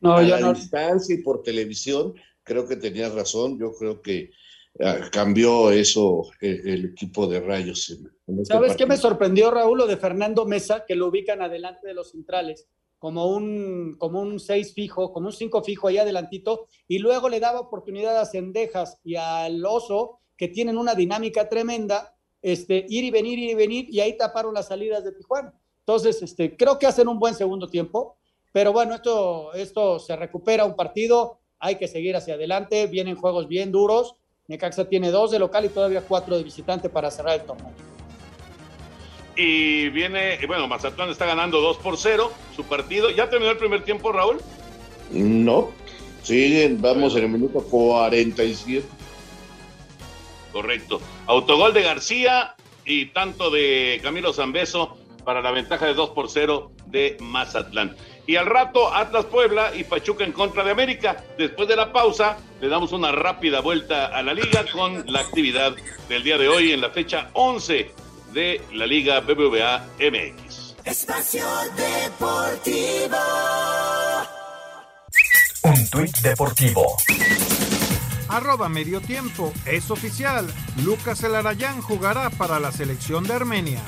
no, 0.00 0.16
a 0.16 0.22
yo 0.22 0.28
la 0.28 0.40
no. 0.40 0.54
distancia 0.54 1.14
y 1.14 1.22
por 1.22 1.42
televisión, 1.42 2.14
creo 2.42 2.66
que 2.66 2.76
tenías 2.76 3.14
razón. 3.14 3.58
Yo 3.58 3.72
creo 3.74 4.02
que 4.02 4.30
cambió 5.10 5.70
eso 5.70 6.30
eh, 6.40 6.60
el 6.64 6.86
equipo 6.86 7.26
de 7.26 7.40
Rayos. 7.40 7.90
en- 7.90 8.10
este 8.40 8.54
¿Sabes 8.54 8.76
qué 8.76 8.86
me 8.86 8.96
sorprendió, 8.96 9.50
Raúl? 9.50 9.78
Lo 9.78 9.86
de 9.86 9.96
Fernando 9.96 10.46
Mesa, 10.46 10.84
que 10.86 10.94
lo 10.94 11.08
ubican 11.08 11.42
adelante 11.42 11.86
de 11.86 11.94
los 11.94 12.10
centrales, 12.10 12.66
como 12.98 13.26
un, 13.26 13.96
como 13.98 14.20
un 14.20 14.40
seis 14.40 14.72
fijo, 14.72 15.12
como 15.12 15.26
un 15.26 15.32
cinco 15.32 15.62
fijo 15.62 15.88
ahí 15.88 15.98
adelantito, 15.98 16.68
y 16.88 16.98
luego 16.98 17.28
le 17.28 17.38
daba 17.38 17.60
oportunidad 17.60 18.18
a 18.18 18.24
Cendejas 18.24 18.98
y 19.04 19.16
al 19.16 19.64
Oso, 19.64 20.20
que 20.36 20.48
tienen 20.48 20.78
una 20.78 20.94
dinámica 20.94 21.48
tremenda, 21.48 22.16
este, 22.42 22.84
ir 22.88 23.04
y 23.04 23.10
venir, 23.10 23.38
ir 23.38 23.50
y 23.50 23.54
venir, 23.54 23.86
y 23.90 24.00
ahí 24.00 24.16
taparon 24.16 24.54
las 24.54 24.68
salidas 24.68 25.04
de 25.04 25.12
Tijuana. 25.12 25.52
Entonces, 25.80 26.22
este, 26.22 26.56
creo 26.56 26.78
que 26.78 26.86
hacen 26.86 27.08
un 27.08 27.18
buen 27.18 27.34
segundo 27.34 27.68
tiempo, 27.68 28.16
pero 28.52 28.72
bueno, 28.72 28.94
esto, 28.94 29.52
esto 29.52 29.98
se 29.98 30.16
recupera 30.16 30.64
un 30.64 30.74
partido, 30.74 31.40
hay 31.58 31.76
que 31.76 31.88
seguir 31.88 32.16
hacia 32.16 32.34
adelante, 32.34 32.86
vienen 32.86 33.16
juegos 33.16 33.48
bien 33.48 33.70
duros, 33.70 34.16
Necaxa 34.46 34.84
tiene 34.84 35.10
dos 35.10 35.30
de 35.30 35.38
local 35.38 35.64
y 35.64 35.68
todavía 35.70 36.02
cuatro 36.02 36.36
de 36.36 36.42
visitante 36.42 36.88
para 36.88 37.10
cerrar 37.10 37.40
el 37.40 37.46
torneo. 37.46 37.72
Y 39.36 39.88
viene, 39.88 40.38
bueno, 40.46 40.68
Mazatlán 40.68 41.10
está 41.10 41.26
ganando 41.26 41.60
2 41.60 41.78
por 41.78 41.96
0 41.96 42.30
su 42.54 42.64
partido. 42.64 43.10
¿Ya 43.10 43.28
terminó 43.28 43.50
el 43.50 43.58
primer 43.58 43.82
tiempo, 43.84 44.12
Raúl? 44.12 44.40
No, 45.10 45.70
siguen, 46.22 46.80
vamos 46.80 47.16
en 47.16 47.24
el 47.24 47.30
minuto 47.30 47.60
47. 47.62 48.86
Correcto. 50.52 51.00
Autogol 51.26 51.74
de 51.74 51.82
García 51.82 52.54
y 52.84 53.06
tanto 53.06 53.50
de 53.50 53.98
Camilo 54.02 54.32
Zambeso 54.32 54.96
para 55.24 55.40
la 55.40 55.50
ventaja 55.50 55.86
de 55.86 55.94
2 55.94 56.10
por 56.10 56.30
0 56.30 56.70
de 56.86 57.16
Mazatlán. 57.18 57.96
Y 58.26 58.36
al 58.36 58.46
rato 58.46 58.94
Atlas 58.94 59.26
Puebla 59.26 59.74
y 59.74 59.84
Pachuca 59.84 60.24
en 60.24 60.32
contra 60.32 60.64
de 60.64 60.70
América. 60.70 61.24
Después 61.36 61.68
de 61.68 61.76
la 61.76 61.92
pausa 61.92 62.38
le 62.60 62.68
damos 62.68 62.92
una 62.92 63.12
rápida 63.12 63.60
vuelta 63.60 64.06
a 64.06 64.22
la 64.22 64.32
liga 64.32 64.64
con 64.72 65.04
la 65.06 65.20
actividad 65.20 65.74
del 66.08 66.22
día 66.22 66.38
de 66.38 66.48
hoy 66.48 66.72
en 66.72 66.80
la 66.80 66.90
fecha 66.90 67.30
11 67.34 67.90
de 68.32 68.60
la 68.72 68.86
Liga 68.86 69.20
BBVA 69.20 69.86
MX. 69.98 70.74
Espacio 70.84 71.46
Deportivo. 71.76 73.16
Un 75.62 75.88
tuit 75.88 76.18
deportivo. 76.18 76.96
Arroba 78.28 78.68
medio 78.68 79.00
tiempo, 79.00 79.52
es 79.64 79.90
oficial. 79.90 80.46
Lucas 80.84 81.22
Elarayán 81.22 81.80
jugará 81.80 82.30
para 82.30 82.58
la 82.58 82.72
selección 82.72 83.24
de 83.24 83.34
Armenia. 83.34 83.80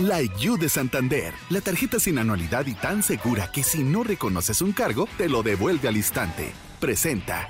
La 0.00 0.22
IU 0.22 0.56
de 0.56 0.68
Santander, 0.68 1.34
la 1.50 1.60
tarjeta 1.60 2.00
sin 2.00 2.18
anualidad 2.18 2.66
y 2.66 2.74
tan 2.74 3.02
segura 3.02 3.50
que 3.52 3.62
si 3.62 3.84
no 3.84 4.02
reconoces 4.02 4.62
un 4.62 4.72
cargo, 4.72 5.06
te 5.18 5.28
lo 5.28 5.42
devuelve 5.42 5.88
al 5.88 5.96
instante. 5.96 6.52
Presenta. 6.80 7.46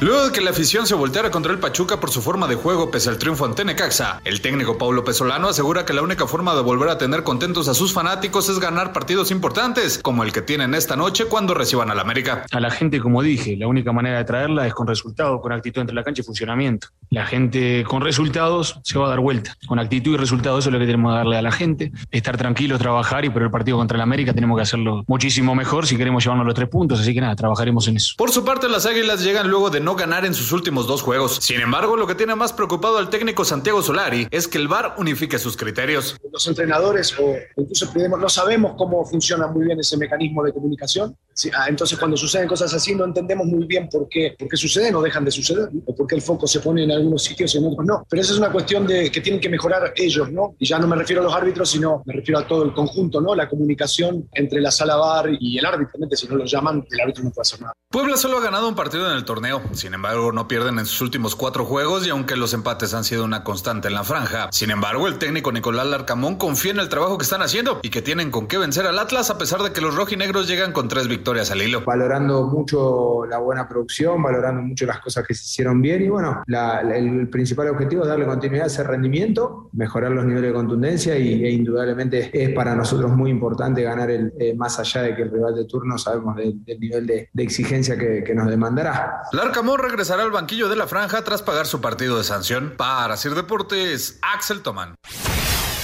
Luego 0.00 0.24
de 0.24 0.32
que 0.32 0.40
la 0.40 0.48
afición 0.48 0.86
se 0.86 0.94
volteara 0.94 1.30
contra 1.30 1.52
el 1.52 1.58
Pachuca 1.58 2.00
por 2.00 2.10
su 2.10 2.22
forma 2.22 2.46
de 2.46 2.54
juego 2.54 2.90
pese 2.90 3.10
al 3.10 3.18
triunfo 3.18 3.44
ante 3.44 3.66
Necaxa, 3.66 4.22
el 4.24 4.40
técnico 4.40 4.78
Paulo 4.78 5.04
Pesolano 5.04 5.48
asegura 5.48 5.84
que 5.84 5.92
la 5.92 6.00
única 6.00 6.26
forma 6.26 6.54
de 6.54 6.62
volver 6.62 6.88
a 6.88 6.96
tener 6.96 7.22
contentos 7.22 7.68
a 7.68 7.74
sus 7.74 7.92
fanáticos 7.92 8.48
es 8.48 8.58
ganar 8.58 8.94
partidos 8.94 9.30
importantes, 9.30 9.98
como 9.98 10.24
el 10.24 10.32
que 10.32 10.40
tienen 10.40 10.72
esta 10.72 10.96
noche 10.96 11.26
cuando 11.26 11.52
reciban 11.52 11.90
al 11.90 12.00
América. 12.00 12.46
A 12.50 12.60
la 12.60 12.70
gente, 12.70 12.98
como 12.98 13.20
dije, 13.20 13.58
la 13.58 13.66
única 13.66 13.92
manera 13.92 14.16
de 14.16 14.24
traerla 14.24 14.66
es 14.66 14.72
con 14.72 14.86
resultados, 14.86 15.38
con 15.42 15.52
actitud 15.52 15.82
entre 15.82 15.94
la 15.94 16.02
cancha 16.02 16.22
y 16.22 16.24
funcionamiento. 16.24 16.88
La 17.10 17.26
gente 17.26 17.84
con 17.86 18.00
resultados 18.00 18.80
se 18.82 18.98
va 18.98 19.04
a 19.04 19.10
dar 19.10 19.20
vuelta. 19.20 19.54
Con 19.66 19.78
actitud 19.78 20.14
y 20.14 20.16
resultados 20.16 20.60
eso 20.60 20.70
es 20.70 20.72
lo 20.72 20.78
que 20.78 20.86
tenemos 20.86 21.12
que 21.12 21.16
darle 21.18 21.36
a 21.36 21.42
la 21.42 21.52
gente. 21.52 21.92
Estar 22.10 22.38
tranquilos, 22.38 22.78
trabajar 22.78 23.26
y 23.26 23.28
por 23.28 23.42
el 23.42 23.50
partido 23.50 23.76
contra 23.76 23.96
el 23.96 24.02
América 24.02 24.32
tenemos 24.32 24.56
que 24.56 24.62
hacerlo 24.62 25.04
muchísimo 25.08 25.54
mejor 25.54 25.86
si 25.86 25.98
queremos 25.98 26.24
llevarnos 26.24 26.46
los 26.46 26.54
tres 26.54 26.70
puntos. 26.70 27.00
Así 27.00 27.12
que 27.12 27.20
nada, 27.20 27.36
trabajaremos 27.36 27.86
en 27.88 27.96
eso. 27.96 28.14
Por 28.16 28.30
su 28.30 28.46
parte, 28.46 28.66
las 28.66 28.86
Águilas 28.86 29.22
llegan 29.22 29.50
luego 29.50 29.68
de 29.68 29.80
no 29.80 29.89
ganar 29.96 30.24
en 30.24 30.34
sus 30.34 30.52
últimos 30.52 30.86
dos 30.86 31.02
juegos. 31.02 31.38
Sin 31.40 31.60
embargo, 31.60 31.96
lo 31.96 32.06
que 32.06 32.14
tiene 32.14 32.34
más 32.34 32.52
preocupado 32.52 32.98
al 32.98 33.10
técnico 33.10 33.44
Santiago 33.44 33.82
Solari 33.82 34.28
es 34.30 34.48
que 34.48 34.58
el 34.58 34.68
VAR 34.68 34.94
unifique 34.98 35.38
sus 35.38 35.56
criterios. 35.56 36.16
los 36.32 36.46
entrenadores 36.46 37.14
o 37.18 37.36
incluso 37.56 37.92
no 37.94 38.28
sabemos 38.28 38.74
cómo 38.76 39.04
funciona 39.04 39.46
muy 39.46 39.66
bien 39.66 39.80
ese 39.80 39.96
mecanismo 39.96 40.42
de 40.44 40.52
comunicación. 40.52 41.16
Ah, 41.54 41.66
entonces, 41.68 41.98
cuando 41.98 42.16
suceden 42.16 42.48
cosas 42.48 42.74
así, 42.74 42.94
no 42.94 43.04
entendemos 43.04 43.46
muy 43.46 43.64
bien 43.66 43.88
por 43.88 44.08
qué, 44.08 44.34
por 44.38 44.48
qué 44.48 44.56
suceden 44.56 44.94
o 44.94 45.02
dejan 45.02 45.24
de 45.24 45.30
suceder, 45.30 45.72
¿no? 45.72 45.80
o 45.86 45.94
por 45.94 46.06
qué 46.06 46.16
el 46.16 46.22
foco 46.22 46.46
se 46.46 46.60
pone 46.60 46.84
en 46.84 46.92
algunos 46.92 47.22
sitios 47.22 47.54
y 47.54 47.58
en 47.58 47.66
otros 47.66 47.86
no. 47.86 48.06
Pero 48.08 48.22
esa 48.22 48.32
es 48.32 48.38
una 48.38 48.52
cuestión 48.52 48.86
de 48.86 49.10
que 49.10 49.20
tienen 49.20 49.40
que 49.40 49.48
mejorar 49.48 49.92
ellos, 49.96 50.30
¿no? 50.30 50.54
Y 50.58 50.66
ya 50.66 50.78
no 50.78 50.86
me 50.86 50.96
refiero 50.96 51.22
a 51.22 51.24
los 51.24 51.34
árbitros, 51.34 51.70
sino 51.70 52.02
me 52.04 52.14
refiero 52.14 52.40
a 52.40 52.46
todo 52.46 52.64
el 52.64 52.74
conjunto, 52.74 53.20
¿no? 53.20 53.34
La 53.34 53.48
comunicación 53.48 54.28
entre 54.32 54.60
la 54.60 54.70
sala 54.70 54.96
VAR 54.96 55.30
y 55.38 55.58
el 55.58 55.64
árbitro. 55.64 55.98
Si 56.12 56.28
no 56.28 56.36
lo 56.36 56.44
llaman, 56.44 56.84
el 56.90 57.00
árbitro 57.00 57.24
no 57.24 57.30
puede 57.30 57.42
hacer 57.42 57.60
nada. 57.60 57.72
Puebla 57.88 58.16
solo 58.16 58.38
ha 58.38 58.40
ganado 58.40 58.68
un 58.68 58.74
partido 58.74 59.10
en 59.10 59.16
el 59.16 59.24
torneo, 59.24 59.62
sin 59.80 59.94
embargo 59.94 60.30
no 60.30 60.46
pierden 60.46 60.78
en 60.78 60.84
sus 60.84 61.00
últimos 61.00 61.34
cuatro 61.34 61.64
juegos 61.64 62.06
y 62.06 62.10
aunque 62.10 62.36
los 62.36 62.52
empates 62.52 62.92
han 62.92 63.02
sido 63.02 63.24
una 63.24 63.42
constante 63.42 63.88
en 63.88 63.94
la 63.94 64.04
franja, 64.04 64.48
sin 64.52 64.70
embargo 64.70 65.08
el 65.08 65.18
técnico 65.18 65.52
Nicolás 65.52 65.86
Larcamón 65.86 66.36
confía 66.36 66.72
en 66.72 66.80
el 66.80 66.90
trabajo 66.90 67.16
que 67.16 67.24
están 67.24 67.40
haciendo 67.40 67.80
y 67.82 67.88
que 67.88 68.02
tienen 68.02 68.30
con 68.30 68.46
qué 68.46 68.58
vencer 68.58 68.86
al 68.86 68.98
Atlas 68.98 69.30
a 69.30 69.38
pesar 69.38 69.62
de 69.62 69.72
que 69.72 69.80
los 69.80 69.94
rojinegros 69.94 70.46
llegan 70.46 70.72
con 70.72 70.88
tres 70.88 71.08
victorias. 71.08 71.50
al 71.50 71.62
hilo. 71.62 71.82
Valorando 71.86 72.46
mucho 72.46 73.24
la 73.24 73.38
buena 73.38 73.66
producción, 73.66 74.22
valorando 74.22 74.60
mucho 74.60 74.84
las 74.84 75.00
cosas 75.00 75.26
que 75.26 75.32
se 75.32 75.44
hicieron 75.44 75.80
bien 75.80 76.02
y 76.02 76.08
bueno, 76.08 76.42
el, 76.46 77.28
principal 77.30 77.68
objetivo 77.68 78.02
es 78.02 78.08
darle 78.08 78.26
continuidad 78.26 78.64
a 78.64 78.66
ese 78.66 78.82
rendimiento, 78.82 79.70
mejorar 79.72 80.10
los 80.10 80.26
niveles 80.26 80.50
de 80.50 80.54
contundencia 80.54 81.16
y, 81.16 81.44
e 81.44 81.50
indudablemente 81.50 82.30
es 82.32 82.50
para 82.50 82.74
nosotros 82.74 83.10
muy 83.12 83.30
importante 83.30 83.82
ganar 83.82 84.10
el, 84.10 84.32
eh, 84.38 84.54
más 84.54 84.78
allá 84.78 85.02
de 85.02 85.16
que 85.16 85.22
el 85.22 85.30
rival 85.30 85.54
de 85.54 85.64
turno 85.64 85.96
sabemos 85.96 86.36
del 86.36 86.60
nivel 86.78 87.06
de, 87.06 87.30
exigencia 87.36 87.96
que, 87.96 88.22
que, 88.22 88.34
nos 88.34 88.48
demandará. 88.48 89.22
Larcamón 89.32 89.69
regresará 89.76 90.22
al 90.22 90.30
banquillo 90.30 90.68
de 90.68 90.76
la 90.76 90.86
franja 90.86 91.24
tras 91.24 91.42
pagar 91.42 91.66
su 91.66 91.80
partido 91.80 92.18
de 92.18 92.24
sanción. 92.24 92.74
Para 92.76 93.16
Sir 93.16 93.34
Deportes, 93.34 94.18
Axel 94.22 94.62
Tomán. 94.62 94.94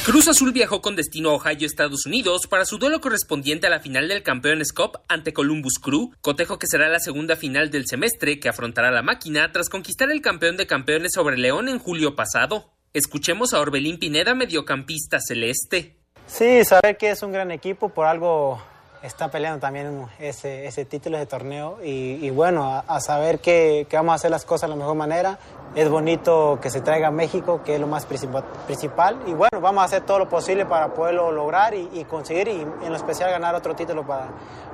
Cruz 0.07 0.29
Azul 0.29 0.53
viajó 0.53 0.83
con 0.83 0.95
destino 0.95 1.31
a 1.31 1.35
Ohio, 1.35 1.67
Estados 1.67 2.07
Unidos, 2.07 2.47
para 2.47 2.65
su 2.65 2.79
duelo 2.79 3.01
correspondiente 3.01 3.67
a 3.67 3.71
la 3.71 3.81
final 3.81 4.07
del 4.07 4.23
Campeones 4.23 4.73
Cup 4.73 5.01
ante 5.09 5.33
Columbus 5.33 5.81
Crew, 5.81 6.13
cotejo 6.21 6.61
que 6.61 6.69
será 6.69 6.89
la 6.89 7.01
segunda 7.01 7.35
final 7.35 7.73
del 7.73 7.89
semestre 7.89 8.39
que 8.39 8.49
afrontará 8.49 8.93
la 8.93 9.03
máquina 9.03 9.51
tras 9.51 9.69
conquistar 9.69 10.13
el 10.13 10.23
campeón 10.23 10.57
de 10.57 10.69
campeones 10.69 11.11
sobre 11.13 11.37
León 11.37 11.69
en 11.69 11.81
julio 11.81 12.15
pasado. 12.15 12.71
Escuchemos 12.93 13.53
a 13.53 13.59
Orbelín 13.59 13.99
Pineda, 13.99 14.37
mediocampista 14.37 15.19
celeste. 15.19 15.97
Sí, 16.29 16.65
saber 16.65 16.97
que 16.97 17.11
es 17.11 17.25
un 17.25 17.33
gran 17.33 17.51
equipo, 17.51 17.89
por 17.89 18.07
algo 18.07 18.63
está 19.07 19.31
peleando 19.31 19.61
también 19.61 20.07
ese, 20.19 20.67
ese 20.67 20.85
título 20.85 21.17
de 21.17 21.27
torneo 21.27 21.79
y, 21.83 22.29
bueno, 22.31 22.83
a, 22.87 23.01
saber 23.01 23.39
que, 23.39 23.87
que, 23.89 23.97
vamos 23.97 24.13
a 24.13 24.15
hacer 24.17 24.31
las 24.31 24.45
cosas 24.45 24.69
de 24.69 24.77
la 24.77 24.77
mejor 24.77 24.97
manera. 24.97 25.39
Es 25.75 25.89
bonito 25.89 26.59
que 26.61 26.71
se 26.71 26.81
traiga 26.81 27.09
a 27.09 27.11
México, 27.11 27.63
que 27.65 27.75
es 27.75 27.81
lo 27.81 27.87
más 27.87 28.07
principal. 28.07 29.17
Y 29.27 29.33
bueno, 29.33 29.61
vamos 29.61 29.83
a 29.83 29.85
hacer 29.85 30.03
todo 30.03 30.19
lo 30.19 30.29
posible 30.29 30.67
para 30.67 30.93
poderlo 30.95 31.31
lograr 31.31 31.75
y, 31.75 32.05
conseguir, 32.05 32.49
y 32.49 32.61
en 32.61 32.91
lo 32.91 32.97
especial 32.97 33.31
ganar 33.31 33.55
otro 33.55 33.75
título 33.75 34.07
para, 34.07 34.29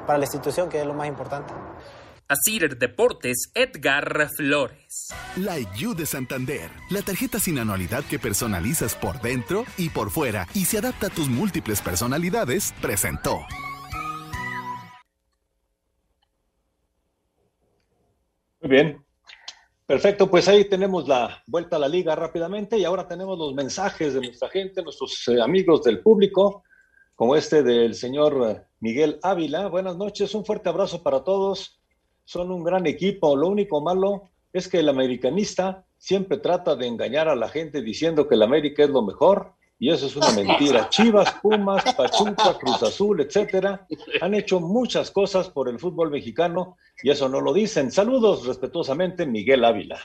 para 0.07 0.19
la 0.19 0.25
institución, 0.25 0.69
que 0.69 0.81
es 0.81 0.87
lo 0.87 0.95
más 0.95 1.09
importante. 1.09 1.53
Asir 2.29 2.79
Deportes, 2.79 3.51
Edgar 3.55 4.29
Flores. 4.35 5.09
La 5.37 5.59
You 5.59 5.95
de 5.95 6.07
Santander, 6.07 6.71
la 6.89 7.03
tarjeta 7.03 7.39
sin 7.39 7.59
anualidad 7.59 8.05
que 8.05 8.19
personalizas 8.19 8.95
por 8.95 9.21
dentro 9.21 9.67
y 9.77 9.91
por 9.91 10.11
fuera 10.11 10.47
y 10.55 10.65
se 10.65 10.79
adapta 10.79 11.09
a 11.09 11.11
tus 11.11 11.29
múltiples 11.29 11.83
personalidades, 11.83 12.73
presentó. 12.81 13.41
Muy 18.63 18.71
bien. 18.71 19.05
Perfecto, 19.87 20.31
pues 20.31 20.47
ahí 20.47 20.65
tenemos 20.69 21.09
la 21.09 21.43
vuelta 21.49 21.75
a 21.75 21.79
la 21.81 21.89
liga 21.89 22.15
rápidamente 22.15 22.79
y 22.79 22.85
ahora 22.85 23.09
tenemos 23.09 23.37
los 23.37 23.55
mensajes 23.55 24.15
de 24.15 24.21
nuestra 24.21 24.49
gente, 24.49 24.85
nuestros 24.85 25.27
eh, 25.27 25.43
amigos 25.43 25.83
del 25.83 26.01
público, 26.01 26.63
como 27.17 27.35
este 27.35 27.65
del 27.65 27.97
señor 27.97 28.69
Miguel 28.79 29.19
Ávila. 29.21 29.67
Buenas 29.67 29.97
noches, 29.97 30.33
un 30.37 30.45
fuerte 30.45 30.69
abrazo 30.69 31.03
para 31.03 31.25
todos. 31.25 31.81
Son 32.25 32.53
un 32.53 32.63
gran 32.63 32.87
equipo. 32.87 33.37
Lo 33.37 33.49
único 33.49 33.81
malo 33.81 34.31
es 34.53 34.69
que 34.69 34.79
el 34.79 34.89
americanista 34.89 35.85
siempre 35.99 36.39
trata 36.39 36.77
de 36.77 36.87
engañar 36.87 37.29
a 37.29 37.35
la 37.35 37.49
gente 37.49 37.83
diciendo 37.83 38.29
que 38.29 38.37
el 38.37 38.43
América 38.43 38.85
es 38.85 38.91
lo 38.91 39.03
mejor 39.03 39.55
y 39.83 39.91
eso 39.91 40.07
es 40.07 40.15
una 40.15 40.31
mentira. 40.31 40.89
Chivas, 40.91 41.35
Pumas, 41.43 41.83
Pachuca, 41.97 42.57
Cruz 42.57 42.85
Azul, 42.85 43.21
etcétera, 43.21 43.85
han 44.21 44.33
hecho 44.33 44.61
muchas 44.61 45.11
cosas 45.11 45.51
por 45.51 45.69
el 45.69 45.81
fútbol 45.81 46.09
mexicano 46.09 46.77
y 47.03 47.11
eso 47.11 47.29
no 47.29 47.41
lo 47.41 47.53
dicen. 47.53 47.91
Saludos 47.91 48.47
respetuosamente, 48.47 49.27
Miguel 49.27 49.65
Ávila. 49.65 49.99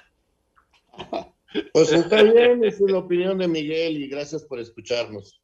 Pues 1.73 1.91
está 1.91 2.23
bien, 2.23 2.63
es 2.63 2.81
la 2.81 2.97
opinión 2.97 3.37
de 3.37 3.47
Miguel 3.47 3.97
y 3.97 4.07
gracias 4.07 4.45
por 4.45 4.59
escucharnos. 4.59 5.39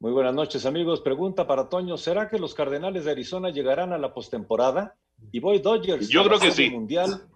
Muy 0.00 0.10
buenas 0.10 0.34
noches, 0.34 0.66
amigos. 0.66 1.02
Pregunta 1.02 1.46
para 1.46 1.68
Toño: 1.68 1.96
¿será 1.96 2.28
que 2.28 2.40
los 2.40 2.52
Cardenales 2.52 3.04
de 3.04 3.12
Arizona 3.12 3.50
llegarán 3.50 3.92
a 3.92 3.98
la 3.98 4.12
postemporada? 4.12 4.96
Y 5.30 5.38
voy 5.38 5.60
Dodgers. 5.60 6.08
Yo 6.08 6.24
creo 6.24 6.40
que 6.40 6.50
sí. 6.50 6.68
Mundial. 6.68 7.28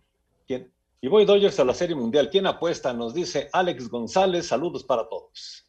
¿Quién? 0.44 0.72
Y 1.00 1.08
voy 1.08 1.24
Dodgers 1.24 1.60
a 1.60 1.64
la 1.64 1.74
Serie 1.74 1.94
Mundial. 1.94 2.30
¿Quién 2.30 2.46
apuesta? 2.46 2.92
Nos 2.92 3.14
dice 3.14 3.48
Alex 3.52 3.88
González. 3.88 4.46
Saludos 4.46 4.82
para 4.82 5.08
todos. 5.08 5.66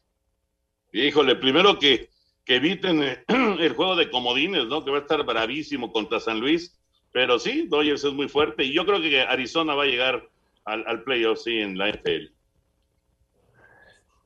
Híjole, 0.92 1.36
primero 1.36 1.78
que, 1.78 2.10
que 2.44 2.56
eviten 2.56 3.02
eh, 3.02 3.24
el 3.28 3.74
juego 3.74 3.94
de 3.94 4.10
comodines, 4.10 4.66
¿no? 4.66 4.84
Que 4.84 4.90
va 4.90 4.98
a 4.98 5.00
estar 5.02 5.24
bravísimo 5.24 5.92
contra 5.92 6.18
San 6.18 6.40
Luis. 6.40 6.78
Pero 7.12 7.38
sí, 7.38 7.66
Dodgers 7.68 8.04
es 8.04 8.12
muy 8.12 8.28
fuerte 8.28 8.64
y 8.64 8.72
yo 8.72 8.84
creo 8.84 9.00
que 9.00 9.20
Arizona 9.20 9.74
va 9.74 9.84
a 9.84 9.86
llegar 9.86 10.28
al, 10.64 10.84
al 10.86 11.02
playoff, 11.04 11.40
sí, 11.40 11.58
en 11.58 11.76
la 11.76 11.90
NFL. 11.90 12.32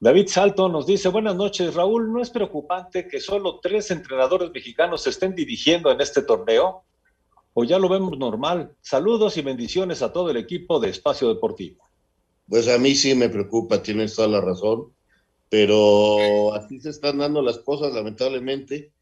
David 0.01 0.27
Salto 0.27 0.69
nos 0.69 0.85
dice, 0.85 1.09
buenas 1.11 1.37
noches, 1.37 1.75
Raúl, 1.75 2.13
¿no 2.13 2.21
es 2.21 2.29
preocupante 2.31 3.07
que 3.07 3.21
solo 3.21 3.61
tres 3.61 3.89
entrenadores 3.93 4.51
mexicanos 4.51 5.07
estén 5.07 5.33
dirigiendo 5.33 5.93
en 5.93 6.01
este 6.01 6.23
torneo? 6.23 6.85
O 7.55 7.65
ya 7.65 7.79
lo 7.79 7.89
vemos 7.89 8.19
normal. 8.19 8.75
Saludos 8.81 9.37
y 9.37 9.43
bendiciones 9.43 10.03
a 10.03 10.13
todo 10.13 10.31
el 10.31 10.37
equipo 10.37 10.81
de 10.81 10.91
Espacio 10.91 11.29
Deportivo. 11.29 11.85
Pues 12.49 12.69
a 12.69 12.79
mí 12.79 12.95
sí 12.95 13.15
me 13.15 13.29
preocupa, 13.29 13.83
tienes 13.83 14.15
toda 14.15 14.29
la 14.29 14.41
razón, 14.41 14.93
pero 15.49 16.55
así 16.55 16.81
se 16.81 16.91
están 16.91 17.19
dando 17.19 17.43
las 17.43 17.59
cosas, 17.59 17.93
lamentablemente. 17.93 18.93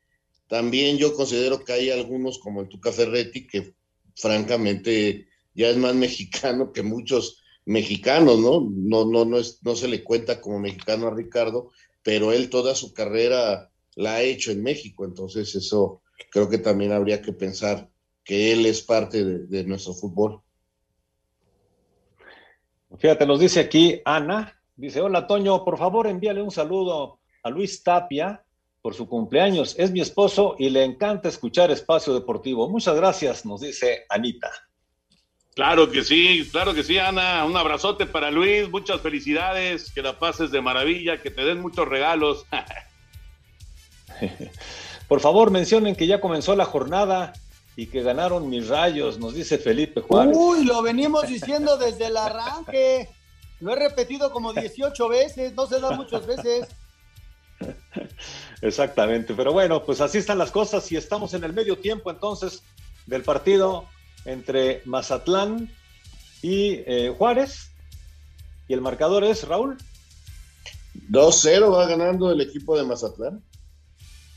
También 0.48 0.98
yo 0.98 1.14
considero 1.14 1.64
que 1.64 1.72
hay 1.72 1.90
algunos 1.90 2.38
como 2.38 2.60
el 2.60 2.68
Tuca 2.68 2.92
Ferretti, 2.92 3.46
que 3.46 3.74
francamente 4.16 5.28
ya 5.54 5.68
es 5.68 5.76
más 5.76 5.94
mexicano 6.06 6.72
que 6.72 6.82
muchos 6.82 7.42
mexicanos, 7.64 8.38
¿no? 8.40 8.68
No, 8.70 9.04
no, 9.04 9.24
no, 9.24 9.38
es, 9.38 9.60
no 9.62 9.76
se 9.76 9.88
le 9.88 10.02
cuenta 10.02 10.40
como 10.40 10.58
mexicano 10.58 11.06
a 11.06 11.14
Ricardo, 11.14 11.70
pero 12.02 12.32
él 12.32 12.50
toda 12.50 12.74
su 12.74 12.92
carrera 12.92 13.70
la 13.94 14.14
ha 14.14 14.22
hecho 14.22 14.50
en 14.50 14.62
México, 14.62 15.04
entonces 15.04 15.54
eso 15.54 16.02
creo 16.30 16.48
que 16.48 16.58
también 16.58 16.92
habría 16.92 17.20
que 17.22 17.32
pensar 17.32 17.90
que 18.30 18.52
él 18.52 18.64
es 18.64 18.80
parte 18.80 19.24
de, 19.24 19.64
nuestro 19.64 19.92
fútbol. 19.92 20.40
Fíjate, 22.96 23.26
nos 23.26 23.40
dice 23.40 23.58
aquí 23.58 24.00
Ana, 24.04 24.56
dice, 24.76 25.00
hola 25.00 25.26
Toño, 25.26 25.64
por 25.64 25.76
favor 25.76 26.06
envíale 26.06 26.40
un 26.40 26.52
saludo 26.52 27.18
a 27.42 27.50
Luis 27.50 27.82
Tapia 27.82 28.44
por 28.82 28.94
su 28.94 29.08
cumpleaños. 29.08 29.74
Es 29.80 29.90
mi 29.90 30.00
esposo 30.00 30.54
y 30.60 30.70
le 30.70 30.84
encanta 30.84 31.28
escuchar 31.28 31.72
Espacio 31.72 32.14
Deportivo. 32.14 32.68
Muchas 32.68 32.94
gracias, 32.94 33.44
nos 33.44 33.62
dice 33.62 34.04
Anita. 34.08 34.52
Claro 35.56 35.90
que 35.90 36.04
sí, 36.04 36.48
claro 36.52 36.72
que 36.72 36.84
sí, 36.84 36.98
Ana. 36.98 37.44
Un 37.44 37.56
abrazote 37.56 38.06
para 38.06 38.30
Luis, 38.30 38.70
muchas 38.70 39.00
felicidades, 39.00 39.90
que 39.90 40.02
la 40.02 40.20
pases 40.20 40.52
de 40.52 40.60
maravilla, 40.60 41.20
que 41.20 41.32
te 41.32 41.44
den 41.44 41.60
muchos 41.60 41.88
regalos. 41.88 42.46
por 45.08 45.18
favor, 45.18 45.50
mencionen 45.50 45.96
que 45.96 46.06
ya 46.06 46.20
comenzó 46.20 46.54
la 46.54 46.64
jornada 46.64 47.32
y 47.80 47.86
que 47.86 48.02
ganaron 48.02 48.50
mis 48.50 48.68
rayos, 48.68 49.18
nos 49.18 49.32
dice 49.32 49.56
Felipe 49.56 50.02
Juárez. 50.02 50.36
Uy, 50.36 50.64
lo 50.64 50.82
venimos 50.82 51.26
diciendo 51.26 51.78
desde 51.78 52.08
el 52.08 52.16
arranque. 52.18 53.08
Lo 53.58 53.72
he 53.72 53.76
repetido 53.76 54.30
como 54.32 54.52
18 54.52 55.08
veces, 55.08 55.54
no 55.54 55.66
se 55.66 55.80
da 55.80 55.92
muchas 55.92 56.26
veces. 56.26 56.68
Exactamente, 58.60 59.32
pero 59.32 59.54
bueno, 59.54 59.82
pues 59.82 60.02
así 60.02 60.18
están 60.18 60.36
las 60.36 60.50
cosas 60.50 60.92
y 60.92 60.96
estamos 60.96 61.32
en 61.32 61.42
el 61.42 61.54
medio 61.54 61.78
tiempo 61.78 62.10
entonces 62.10 62.62
del 63.06 63.22
partido 63.22 63.86
entre 64.26 64.82
Mazatlán 64.84 65.74
y 66.42 66.82
eh, 66.84 67.14
Juárez. 67.16 67.70
Y 68.68 68.74
el 68.74 68.82
marcador 68.82 69.24
es, 69.24 69.48
Raúl. 69.48 69.78
2-0 71.10 71.72
va 71.72 71.86
ganando 71.86 72.30
el 72.30 72.42
equipo 72.42 72.76
de 72.76 72.84
Mazatlán. 72.84 73.42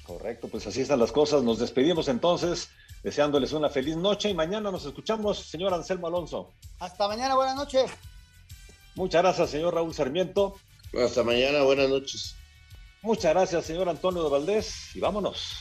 Correcto, 0.06 0.48
pues 0.48 0.66
así 0.66 0.80
están 0.80 1.00
las 1.00 1.12
cosas. 1.12 1.44
Nos 1.44 1.60
despedimos 1.60 2.08
entonces 2.08 2.70
deseándoles 3.04 3.52
una 3.52 3.70
feliz 3.70 3.98
noche 3.98 4.30
y 4.30 4.34
mañana 4.34 4.72
nos 4.72 4.86
escuchamos, 4.86 5.38
señor 5.38 5.74
Anselmo 5.74 6.08
Alonso. 6.08 6.52
Hasta 6.80 7.08
mañana, 7.08 7.36
buenas 7.36 7.56
noches. 7.56 7.92
Muchas 8.96 9.22
gracias, 9.22 9.50
señor 9.50 9.76
Raúl 9.76 9.94
Sarmiento. 9.94 10.56
Hasta 10.98 11.24
mañana, 11.24 11.64
buenas 11.64 11.90
noches. 11.90 12.36
Muchas 13.02 13.34
gracias, 13.34 13.66
señor 13.66 13.90
Antonio 13.90 14.24
de 14.24 14.30
Valdés, 14.30 14.96
y 14.96 15.00
vámonos. 15.00 15.58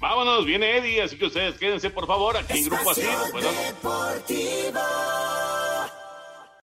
Vámonos, 0.00 0.44
viene 0.44 0.76
Eddie, 0.76 1.02
así 1.02 1.18
que 1.18 1.26
ustedes 1.26 1.56
quédense 1.56 1.90
por 1.90 2.06
favor 2.06 2.36
aquí 2.36 2.58
en 2.58 2.64
Grupo 2.66 2.90
Así. 2.90 3.02